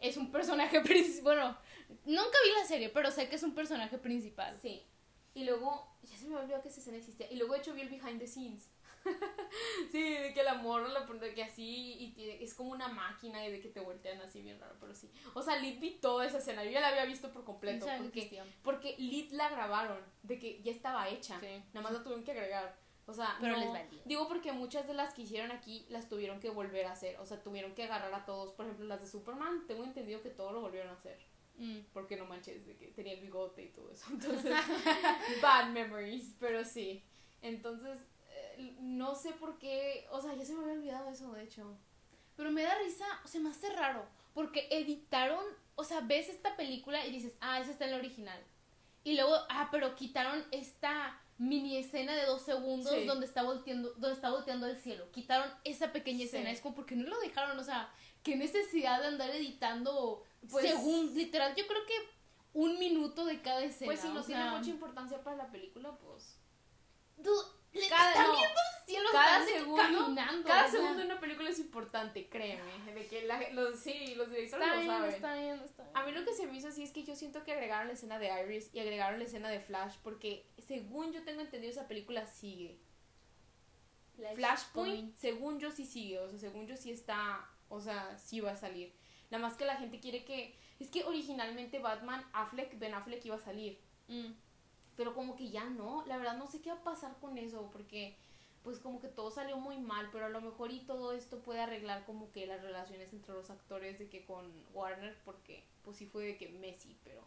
Es 0.00 0.16
un 0.16 0.32
personaje 0.32 0.80
principal. 0.82 1.22
Bueno, 1.22 1.58
nunca 2.06 2.38
vi 2.44 2.50
la 2.58 2.66
serie, 2.66 2.88
pero 2.88 3.10
sé 3.10 3.28
que 3.28 3.36
es 3.36 3.42
un 3.42 3.54
personaje 3.54 3.98
principal. 3.98 4.58
Sí. 4.62 4.82
Y 5.34 5.44
luego, 5.44 5.86
ya 6.02 6.16
se 6.16 6.26
me 6.26 6.36
olvidó 6.36 6.62
que 6.62 6.68
esa 6.68 6.80
escena 6.80 6.96
existía. 6.96 7.30
Y 7.30 7.36
luego, 7.36 7.52
de 7.52 7.58
hecho, 7.58 7.74
vi 7.74 7.82
el 7.82 7.90
behind 7.90 8.20
the 8.20 8.26
scenes. 8.26 8.70
sí, 9.92 10.14
de 10.14 10.32
que 10.32 10.42
la 10.42 10.54
morra 10.54 10.88
la 10.88 11.06
pone 11.06 11.34
que 11.34 11.42
así 11.42 12.14
y 12.16 12.30
es 12.40 12.54
como 12.54 12.70
una 12.70 12.88
máquina 12.88 13.46
y 13.46 13.52
de 13.52 13.60
que 13.60 13.68
te 13.68 13.80
voltean 13.80 14.20
así 14.20 14.42
bien 14.42 14.60
raro, 14.60 14.76
pero 14.80 14.94
sí. 14.94 15.10
O 15.34 15.42
sea, 15.42 15.56
Lit 15.56 15.80
vi 15.80 15.92
toda 15.92 16.26
esa 16.26 16.38
escena, 16.38 16.64
yo 16.64 16.70
ya 16.70 16.80
la 16.80 16.88
había 16.88 17.04
visto 17.04 17.32
por 17.32 17.44
completo 17.44 17.86
porque, 17.98 18.42
porque 18.62 18.96
Lit 18.98 19.32
la 19.32 19.48
grabaron, 19.48 20.00
de 20.22 20.38
que 20.38 20.62
ya 20.62 20.72
estaba 20.72 21.08
hecha, 21.08 21.38
nada 21.38 21.82
más 21.82 21.92
la 21.92 22.02
tuvieron 22.02 22.24
que 22.24 22.32
agregar. 22.32 22.84
O 23.06 23.12
sea, 23.12 23.36
pero 23.38 23.56
les 23.58 23.70
Digo 24.06 24.28
porque 24.28 24.52
muchas 24.52 24.86
de 24.86 24.94
las 24.94 25.12
que 25.12 25.22
hicieron 25.22 25.52
aquí 25.52 25.84
las 25.90 26.08
tuvieron 26.08 26.40
que 26.40 26.48
volver 26.48 26.86
a 26.86 26.92
hacer, 26.92 27.18
o 27.20 27.26
sea, 27.26 27.42
tuvieron 27.42 27.74
que 27.74 27.84
agarrar 27.84 28.14
a 28.14 28.24
todos, 28.24 28.52
por 28.52 28.64
ejemplo, 28.64 28.86
las 28.86 29.02
de 29.02 29.06
Superman, 29.06 29.66
tengo 29.66 29.84
entendido 29.84 30.22
que 30.22 30.30
todo 30.30 30.52
lo 30.52 30.60
volvieron 30.62 30.90
a 30.90 30.94
hacer. 30.94 31.18
Mm. 31.58 31.80
Porque 31.92 32.16
no 32.16 32.24
manches, 32.24 32.66
de 32.66 32.76
que 32.76 32.88
tenía 32.88 33.12
el 33.12 33.20
bigote 33.20 33.62
y 33.62 33.68
todo 33.68 33.90
eso. 33.90 34.06
Entonces, 34.10 34.54
bad 35.42 35.68
memories, 35.68 36.34
pero 36.40 36.64
sí. 36.64 37.04
Entonces, 37.42 37.98
no 38.80 39.14
sé 39.14 39.32
por 39.32 39.58
qué, 39.58 40.06
o 40.10 40.20
sea, 40.20 40.34
ya 40.34 40.44
se 40.44 40.54
me 40.54 40.62
había 40.62 40.74
olvidado 40.74 41.10
eso, 41.10 41.32
de 41.32 41.42
hecho. 41.42 41.76
Pero 42.36 42.50
me 42.50 42.62
da 42.62 42.76
risa, 42.78 43.06
o 43.24 43.28
sea, 43.28 43.40
me 43.40 43.50
hace 43.50 43.70
raro, 43.70 44.06
porque 44.32 44.68
editaron, 44.70 45.44
o 45.74 45.84
sea, 45.84 46.00
ves 46.00 46.28
esta 46.28 46.56
película 46.56 47.06
y 47.06 47.12
dices, 47.12 47.36
ah, 47.40 47.60
esa 47.60 47.70
está 47.70 47.84
en 47.84 47.92
la 47.92 47.98
original. 47.98 48.40
Y 49.04 49.14
luego, 49.14 49.34
ah, 49.50 49.68
pero 49.70 49.94
quitaron 49.94 50.44
esta 50.50 51.20
mini 51.36 51.76
escena 51.76 52.14
de 52.14 52.26
dos 52.26 52.42
segundos 52.42 52.94
donde 53.06 53.26
está 53.26 53.42
volteando, 53.42 53.90
donde 53.92 54.12
está 54.12 54.30
volteando 54.30 54.66
el 54.66 54.78
cielo. 54.78 55.10
Quitaron 55.12 55.50
esa 55.64 55.92
pequeña 55.92 56.24
escena. 56.24 56.50
Es 56.50 56.60
como, 56.60 56.74
porque 56.74 56.96
no 56.96 57.08
lo 57.08 57.18
dejaron? 57.20 57.58
O 57.58 57.64
sea, 57.64 57.92
qué 58.22 58.36
necesidad 58.36 59.00
de 59.00 59.08
andar 59.08 59.30
editando 59.30 60.24
pues, 60.50 60.66
según, 60.66 61.14
literal, 61.14 61.54
yo 61.54 61.66
creo 61.66 61.84
que 61.86 61.94
un 62.54 62.78
minuto 62.78 63.24
de 63.24 63.42
cada 63.42 63.62
escena. 63.62 63.90
Pues 63.90 64.00
si 64.00 64.08
no 64.08 64.22
tiene 64.22 64.50
mucha 64.50 64.70
importancia 64.70 65.22
para 65.22 65.36
la 65.36 65.50
película, 65.50 65.96
pues 65.98 66.38
cada, 67.88 68.12
viendo 68.12 68.60
cielo 68.86 69.08
cada 69.12 69.44
segundo, 69.44 69.76
caminando. 69.76 70.48
Cada 70.48 70.70
segundo 70.70 71.00
en 71.00 71.06
una 71.06 71.20
película 71.20 71.50
es 71.50 71.58
importante, 71.58 72.28
créeme. 72.28 72.62
De 72.94 73.06
que 73.06 73.26
la, 73.26 73.50
los, 73.50 73.78
sí, 73.78 74.14
los 74.14 74.30
directores 74.30 74.66
lo 74.66 74.86
saben. 74.86 75.10
Está 75.10 75.34
bien, 75.34 75.60
está 75.64 75.82
bien. 75.82 75.96
A 75.96 76.06
mí 76.06 76.12
lo 76.12 76.24
que 76.24 76.34
se 76.34 76.46
me 76.46 76.56
hizo 76.56 76.68
así 76.68 76.82
es 76.82 76.92
que 76.92 77.04
yo 77.04 77.16
siento 77.16 77.42
que 77.44 77.52
agregaron 77.52 77.88
la 77.88 77.94
escena 77.94 78.18
de 78.18 78.30
Iris 78.42 78.70
y 78.72 78.80
agregaron 78.80 79.18
la 79.18 79.24
escena 79.24 79.48
de 79.48 79.60
Flash 79.60 79.96
porque 80.02 80.46
según 80.58 81.12
yo 81.12 81.24
tengo 81.24 81.40
entendido 81.40 81.72
esa 81.72 81.88
película 81.88 82.26
sigue. 82.26 82.78
Flashpoint, 84.34 85.16
según 85.16 85.58
yo 85.58 85.72
sí 85.72 85.84
sigue, 85.84 86.20
o 86.20 86.30
sea, 86.30 86.38
según 86.38 86.68
yo 86.68 86.76
sí 86.76 86.92
está, 86.92 87.50
o 87.68 87.80
sea, 87.80 88.16
sí 88.16 88.38
va 88.38 88.52
a 88.52 88.56
salir. 88.56 88.94
Nada 89.30 89.42
más 89.42 89.56
que 89.56 89.64
la 89.64 89.76
gente 89.76 89.98
quiere 89.98 90.24
que... 90.24 90.56
Es 90.78 90.88
que 90.88 91.02
originalmente 91.02 91.80
Batman, 91.80 92.24
Affleck, 92.32 92.78
Ben 92.78 92.94
Affleck 92.94 93.24
iba 93.24 93.34
a 93.34 93.40
salir. 93.40 93.80
Mm 94.06 94.32
pero 94.96 95.14
como 95.14 95.36
que 95.36 95.50
ya 95.50 95.64
no, 95.64 96.04
la 96.06 96.16
verdad 96.16 96.36
no 96.36 96.46
sé 96.46 96.60
qué 96.60 96.70
va 96.70 96.78
a 96.78 96.84
pasar 96.84 97.16
con 97.20 97.38
eso, 97.38 97.68
porque 97.72 98.16
pues 98.62 98.78
como 98.78 98.98
que 98.98 99.08
todo 99.08 99.30
salió 99.30 99.58
muy 99.58 99.78
mal, 99.78 100.08
pero 100.10 100.24
a 100.24 100.30
lo 100.30 100.40
mejor 100.40 100.72
y 100.72 100.80
todo 100.80 101.12
esto 101.12 101.40
puede 101.40 101.60
arreglar 101.60 102.06
como 102.06 102.32
que 102.32 102.46
las 102.46 102.62
relaciones 102.62 103.12
entre 103.12 103.34
los 103.34 103.50
actores 103.50 103.98
de 103.98 104.08
que 104.08 104.24
con 104.24 104.50
Warner, 104.72 105.16
porque 105.24 105.64
pues 105.84 105.98
sí 105.98 106.06
fue 106.06 106.24
de 106.24 106.38
que 106.38 106.48
Messi, 106.48 106.96
pero 107.04 107.22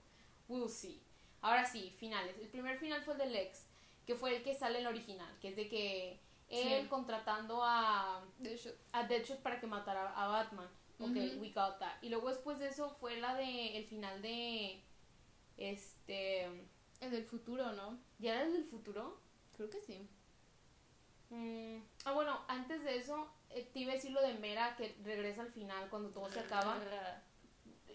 we'll 0.49 0.67
see. 0.67 0.99
Ahora 1.41 1.63
sí, 1.65 1.93
finales. 1.99 2.35
El 2.39 2.47
primer 2.47 2.79
final 2.79 3.03
fue 3.03 3.13
el 3.13 3.19
de 3.19 3.25
Lex, 3.27 3.65
que 4.07 4.15
fue 4.15 4.35
el 4.35 4.43
que 4.43 4.55
sale 4.55 4.79
en 4.79 4.87
el 4.87 4.93
original, 4.93 5.31
que 5.39 5.49
es 5.49 5.55
de 5.55 5.69
que 5.69 6.19
él 6.49 6.87
contratando 6.89 7.61
a 7.63 8.23
Deadshot. 8.39 8.75
a 8.93 9.03
Deadshot 9.03 9.39
para 9.41 9.59
que 9.59 9.67
matara 9.67 10.13
a 10.15 10.27
Batman. 10.27 10.69
Ok, 10.99 11.15
we 11.39 11.51
got 11.53 11.77
that. 11.77 12.01
Y 12.01 12.09
luego 12.09 12.29
después 12.29 12.57
de 12.57 12.69
eso 12.69 12.89
fue 12.99 13.17
la 13.17 13.35
de 13.35 13.77
el 13.77 13.85
final 13.85 14.21
de 14.23 14.81
este 15.57 16.49
el 17.01 17.11
del 17.11 17.25
futuro, 17.25 17.73
¿no? 17.73 17.99
¿Ya 18.19 18.35
era 18.35 18.43
el 18.43 18.53
del 18.53 18.65
futuro? 18.65 19.19
Creo 19.55 19.69
que 19.69 19.81
sí. 19.81 20.07
Mm, 21.29 21.81
ah, 22.05 22.11
bueno, 22.13 22.39
antes 22.47 22.83
de 22.83 22.97
eso, 22.97 23.29
eh, 23.49 23.69
te 23.73 23.79
iba 23.79 23.91
a 23.91 23.95
decir 23.95 24.11
lo 24.11 24.21
de 24.21 24.35
Mera, 24.35 24.75
que 24.75 24.95
regresa 25.03 25.41
al 25.41 25.51
final 25.51 25.89
cuando 25.89 26.09
todo 26.09 26.29
se 26.29 26.39
acaba. 26.39 26.79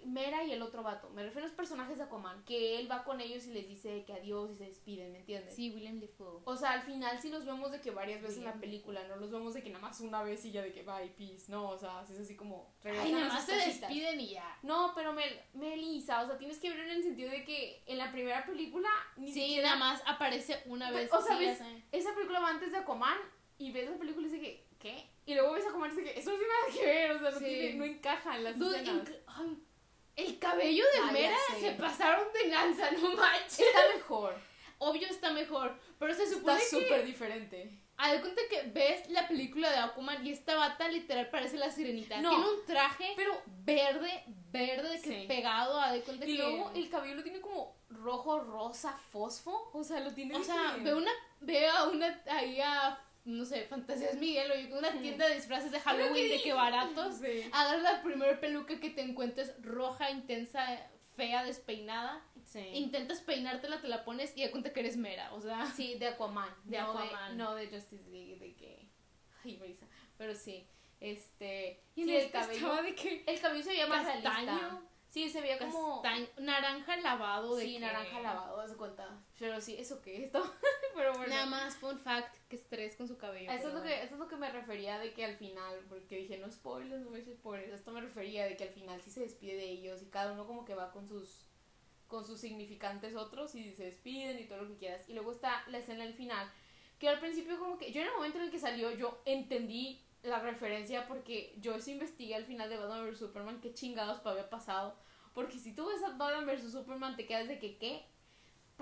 Mera 0.06 0.44
y 0.44 0.52
el 0.52 0.62
otro 0.62 0.82
vato. 0.82 1.10
Me 1.10 1.22
refiero 1.22 1.46
a 1.46 1.48
los 1.48 1.56
personajes 1.56 1.98
de 1.98 2.04
Aquaman. 2.04 2.44
Que 2.44 2.78
él 2.78 2.90
va 2.90 3.04
con 3.04 3.20
ellos 3.20 3.46
y 3.46 3.52
les 3.52 3.68
dice 3.68 4.04
que 4.04 4.12
adiós 4.12 4.50
y 4.50 4.56
se 4.56 4.64
despiden, 4.64 5.12
¿me 5.12 5.18
entiendes? 5.18 5.54
Sí, 5.54 5.70
William 5.70 6.00
Defoe. 6.00 6.42
O 6.44 6.56
sea, 6.56 6.72
al 6.72 6.82
final 6.82 7.20
sí 7.20 7.30
los 7.30 7.44
vemos 7.44 7.70
de 7.72 7.80
que 7.80 7.90
varias 7.90 8.22
veces 8.22 8.38
en 8.38 8.44
la 8.44 8.54
película. 8.54 9.06
No 9.08 9.16
los 9.16 9.30
vemos 9.30 9.54
de 9.54 9.62
que 9.62 9.70
nada 9.70 9.82
más 9.82 10.00
una 10.00 10.22
vez 10.22 10.44
y 10.44 10.52
ya 10.52 10.62
de 10.62 10.72
que 10.72 10.82
bye, 10.82 11.08
peace. 11.16 11.50
No, 11.50 11.68
o 11.68 11.78
sea, 11.78 12.04
es 12.10 12.18
así 12.18 12.36
como. 12.36 12.74
Ay, 12.84 13.12
nada 13.12 13.28
más 13.28 13.46
se 13.46 13.54
despiden 13.54 14.20
y 14.20 14.30
ya. 14.30 14.58
No, 14.62 14.92
pero 14.94 15.12
Mel, 15.12 15.40
Melissa, 15.54 16.22
o 16.22 16.26
sea, 16.26 16.38
tienes 16.38 16.58
que 16.58 16.70
ver 16.70 16.80
en 16.80 16.90
el 16.90 17.02
sentido 17.02 17.30
de 17.30 17.44
que 17.44 17.82
en 17.86 17.98
la 17.98 18.10
primera 18.12 18.44
película. 18.44 18.88
Ni 19.16 19.32
sí, 19.32 19.58
nada 19.58 19.76
más 19.76 20.02
aparece 20.06 20.62
una 20.66 20.90
vez. 20.90 21.12
O 21.12 21.20
sea, 21.20 21.36
ves, 21.38 21.60
esa 21.90 22.14
película 22.14 22.40
va 22.40 22.50
antes 22.50 22.72
de 22.72 22.78
Aquaman 22.78 23.18
y 23.58 23.72
ves 23.72 23.90
la 23.90 23.96
película 23.96 24.26
y 24.26 24.30
dice 24.30 24.40
que, 24.40 24.66
¿qué? 24.78 25.10
Y 25.24 25.34
luego 25.34 25.52
ves 25.52 25.64
a 25.66 25.68
Aquaman 25.68 25.92
y 25.92 25.96
dice 25.96 26.12
que 26.12 26.20
eso 26.20 26.30
no 26.30 26.36
tiene 26.36 26.52
nada 26.52 26.74
que 26.74 26.86
ver, 26.86 27.10
o 27.12 27.18
sea, 27.18 27.30
no, 27.30 27.38
tiene, 27.38 27.74
no 27.74 27.84
encaja 27.84 28.36
en 28.36 28.44
las 28.44 28.56
escenas. 28.60 29.08
El 30.16 30.38
cabello 30.38 30.84
de 30.94 31.12
Mera 31.12 31.36
se 31.58 31.72
pasaron 31.72 32.26
de 32.32 32.48
lanza, 32.48 32.90
no 32.90 33.14
manches. 33.14 33.60
Está 33.60 33.80
mejor. 33.94 34.34
Obvio 34.78 35.06
está 35.06 35.32
mejor, 35.32 35.78
pero 35.98 36.12
se 36.14 36.28
supone 36.28 36.58
está 36.58 36.76
súper 36.76 37.04
diferente. 37.06 37.78
A 37.96 38.20
cuenta 38.20 38.42
que 38.50 38.62
ves 38.62 39.08
la 39.10 39.28
película 39.28 39.70
de 39.70 39.76
Aquaman 39.76 40.26
y 40.26 40.32
esta 40.32 40.56
bata 40.56 40.88
literal 40.88 41.30
parece 41.30 41.56
la 41.56 41.70
sirenita. 41.70 42.20
No, 42.20 42.30
tiene 42.30 42.48
un 42.48 42.66
traje 42.66 43.12
pero 43.14 43.40
verde, 43.46 44.24
verde 44.50 45.00
que 45.00 45.24
pegado 45.28 45.80
a 45.80 45.92
de 45.92 46.00
cuenta 46.00 46.26
y 46.26 46.36
luego 46.36 46.72
el 46.74 46.90
cabello 46.90 47.14
lo 47.14 47.22
tiene 47.22 47.40
como 47.40 47.76
rojo, 47.90 48.40
rosa, 48.40 48.98
fosfo. 49.12 49.70
O 49.72 49.84
sea, 49.84 50.00
lo 50.00 50.12
tiene. 50.12 50.34
O 50.34 50.42
sea, 50.42 50.76
ve 50.82 50.94
una, 50.94 51.12
ve 51.40 51.68
a 51.68 51.84
una 51.84 52.20
ahí 52.28 52.60
a 52.60 52.98
no 53.24 53.44
sé, 53.44 53.64
Fantasías 53.64 54.16
Miguel 54.16 54.50
o 54.50 54.54
yo 54.56 54.78
una 54.78 54.92
tienda 55.00 55.28
de 55.28 55.36
disfraces 55.36 55.70
de 55.70 55.80
Halloween 55.80 56.28
de 56.28 56.42
que 56.42 56.52
baratos, 56.52 57.16
sí. 57.16 57.48
agarras 57.52 57.82
la 57.82 58.02
primera 58.02 58.40
peluca 58.40 58.80
que 58.80 58.90
te 58.90 59.02
encuentres 59.02 59.54
roja, 59.62 60.10
intensa, 60.10 60.64
fea, 61.14 61.44
despeinada, 61.44 62.24
sí. 62.44 62.60
intentas 62.74 63.20
peinártela, 63.20 63.80
te 63.80 63.88
la 63.88 64.04
pones 64.04 64.36
y 64.36 64.44
da 64.44 64.50
cuenta 64.50 64.72
que 64.72 64.80
eres 64.80 64.96
mera, 64.96 65.32
o 65.34 65.40
sea. 65.40 65.66
Sí, 65.66 65.96
de 65.98 66.08
Aquaman. 66.08 66.52
De 66.64 66.78
no 66.78 66.90
Aquaman. 66.90 67.32
De, 67.32 67.44
no 67.44 67.54
de 67.54 67.68
Justice 67.68 68.10
League, 68.10 68.38
de 68.38 68.54
que... 68.56 68.88
Ay, 69.44 69.56
Marisa. 69.56 69.86
Pero 70.18 70.34
sí, 70.34 70.66
este... 70.98 71.82
Y 71.94 72.04
sí, 72.04 72.16
el 72.16 72.30
cabello... 72.30 72.82
De 72.82 72.94
que 72.94 73.24
el 73.26 73.40
cabello 73.40 73.62
se 73.62 73.70
veía 73.70 73.86
más 73.86 74.04
realista. 74.04 74.82
Sí, 75.12 75.28
se 75.28 75.42
veía 75.42 75.58
como. 75.58 76.02
naranja 76.38 76.96
lavado 76.96 77.54
de. 77.56 77.66
Sí, 77.66 77.78
naranja 77.78 78.18
lavado, 78.20 78.58
haz 78.58 78.74
cuenta. 78.76 79.22
Pero 79.38 79.60
sí, 79.60 79.76
¿eso 79.78 80.00
qué? 80.00 80.24
Esto. 80.24 80.42
Pero 80.94 81.12
bueno. 81.14 81.28
Nada 81.28 81.46
más, 81.46 81.76
fun 81.76 81.98
fact, 81.98 82.36
que 82.48 82.56
estrés 82.56 82.96
con 82.96 83.08
su 83.08 83.16
cabello. 83.16 83.50
Eso 83.50 83.68
es, 83.68 83.74
lo 83.74 83.82
que, 83.82 84.02
eso 84.02 84.14
es 84.14 84.20
lo 84.20 84.28
que 84.28 84.36
me 84.36 84.50
refería 84.50 84.98
de 84.98 85.12
que 85.12 85.24
al 85.24 85.36
final, 85.36 85.78
porque 85.88 86.16
dije, 86.16 86.38
no 86.38 86.50
spoilers, 86.50 87.02
no 87.02 87.10
me 87.10 87.20
spoilers. 87.22 87.72
Esto 87.72 87.92
me 87.92 88.00
refería 88.00 88.44
de 88.44 88.56
que 88.56 88.64
al 88.64 88.70
final 88.70 89.00
sí 89.02 89.10
se 89.10 89.20
despide 89.20 89.56
de 89.56 89.70
ellos 89.70 90.02
y 90.02 90.06
cada 90.06 90.32
uno 90.32 90.46
como 90.46 90.64
que 90.64 90.74
va 90.74 90.92
con 90.92 91.08
sus 91.08 91.44
con 92.12 92.26
sus 92.26 92.40
significantes 92.40 93.16
otros 93.16 93.54
y 93.54 93.72
se 93.72 93.84
despiden 93.84 94.38
y 94.38 94.44
todo 94.44 94.62
lo 94.62 94.68
que 94.68 94.76
quieras. 94.76 95.08
Y 95.08 95.14
luego 95.14 95.32
está 95.32 95.64
la 95.68 95.78
escena 95.78 96.04
del 96.04 96.12
final, 96.12 96.46
que 96.98 97.08
al 97.08 97.18
principio 97.18 97.58
como 97.58 97.78
que 97.78 97.90
yo 97.90 98.02
en 98.02 98.08
el 98.08 98.12
momento 98.12 98.36
en 98.36 98.44
el 98.44 98.50
que 98.50 98.58
salió 98.58 98.90
yo 98.90 99.22
entendí 99.24 99.98
la 100.22 100.38
referencia 100.38 101.08
porque 101.08 101.54
yo 101.58 101.74
eso 101.74 101.90
investigué 101.90 102.34
al 102.34 102.44
final 102.44 102.68
de 102.68 102.76
Batman 102.76 103.10
vs 103.10 103.18
Superman 103.18 103.60
qué 103.62 103.72
chingados 103.72 104.24
había 104.26 104.50
pasado. 104.50 104.94
Porque 105.32 105.58
si 105.58 105.74
tú 105.74 105.86
ves 105.86 106.02
a 106.02 106.10
Batman 106.10 106.44
vs 106.44 106.70
Superman 106.70 107.16
te 107.16 107.26
quedas 107.26 107.48
de 107.48 107.58
que 107.58 107.78
qué. 107.78 108.04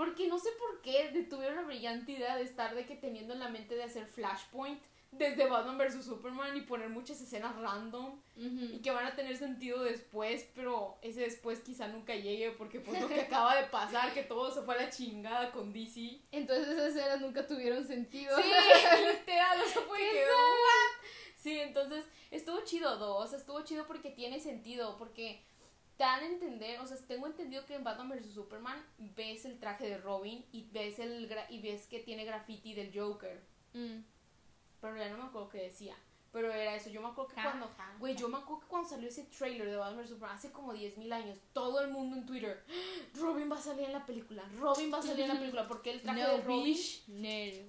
Porque 0.01 0.29
no 0.29 0.39
sé 0.39 0.49
por 0.53 0.81
qué 0.81 1.11
tuvieron 1.29 1.57
la 1.57 1.63
brillante 1.63 2.13
idea 2.13 2.35
de 2.35 2.43
estar 2.43 2.75
de 2.75 2.87
que 2.87 2.97
teniendo 2.97 3.35
en 3.35 3.39
la 3.39 3.51
mente 3.51 3.75
de 3.75 3.83
hacer 3.83 4.07
Flashpoint 4.07 4.81
desde 5.13 5.47
Batman 5.47 5.77
vs. 5.77 6.07
Superman 6.07 6.57
y 6.57 6.63
poner 6.63 6.89
muchas 6.89 7.21
escenas 7.21 7.55
random 7.57 8.19
y 8.35 8.81
que 8.81 8.93
van 8.93 9.05
a 9.05 9.15
tener 9.15 9.37
sentido 9.37 9.83
después, 9.83 10.49
pero 10.55 10.97
ese 11.03 11.21
después 11.21 11.61
quizá 11.61 11.87
nunca 11.89 12.15
llegue 12.15 12.51
porque 12.53 12.81
pues 12.81 12.99
lo 12.99 13.09
que 13.09 13.21
acaba 13.21 13.55
de 13.57 13.65
pasar, 13.65 14.15
que 14.15 14.23
todo 14.23 14.51
se 14.51 14.63
fue 14.63 14.75
a 14.77 14.85
la 14.85 14.89
chingada 14.89 15.53
con 15.53 15.71
DC. 15.71 16.23
Entonces 16.33 16.69
esas 16.69 16.97
escenas 16.97 17.21
nunca 17.21 17.47
tuvieron 17.47 17.87
sentido. 17.87 18.35
Sí, 18.39 18.49
literal, 19.19 19.61
eso 19.61 19.83
fue 19.83 19.99
que... 19.99 20.25
Sí, 21.37 21.61
entonces 21.61 22.07
estuvo 22.31 22.63
chido, 22.65 22.97
dos, 22.97 23.35
estuvo 23.35 23.61
chido 23.65 23.87
porque 23.87 24.09
tiene 24.09 24.41
sentido, 24.41 24.97
porque 24.97 25.43
dan 26.01 26.23
a 26.23 26.27
entender, 26.27 26.81
o 26.81 26.87
sea, 26.87 26.97
tengo 27.07 27.27
entendido 27.27 27.67
que 27.67 27.75
en 27.75 27.85
Batman 27.85 28.09
vs 28.09 28.33
Superman 28.33 28.83
ves 28.99 29.45
el 29.45 29.59
traje 29.59 29.87
de 29.87 29.99
Robin 29.99 30.43
y 30.51 30.65
ves 30.73 30.99
el 30.99 31.31
y 31.51 31.61
ves 31.61 31.87
que 31.87 32.01
tiene 32.01 32.25
graffiti 32.25 32.73
del 32.73 32.91
Joker. 32.99 33.39
Mm. 33.75 34.01
Pero 34.81 34.97
ya 34.97 35.11
no 35.11 35.19
me 35.19 35.25
acuerdo 35.25 35.51
qué 35.51 35.59
decía. 35.65 35.95
Pero 36.33 36.51
era 36.51 36.75
eso, 36.75 36.89
yo 36.89 37.03
me 37.03 37.09
acuerdo 37.09 37.35
que 37.35 37.43
cuando, 37.43 37.71
güey, 37.99 38.17
yo 38.17 38.29
me 38.29 38.39
acuerdo 38.39 38.61
que 38.61 38.69
cuando 38.69 38.89
salió 38.89 39.09
ese 39.09 39.25
trailer 39.25 39.69
de 39.69 39.77
Batman 39.77 40.05
vs 40.05 40.09
Superman 40.09 40.37
hace 40.37 40.53
como 40.53 40.73
10.000 40.73 41.13
años, 41.13 41.39
todo 41.53 41.81
el 41.81 41.91
mundo 41.91 42.17
en 42.17 42.25
Twitter, 42.25 42.65
Robin 43.15 43.51
va 43.51 43.57
a 43.57 43.61
salir 43.61 43.85
en 43.85 43.93
la 43.93 44.07
película, 44.07 44.43
Robin 44.57 44.91
va 44.91 44.99
a 44.99 45.03
salir 45.03 45.25
en 45.25 45.29
la 45.29 45.39
película, 45.39 45.69
porque 45.69 45.91
el 45.91 46.01
traje 46.01 46.27
de 46.27 46.41
Robin, 46.41 46.77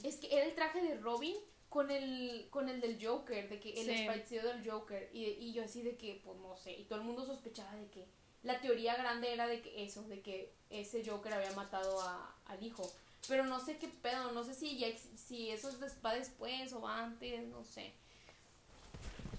es 0.03 0.17
que 0.17 0.27
era 0.31 0.45
el 0.45 0.55
traje 0.55 0.81
de 0.81 0.95
Robin 0.99 1.35
con 1.67 1.91
el, 1.91 2.47
con 2.49 2.69
el 2.69 2.79
del 2.79 3.03
Joker, 3.05 3.49
de 3.49 3.59
que 3.59 3.73
el 3.73 4.25
sí. 4.25 4.35
del 4.35 4.69
Joker, 4.69 5.09
y, 5.11 5.25
y 5.25 5.53
yo 5.53 5.63
así 5.63 5.81
de 5.81 5.97
que, 5.97 6.21
pues 6.23 6.37
no 6.37 6.55
sé, 6.55 6.73
y 6.73 6.85
todo 6.85 6.99
el 6.99 7.05
mundo 7.05 7.25
sospechaba 7.25 7.75
de 7.75 7.89
que 7.89 8.20
la 8.43 8.59
teoría 8.59 8.95
grande 8.95 9.33
era 9.33 9.47
de 9.47 9.61
que 9.61 9.83
eso, 9.83 10.03
de 10.03 10.21
que 10.21 10.53
ese 10.69 11.03
Joker 11.07 11.33
había 11.33 11.51
matado 11.53 12.01
a, 12.01 12.35
al 12.45 12.63
hijo. 12.63 12.91
Pero 13.27 13.45
no 13.45 13.59
sé 13.59 13.77
qué 13.77 13.87
pedo, 13.87 14.31
no 14.31 14.43
sé 14.43 14.53
si 14.53 14.77
ya 14.77 14.87
si 15.15 15.51
eso 15.51 15.69
va 16.03 16.15
después 16.15 16.73
o 16.73 16.81
va 16.81 17.03
antes, 17.03 17.47
no 17.47 17.63
sé. 17.63 17.93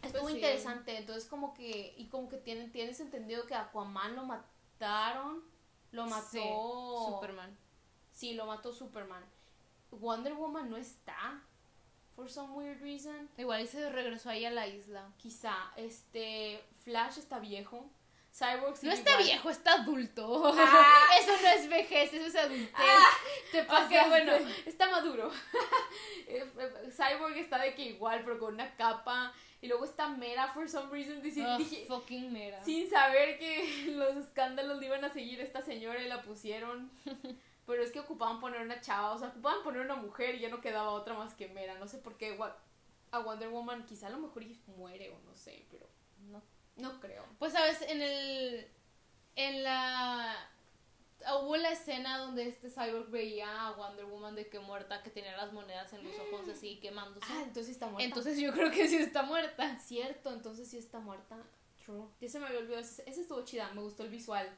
Estuvo 0.02 0.22
pues 0.22 0.34
interesante, 0.36 0.96
entonces 0.96 1.28
como 1.28 1.54
que, 1.54 1.94
y 1.96 2.06
como 2.06 2.28
que 2.28 2.36
tienen, 2.36 2.72
tienes 2.72 2.98
entendido 3.00 3.46
que 3.46 3.54
Aquaman 3.54 4.16
lo 4.16 4.24
mataron, 4.24 5.42
lo 5.92 6.06
mató 6.06 7.06
Superman. 7.06 7.56
Sí, 8.12 8.34
lo 8.34 8.46
mató 8.46 8.72
Superman. 8.72 9.24
Wonder 9.90 10.34
Woman 10.34 10.70
no 10.70 10.76
está, 10.76 11.42
for 12.16 12.28
some 12.28 12.54
weird 12.54 12.80
reason. 12.80 13.28
Igual 13.36 13.66
se 13.68 13.90
regresó 13.90 14.30
ahí 14.30 14.44
a 14.44 14.50
la 14.50 14.66
isla. 14.66 15.12
Quizá, 15.18 15.54
este, 15.76 16.64
Flash 16.84 17.18
está 17.18 17.38
viejo. 17.38 17.88
Cyborg 18.32 18.82
No 18.82 18.92
está 18.92 19.18
viejo, 19.18 19.50
está 19.50 19.74
adulto. 19.74 20.54
Ah. 20.56 21.06
eso 21.20 21.32
no 21.42 21.48
es 21.48 21.68
vejez, 21.68 22.14
eso 22.14 22.26
es 22.26 22.34
adultez. 22.34 22.72
Ah. 22.74 23.10
Te 23.50 23.62
pasa 23.64 24.08
bueno, 24.08 24.32
está 24.66 24.90
maduro. 24.90 25.30
Eh, 26.28 26.50
eh, 26.58 26.90
Cyborg 26.90 27.36
está 27.36 27.58
de 27.58 27.74
que 27.74 27.82
igual, 27.82 28.22
pero 28.24 28.38
con 28.38 28.54
una 28.54 28.74
capa. 28.76 29.34
Y 29.60 29.66
luego 29.66 29.84
está 29.84 30.08
Mera, 30.08 30.48
for 30.48 30.66
some 30.66 30.90
reason. 30.90 31.20
dije, 31.20 31.84
fucking 31.86 32.32
Mera. 32.32 32.64
Sin 32.64 32.88
saber 32.88 33.38
que 33.38 33.88
los 33.92 34.16
escándalos 34.16 34.78
le 34.78 34.86
iban 34.86 35.04
a 35.04 35.12
seguir 35.12 35.40
a 35.40 35.44
esta 35.44 35.60
señora 35.60 36.00
y 36.00 36.08
la 36.08 36.22
pusieron. 36.22 36.90
pero 37.66 37.82
es 37.82 37.92
que 37.92 38.00
ocupaban 38.00 38.40
poner 38.40 38.62
una 38.62 38.80
chava, 38.80 39.12
o 39.12 39.18
sea, 39.18 39.28
ocupaban 39.28 39.62
poner 39.62 39.82
una 39.82 39.96
mujer 39.96 40.36
y 40.36 40.40
ya 40.40 40.48
no 40.48 40.62
quedaba 40.62 40.92
otra 40.92 41.12
más 41.12 41.34
que 41.34 41.48
Mera. 41.48 41.78
No 41.78 41.86
sé 41.86 41.98
por 41.98 42.16
qué 42.16 42.38
a 43.10 43.18
Wonder 43.18 43.50
Woman 43.50 43.84
quizá 43.84 44.06
a 44.06 44.10
lo 44.10 44.18
mejor 44.18 44.44
muere 44.68 45.10
o 45.10 45.18
no 45.26 45.34
sé, 45.34 45.66
pero 45.70 45.86
no 46.76 47.00
creo. 47.00 47.24
Pues 47.38 47.52
sabes, 47.52 47.82
en 47.82 48.02
el. 48.02 48.68
En 49.36 49.62
la. 49.62 50.48
Hubo 51.40 51.56
la 51.56 51.70
escena 51.70 52.18
donde 52.18 52.48
este 52.48 52.68
cyborg 52.68 53.08
veía 53.10 53.68
a 53.68 53.72
Wonder 53.72 54.06
Woman 54.06 54.34
de 54.34 54.48
que 54.48 54.58
muerta, 54.58 55.04
que 55.04 55.10
tenía 55.10 55.36
las 55.36 55.52
monedas 55.52 55.92
en 55.92 56.02
los 56.02 56.18
ojos 56.18 56.48
así 56.48 56.78
quemándose. 56.82 57.26
Ah, 57.30 57.42
entonces 57.44 57.74
está 57.74 57.86
muerta. 57.86 58.04
Entonces 58.04 58.38
yo 58.40 58.52
creo 58.52 58.70
que 58.70 58.88
sí 58.88 58.96
está 58.96 59.22
muerta. 59.22 59.78
Cierto, 59.78 60.32
entonces 60.32 60.68
sí 60.68 60.78
está 60.78 60.98
muerta. 60.98 61.36
True. 61.84 62.08
Ya 62.20 62.28
se 62.28 62.40
me 62.40 62.46
había 62.46 62.58
olvidado. 62.58 62.82
Ese, 62.82 63.08
ese 63.08 63.20
estuvo 63.20 63.44
chida, 63.44 63.70
me 63.72 63.82
gustó 63.82 64.02
el 64.02 64.10
visual. 64.10 64.48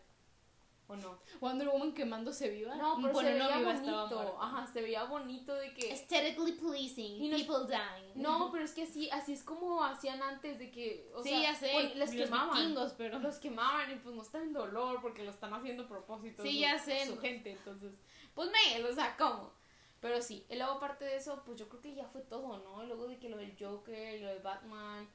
¿O 0.86 0.96
no? 0.96 1.18
Wonder 1.40 1.68
Woman 1.68 1.94
quemándose 1.94 2.50
viva. 2.50 2.74
No, 2.76 2.98
pero 3.00 3.18
se 3.18 3.32
veía 3.32 3.58
bonito. 3.58 4.38
Ajá, 4.40 4.66
se 4.66 4.82
veía 4.82 5.04
bonito 5.04 5.54
de 5.54 5.72
que. 5.72 5.90
Aesthetically 5.90 6.52
pleasing. 6.52 7.30
people 7.30 7.66
dying. 7.66 8.22
No, 8.22 8.50
pero 8.52 8.64
es 8.64 8.72
que 8.72 8.82
así, 8.82 9.08
así 9.10 9.32
es 9.32 9.42
como 9.42 9.82
hacían 9.82 10.22
antes 10.22 10.58
de 10.58 10.70
que. 10.70 11.10
O 11.14 11.22
sí, 11.22 11.30
ya 11.30 11.54
sé. 11.54 11.94
les 11.94 12.10
quemaban. 12.10 12.74
pero. 12.98 13.18
Los 13.18 13.36
quemaban 13.36 13.90
y 13.92 13.96
pues 13.96 14.14
no 14.14 14.22
está 14.22 14.38
en 14.38 14.52
dolor 14.52 15.00
porque 15.00 15.24
lo 15.24 15.30
están 15.30 15.54
haciendo 15.54 15.84
a 15.84 15.88
propósito. 15.88 16.42
Sí, 16.42 16.60
ya 16.60 16.78
sé. 16.78 17.06
Su 17.06 17.18
gente, 17.18 17.52
entonces. 17.52 17.98
Pues 18.34 18.50
me, 18.50 18.84
o 18.84 18.94
sea, 18.94 19.16
¿cómo? 19.16 19.52
Pero 20.00 20.20
sí, 20.20 20.44
y 20.50 20.56
luego 20.56 20.72
aparte 20.72 21.06
de 21.06 21.16
eso, 21.16 21.42
pues 21.46 21.58
yo 21.58 21.66
creo 21.70 21.80
que 21.80 21.94
ya 21.94 22.04
fue 22.04 22.20
todo, 22.20 22.58
¿no? 22.58 22.84
Luego 22.84 23.08
de 23.08 23.18
que 23.18 23.30
lo 23.30 23.38
del 23.38 23.56
Joker 23.58 24.16
y 24.16 24.20
lo 24.20 24.28
de 24.28 24.38
Batman 24.40 25.08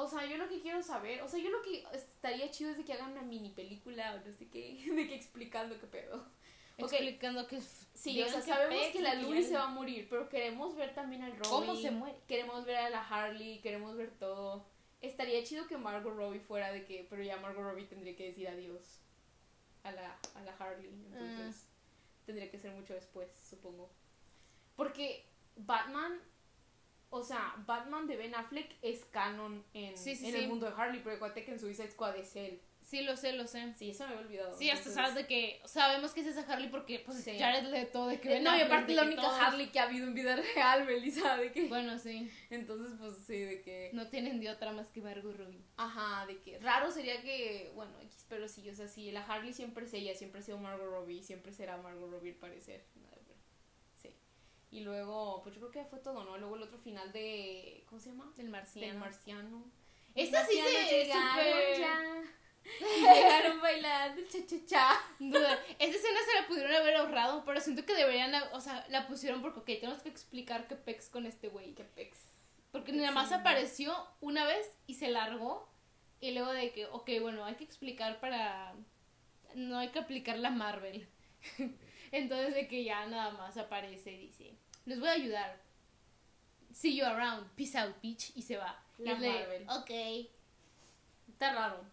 o 0.00 0.08
sea, 0.08 0.24
yo 0.26 0.36
lo 0.36 0.48
que 0.48 0.60
quiero 0.60 0.82
saber, 0.82 1.22
o 1.22 1.28
sea, 1.28 1.38
yo 1.40 1.50
lo 1.50 1.62
que 1.62 1.84
estaría 1.92 2.50
chido 2.50 2.70
es 2.70 2.78
de 2.78 2.84
que 2.84 2.92
hagan 2.92 3.12
una 3.12 3.22
mini 3.22 3.50
película 3.50 4.14
o 4.14 4.26
no 4.26 4.32
sé 4.32 4.48
qué, 4.48 4.84
de 4.94 5.08
que 5.08 5.14
explicando 5.14 5.78
qué 5.78 5.86
pedo. 5.86 6.24
Explicando 6.78 7.46
que 7.46 7.60
Sí, 7.60 8.22
o 8.22 8.28
sea, 8.28 8.40
sabemos 8.40 8.86
que 8.92 9.02
la 9.02 9.14
Louis 9.16 9.46
se 9.46 9.54
va 9.54 9.64
a 9.64 9.70
morir, 9.70 10.06
pero 10.08 10.30
queremos 10.30 10.74
ver 10.74 10.94
también 10.94 11.22
al 11.22 11.32
Robin. 11.32 11.50
¿Cómo 11.50 11.76
se 11.76 11.90
muere? 11.90 12.16
Queremos 12.26 12.64
ver 12.64 12.76
a 12.76 12.88
la 12.88 13.06
Harley, 13.06 13.60
queremos 13.60 13.94
ver 13.94 14.10
todo. 14.18 14.64
Estaría 15.02 15.44
chido 15.44 15.66
que 15.66 15.76
Margot 15.76 16.14
Robbie 16.14 16.40
fuera 16.40 16.72
de 16.72 16.84
que, 16.86 17.06
pero 17.10 17.22
ya 17.22 17.36
Margot 17.36 17.62
Robbie 17.62 17.84
tendría 17.84 18.16
que 18.16 18.24
decir 18.24 18.48
adiós 18.48 19.00
a 19.82 19.92
la, 19.92 20.18
a 20.34 20.42
la 20.42 20.52
Harley, 20.56 20.88
entonces 20.88 21.66
ah. 21.66 22.24
tendría 22.24 22.50
que 22.50 22.58
ser 22.58 22.72
mucho 22.72 22.94
después, 22.94 23.30
supongo. 23.48 23.90
Porque 24.76 25.26
Batman 25.56 26.20
o 27.10 27.22
sea, 27.22 27.54
Batman 27.66 28.06
de 28.06 28.16
Ben 28.16 28.34
Affleck 28.34 28.76
es 28.82 29.04
canon 29.06 29.64
en, 29.74 29.94
en 29.96 30.34
el 30.36 30.48
mundo 30.48 30.66
de 30.66 30.72
Harley, 30.76 31.00
pero 31.02 31.16
acuérdate 31.16 31.44
que 31.44 31.52
en 31.52 31.58
Suicide 31.58 31.90
Squad 31.90 32.16
es 32.16 32.36
él. 32.36 32.60
Sí, 32.82 33.02
lo 33.02 33.16
sé, 33.16 33.34
lo 33.34 33.46
sé. 33.46 33.72
Sí, 33.76 33.90
eso 33.90 34.04
me 34.04 34.14
había 34.14 34.26
olvidado. 34.26 34.58
Sí, 34.58 34.68
hasta 34.68 34.90
sabes 34.90 35.14
de 35.14 35.26
que 35.26 35.60
sabemos 35.64 36.12
que 36.12 36.22
es 36.22 36.26
esa 36.26 36.40
Harley 36.40 36.70
porque 36.70 36.98
pues. 36.98 37.24
Jared 37.24 37.68
Leto 37.68 38.08
de 38.08 38.20
que 38.20 38.28
Ben 38.28 38.42
No, 38.42 38.56
y 38.56 38.62
aparte 38.62 38.94
la 38.94 39.04
única 39.04 39.46
Harley 39.46 39.68
que 39.68 39.78
ha 39.78 39.84
habido 39.84 40.08
en 40.08 40.14
vida 40.14 40.34
real, 40.54 40.84
Melissa, 40.86 41.36
de 41.36 41.52
que 41.52 41.68
Bueno, 41.68 41.98
sí. 41.98 42.28
Entonces, 42.48 42.96
pues 42.98 43.18
sí, 43.24 43.38
de 43.38 43.62
que 43.62 43.90
no 43.92 44.08
tienen 44.08 44.40
de 44.40 44.50
otra 44.50 44.72
más 44.72 44.88
que 44.88 45.00
Margot 45.00 45.36
Robbie. 45.36 45.62
Ajá, 45.76 46.26
de 46.26 46.38
que 46.38 46.58
raro 46.58 46.90
sería 46.90 47.22
que, 47.22 47.70
bueno, 47.74 47.92
pero 48.28 48.48
sí, 48.48 48.68
o 48.68 48.74
sea, 48.74 48.88
sí, 48.88 49.12
la 49.12 49.24
Harley 49.24 49.52
siempre 49.52 49.84
es 49.84 49.94
ella, 49.94 50.14
siempre 50.16 50.40
ha 50.40 50.42
sido 50.42 50.58
Margot 50.58 50.90
Robbie, 50.90 51.22
siempre 51.22 51.52
será 51.52 51.76
Margot 51.76 52.10
Robbie 52.10 52.32
al 52.32 52.38
parecer. 52.38 52.84
Y 54.70 54.80
luego, 54.80 55.42
pues 55.42 55.56
yo 55.56 55.60
creo 55.60 55.72
que 55.72 55.90
fue 55.90 55.98
todo, 55.98 56.24
¿no? 56.24 56.38
Luego 56.38 56.56
el 56.56 56.62
otro 56.62 56.78
final 56.78 57.12
de. 57.12 57.84
¿Cómo 57.88 58.00
se 58.00 58.10
llama? 58.10 58.32
Del 58.36 58.48
marciano. 58.48 58.86
Del 58.86 58.96
marciano. 58.98 59.64
Esta 60.14 60.46
sí 60.46 60.60
se 60.60 60.96
llegaron 60.96 61.80
ya. 61.80 62.22
llegaron 63.14 63.60
bailando, 63.60 64.22
cha 64.28 64.38
cha 64.46 64.66
cha. 64.66 65.00
Duda. 65.18 65.58
Esta 65.78 65.96
escena 65.96 66.18
se 66.24 66.40
la 66.40 66.46
pudieron 66.46 66.72
haber 66.72 66.96
ahorrado, 66.96 67.44
pero 67.44 67.60
siento 67.60 67.84
que 67.84 67.94
deberían, 67.94 68.32
o 68.52 68.60
sea, 68.60 68.86
la 68.90 69.08
pusieron 69.08 69.42
porque, 69.42 69.60
ok, 69.60 69.66
tenemos 69.80 70.02
que 70.02 70.08
explicar 70.08 70.68
qué 70.68 70.76
pex 70.76 71.08
con 71.08 71.26
este 71.26 71.48
güey. 71.48 71.74
Qué 71.74 71.84
pex. 71.84 72.18
Porque 72.70 72.92
nada 72.92 73.10
más 73.10 73.32
apareció 73.32 73.94
una 74.20 74.44
vez 74.44 74.70
y 74.86 74.94
se 74.94 75.08
largó. 75.08 75.68
Y 76.20 76.32
luego 76.32 76.52
de 76.52 76.72
que, 76.72 76.86
ok, 76.86 77.10
bueno, 77.20 77.44
hay 77.44 77.56
que 77.56 77.64
explicar 77.64 78.20
para. 78.20 78.74
No 79.54 79.78
hay 79.78 79.88
que 79.88 79.98
aplicar 79.98 80.38
la 80.38 80.50
Marvel. 80.50 81.08
Entonces 82.12 82.54
de 82.54 82.68
que 82.68 82.84
ya 82.84 83.06
nada 83.06 83.30
más 83.32 83.56
aparece 83.56 84.12
y 84.12 84.18
dice, 84.26 84.54
les 84.84 84.98
voy 84.98 85.08
a 85.08 85.12
ayudar. 85.12 85.60
See 86.72 86.96
you 86.96 87.04
around. 87.04 87.48
Peace 87.56 87.76
out, 87.78 87.94
bitch. 88.00 88.36
Y 88.36 88.42
se 88.42 88.56
va. 88.56 88.82
La 88.98 89.14
Marvel. 89.14 89.66
ok. 89.68 89.90
Está 91.28 91.54
raro. 91.54 91.84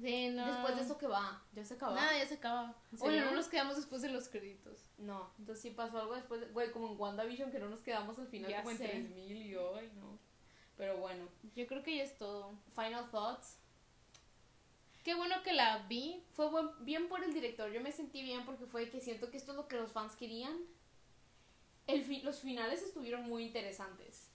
Sí, 0.00 0.28
no. 0.28 0.46
Después 0.46 0.76
de 0.76 0.82
eso 0.82 0.96
que 0.96 1.06
va, 1.08 1.42
ya 1.52 1.64
se 1.64 1.74
acaba. 1.74 1.94
Nada, 1.94 2.16
ya 2.16 2.26
se 2.26 2.34
acaba. 2.34 2.74
Oye, 3.00 3.20
no 3.20 3.32
nos 3.32 3.48
quedamos 3.48 3.76
después 3.76 4.00
de 4.02 4.08
los 4.08 4.28
créditos. 4.28 4.90
No, 4.96 5.32
entonces 5.38 5.62
sí 5.62 5.70
pasó 5.70 5.98
algo 5.98 6.14
después, 6.14 6.52
güey, 6.52 6.70
como 6.70 6.92
en 6.92 7.00
WandaVision 7.00 7.50
que 7.50 7.58
no 7.58 7.68
nos 7.68 7.80
quedamos 7.80 8.18
al 8.18 8.28
final 8.28 8.54
como 8.56 8.70
en 8.70 8.78
3000 8.78 9.46
y 9.46 9.56
hoy, 9.56 9.90
no. 9.96 10.18
Pero 10.76 10.98
bueno. 10.98 11.28
Yo 11.56 11.66
creo 11.66 11.82
que 11.82 11.96
ya 11.96 12.04
es 12.04 12.16
todo. 12.16 12.54
Final 12.76 13.10
thoughts. 13.10 13.58
Qué 15.04 15.14
bueno 15.14 15.42
que 15.42 15.52
la 15.52 15.78
vi. 15.88 16.22
Fue 16.32 16.48
bien 16.80 17.08
por 17.08 17.24
el 17.24 17.32
director. 17.32 17.70
Yo 17.70 17.80
me 17.80 17.92
sentí 17.92 18.22
bien 18.22 18.44
porque 18.44 18.66
fue 18.66 18.90
que 18.90 19.00
siento 19.00 19.30
que 19.30 19.36
esto 19.36 19.52
es 19.52 19.56
lo 19.56 19.68
que 19.68 19.76
los 19.76 19.92
fans 19.92 20.16
querían. 20.16 20.56
El 21.86 22.22
los 22.22 22.40
finales 22.40 22.82
estuvieron 22.82 23.22
muy 23.22 23.44
interesantes. 23.44 24.30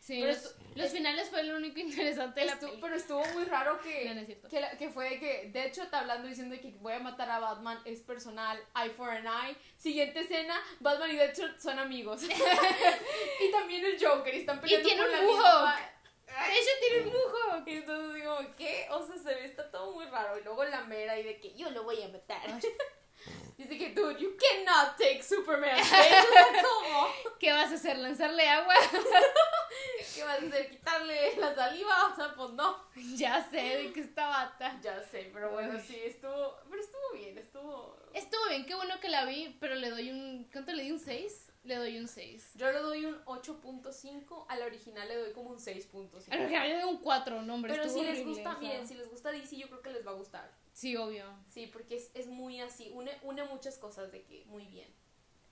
Sí, 0.00 0.22
los, 0.22 0.90
finales 0.90 1.28
fue 1.28 1.42
lo 1.42 1.56
único 1.56 1.80
interesante 1.80 2.40
de 2.40 2.46
la 2.46 2.58
película. 2.58 2.80
Pero 2.80 2.94
estuvo 2.94 3.24
muy 3.34 3.44
raro 3.44 3.80
que, 3.80 4.38
que, 4.48 4.78
que, 4.78 4.90
fue 4.90 5.18
que, 5.18 5.50
de 5.52 5.66
hecho, 5.66 5.82
está 5.82 6.00
hablando 6.00 6.28
diciendo 6.28 6.56
que 6.60 6.70
voy 6.80 6.92
a 6.92 7.00
matar 7.00 7.28
a 7.30 7.40
Batman, 7.40 7.78
es 7.84 8.00
personal, 8.00 8.58
eye 8.76 8.90
for 8.90 9.10
an 9.10 9.26
eye. 9.26 9.56
Siguiente 9.76 10.20
escena, 10.20 10.54
Batman 10.80 11.10
y 11.10 11.16
Deadshot 11.16 11.58
son 11.58 11.78
amigos. 11.78 12.22
y 13.40 13.50
también 13.50 13.84
el 13.84 14.02
Joker, 14.02 14.34
y 14.34 14.38
están 14.38 14.60
peleando 14.60 14.88
y 14.88 14.90
tiene 14.90 15.02
por 15.02 15.10
un 15.10 15.42
la 15.42 15.90
ella 16.28 16.70
tiene 16.80 17.02
un 17.02 17.08
mujo. 17.08 17.62
Y 17.66 17.72
entonces 17.76 18.14
digo, 18.14 18.38
¿qué? 18.56 18.86
O 18.90 19.06
sea, 19.06 19.16
se 19.16 19.34
ve, 19.34 19.44
está 19.44 19.70
todo 19.70 19.92
muy 19.92 20.06
raro. 20.06 20.38
Y 20.38 20.44
luego 20.44 20.64
la 20.64 20.82
mera 20.82 21.18
y 21.18 21.24
de 21.24 21.40
que 21.40 21.54
yo 21.54 21.70
lo 21.70 21.84
voy 21.84 22.02
a 22.02 22.08
matar. 22.08 22.42
Dice 23.56 23.76
que, 23.76 23.90
dude, 23.92 24.20
you 24.20 24.36
cannot 24.36 24.96
take 24.96 25.22
Superman. 25.22 25.76
¿Cómo? 26.62 27.08
¿Qué 27.40 27.52
vas 27.52 27.70
a 27.72 27.74
hacer? 27.74 27.98
¿Lanzarle 27.98 28.48
agua? 28.48 28.74
¿Qué 30.14 30.22
vas 30.22 30.40
a 30.40 30.46
hacer? 30.46 30.70
¿Quitarle 30.70 31.36
la 31.36 31.54
saliva? 31.54 32.12
O 32.12 32.14
sea, 32.14 32.34
pues 32.36 32.50
no. 32.50 32.84
Ya 33.16 33.48
sé 33.50 33.56
de 33.56 33.92
qué 33.92 34.00
está 34.00 34.28
bata. 34.28 34.78
Ya 34.80 35.02
sé, 35.02 35.30
pero 35.32 35.50
bueno, 35.50 35.78
sí, 35.80 36.00
estuvo. 36.04 36.56
Pero 36.70 36.80
estuvo 36.80 37.12
bien, 37.14 37.36
estuvo. 37.36 37.98
Estuvo 38.14 38.48
bien, 38.48 38.64
qué 38.64 38.76
bueno 38.76 39.00
que 39.00 39.08
la 39.08 39.24
vi, 39.24 39.56
pero 39.60 39.74
le 39.74 39.90
doy 39.90 40.10
un. 40.10 40.48
¿Cuánto 40.52 40.72
le 40.72 40.84
di? 40.84 40.92
¿Un 40.92 41.00
6? 41.00 41.47
Le 41.68 41.76
doy 41.76 41.98
un 41.98 42.08
6. 42.08 42.52
Yo 42.54 42.72
le 42.72 42.78
doy 42.78 43.04
un 43.04 43.22
8.5, 43.26 44.46
a 44.48 44.56
la 44.56 44.64
original 44.64 45.06
le 45.06 45.16
doy 45.16 45.32
como 45.32 45.50
un 45.50 45.58
6.5. 45.58 46.32
A 46.32 46.36
la 46.36 46.42
original 46.42 46.68
le 46.68 46.80
doy 46.80 46.90
un 46.90 46.98
4, 46.98 47.42
no, 47.42 47.54
hombre. 47.54 47.74
Pero 47.74 47.90
si 47.90 48.02
les 48.02 48.24
gusta, 48.24 48.54
bien, 48.54 48.88
si 48.88 48.94
les 48.94 49.10
gusta 49.10 49.30
DC, 49.30 49.58
yo 49.58 49.68
creo 49.68 49.82
que 49.82 49.90
les 49.90 50.06
va 50.06 50.12
a 50.12 50.14
gustar. 50.14 50.50
Sí, 50.72 50.96
obvio. 50.96 51.26
Sí, 51.50 51.66
porque 51.66 51.96
es, 51.96 52.10
es 52.14 52.26
muy 52.26 52.62
así, 52.62 52.90
une, 52.94 53.12
une 53.22 53.44
muchas 53.44 53.76
cosas 53.76 54.10
de 54.10 54.22
que 54.22 54.46
muy 54.46 54.64
bien. 54.64 54.88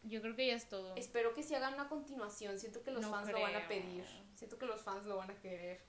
Yo 0.04 0.22
creo 0.22 0.34
que 0.34 0.46
ya 0.46 0.54
es 0.54 0.70
todo. 0.70 0.96
Espero 0.96 1.34
que 1.34 1.42
si 1.42 1.54
hagan 1.54 1.74
una 1.74 1.90
continuación. 1.90 2.58
Siento 2.58 2.82
que 2.82 2.92
los 2.92 3.04
fans 3.04 3.30
lo 3.30 3.38
van 3.38 3.56
a 3.56 3.68
pedir. 3.68 4.06
Siento 4.36 4.56
que 4.56 4.64
los 4.64 4.80
fans 4.80 5.04
lo 5.04 5.18
van 5.18 5.30
a 5.30 5.38
querer. 5.38 5.82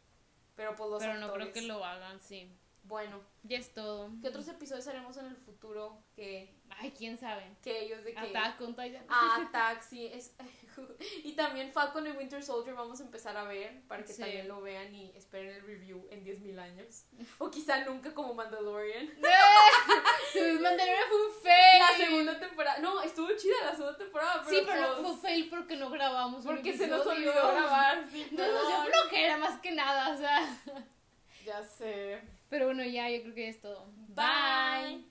Pero 0.57 0.75
pues 0.75 0.89
los 0.89 0.99
Pero 0.99 1.19
no 1.19 1.31
creo 1.31 1.53
que 1.53 1.61
lo 1.61 1.85
hagan, 1.85 2.19
sí. 2.19 2.51
Bueno. 2.87 3.21
Ya 3.43 3.57
es 3.57 3.73
todo. 3.73 4.11
¿Qué 4.21 4.29
otros 4.29 4.47
episodios 4.47 4.87
haremos 4.87 5.15
en 5.17 5.25
el 5.25 5.35
futuro 5.35 6.03
que... 6.15 6.55
Ay, 6.69 6.93
quién 6.97 7.17
sabe. 7.17 7.43
Que 7.61 7.83
ellos 7.83 8.03
de 8.03 8.13
que... 8.13 8.19
Attack 8.19 8.61
on 8.61 8.75
Titan. 8.75 9.05
Ah, 9.09 9.39
Attack, 9.47 9.81
sí. 9.81 10.05
Es... 10.05 10.35
y 11.23 11.33
también 11.33 11.71
Falcon 11.71 12.07
y 12.07 12.11
Winter 12.11 12.43
Soldier 12.43 12.75
vamos 12.75 12.99
a 12.99 13.03
empezar 13.03 13.35
a 13.35 13.43
ver 13.43 13.81
para 13.87 14.03
que 14.03 14.13
también 14.13 14.47
lo 14.47 14.61
vean 14.61 14.93
y 14.93 15.11
esperen 15.15 15.55
el 15.55 15.61
review 15.63 16.07
en 16.11 16.25
10.000 16.25 16.59
años. 16.59 17.05
O 17.39 17.49
quizá 17.49 17.83
nunca 17.85 18.13
como 18.13 18.33
Mandalorian. 18.33 19.07
Mandalorian 20.61 21.09
fue 21.09 21.25
un 21.25 21.33
fail. 21.41 21.79
La 21.79 22.05
segunda 22.05 22.39
temporada. 22.39 22.79
No, 22.79 23.01
estuvo 23.01 23.27
chida 23.35 23.55
la 23.65 23.75
segunda 23.75 23.97
temporada. 23.97 24.43
Pero 24.45 24.59
sí, 24.59 24.65
pero 24.65 24.81
no 24.81 25.01
pues 25.01 25.19
fue 25.19 25.29
fail 25.29 25.49
porque 25.49 25.75
no 25.75 25.89
grabamos. 25.89 26.45
Porque 26.45 26.77
se 26.77 26.87
nos 26.87 27.05
olvidó 27.05 27.33
grabar. 27.33 28.05
Sí, 28.11 28.27
nos 28.31 28.47
dio 28.47 28.83
flojera 28.91 29.37
más 29.37 29.59
que 29.59 29.71
nada, 29.71 30.13
o 30.13 30.17
sea. 30.17 30.85
Ya 31.45 31.63
sé. 31.63 32.36
Pero 32.49 32.65
bueno, 32.65 32.83
ya, 32.83 33.09
yo 33.09 33.21
creo 33.21 33.35
que 33.35 33.49
es 33.49 33.61
todo. 33.61 33.91
Bye. 34.07 35.06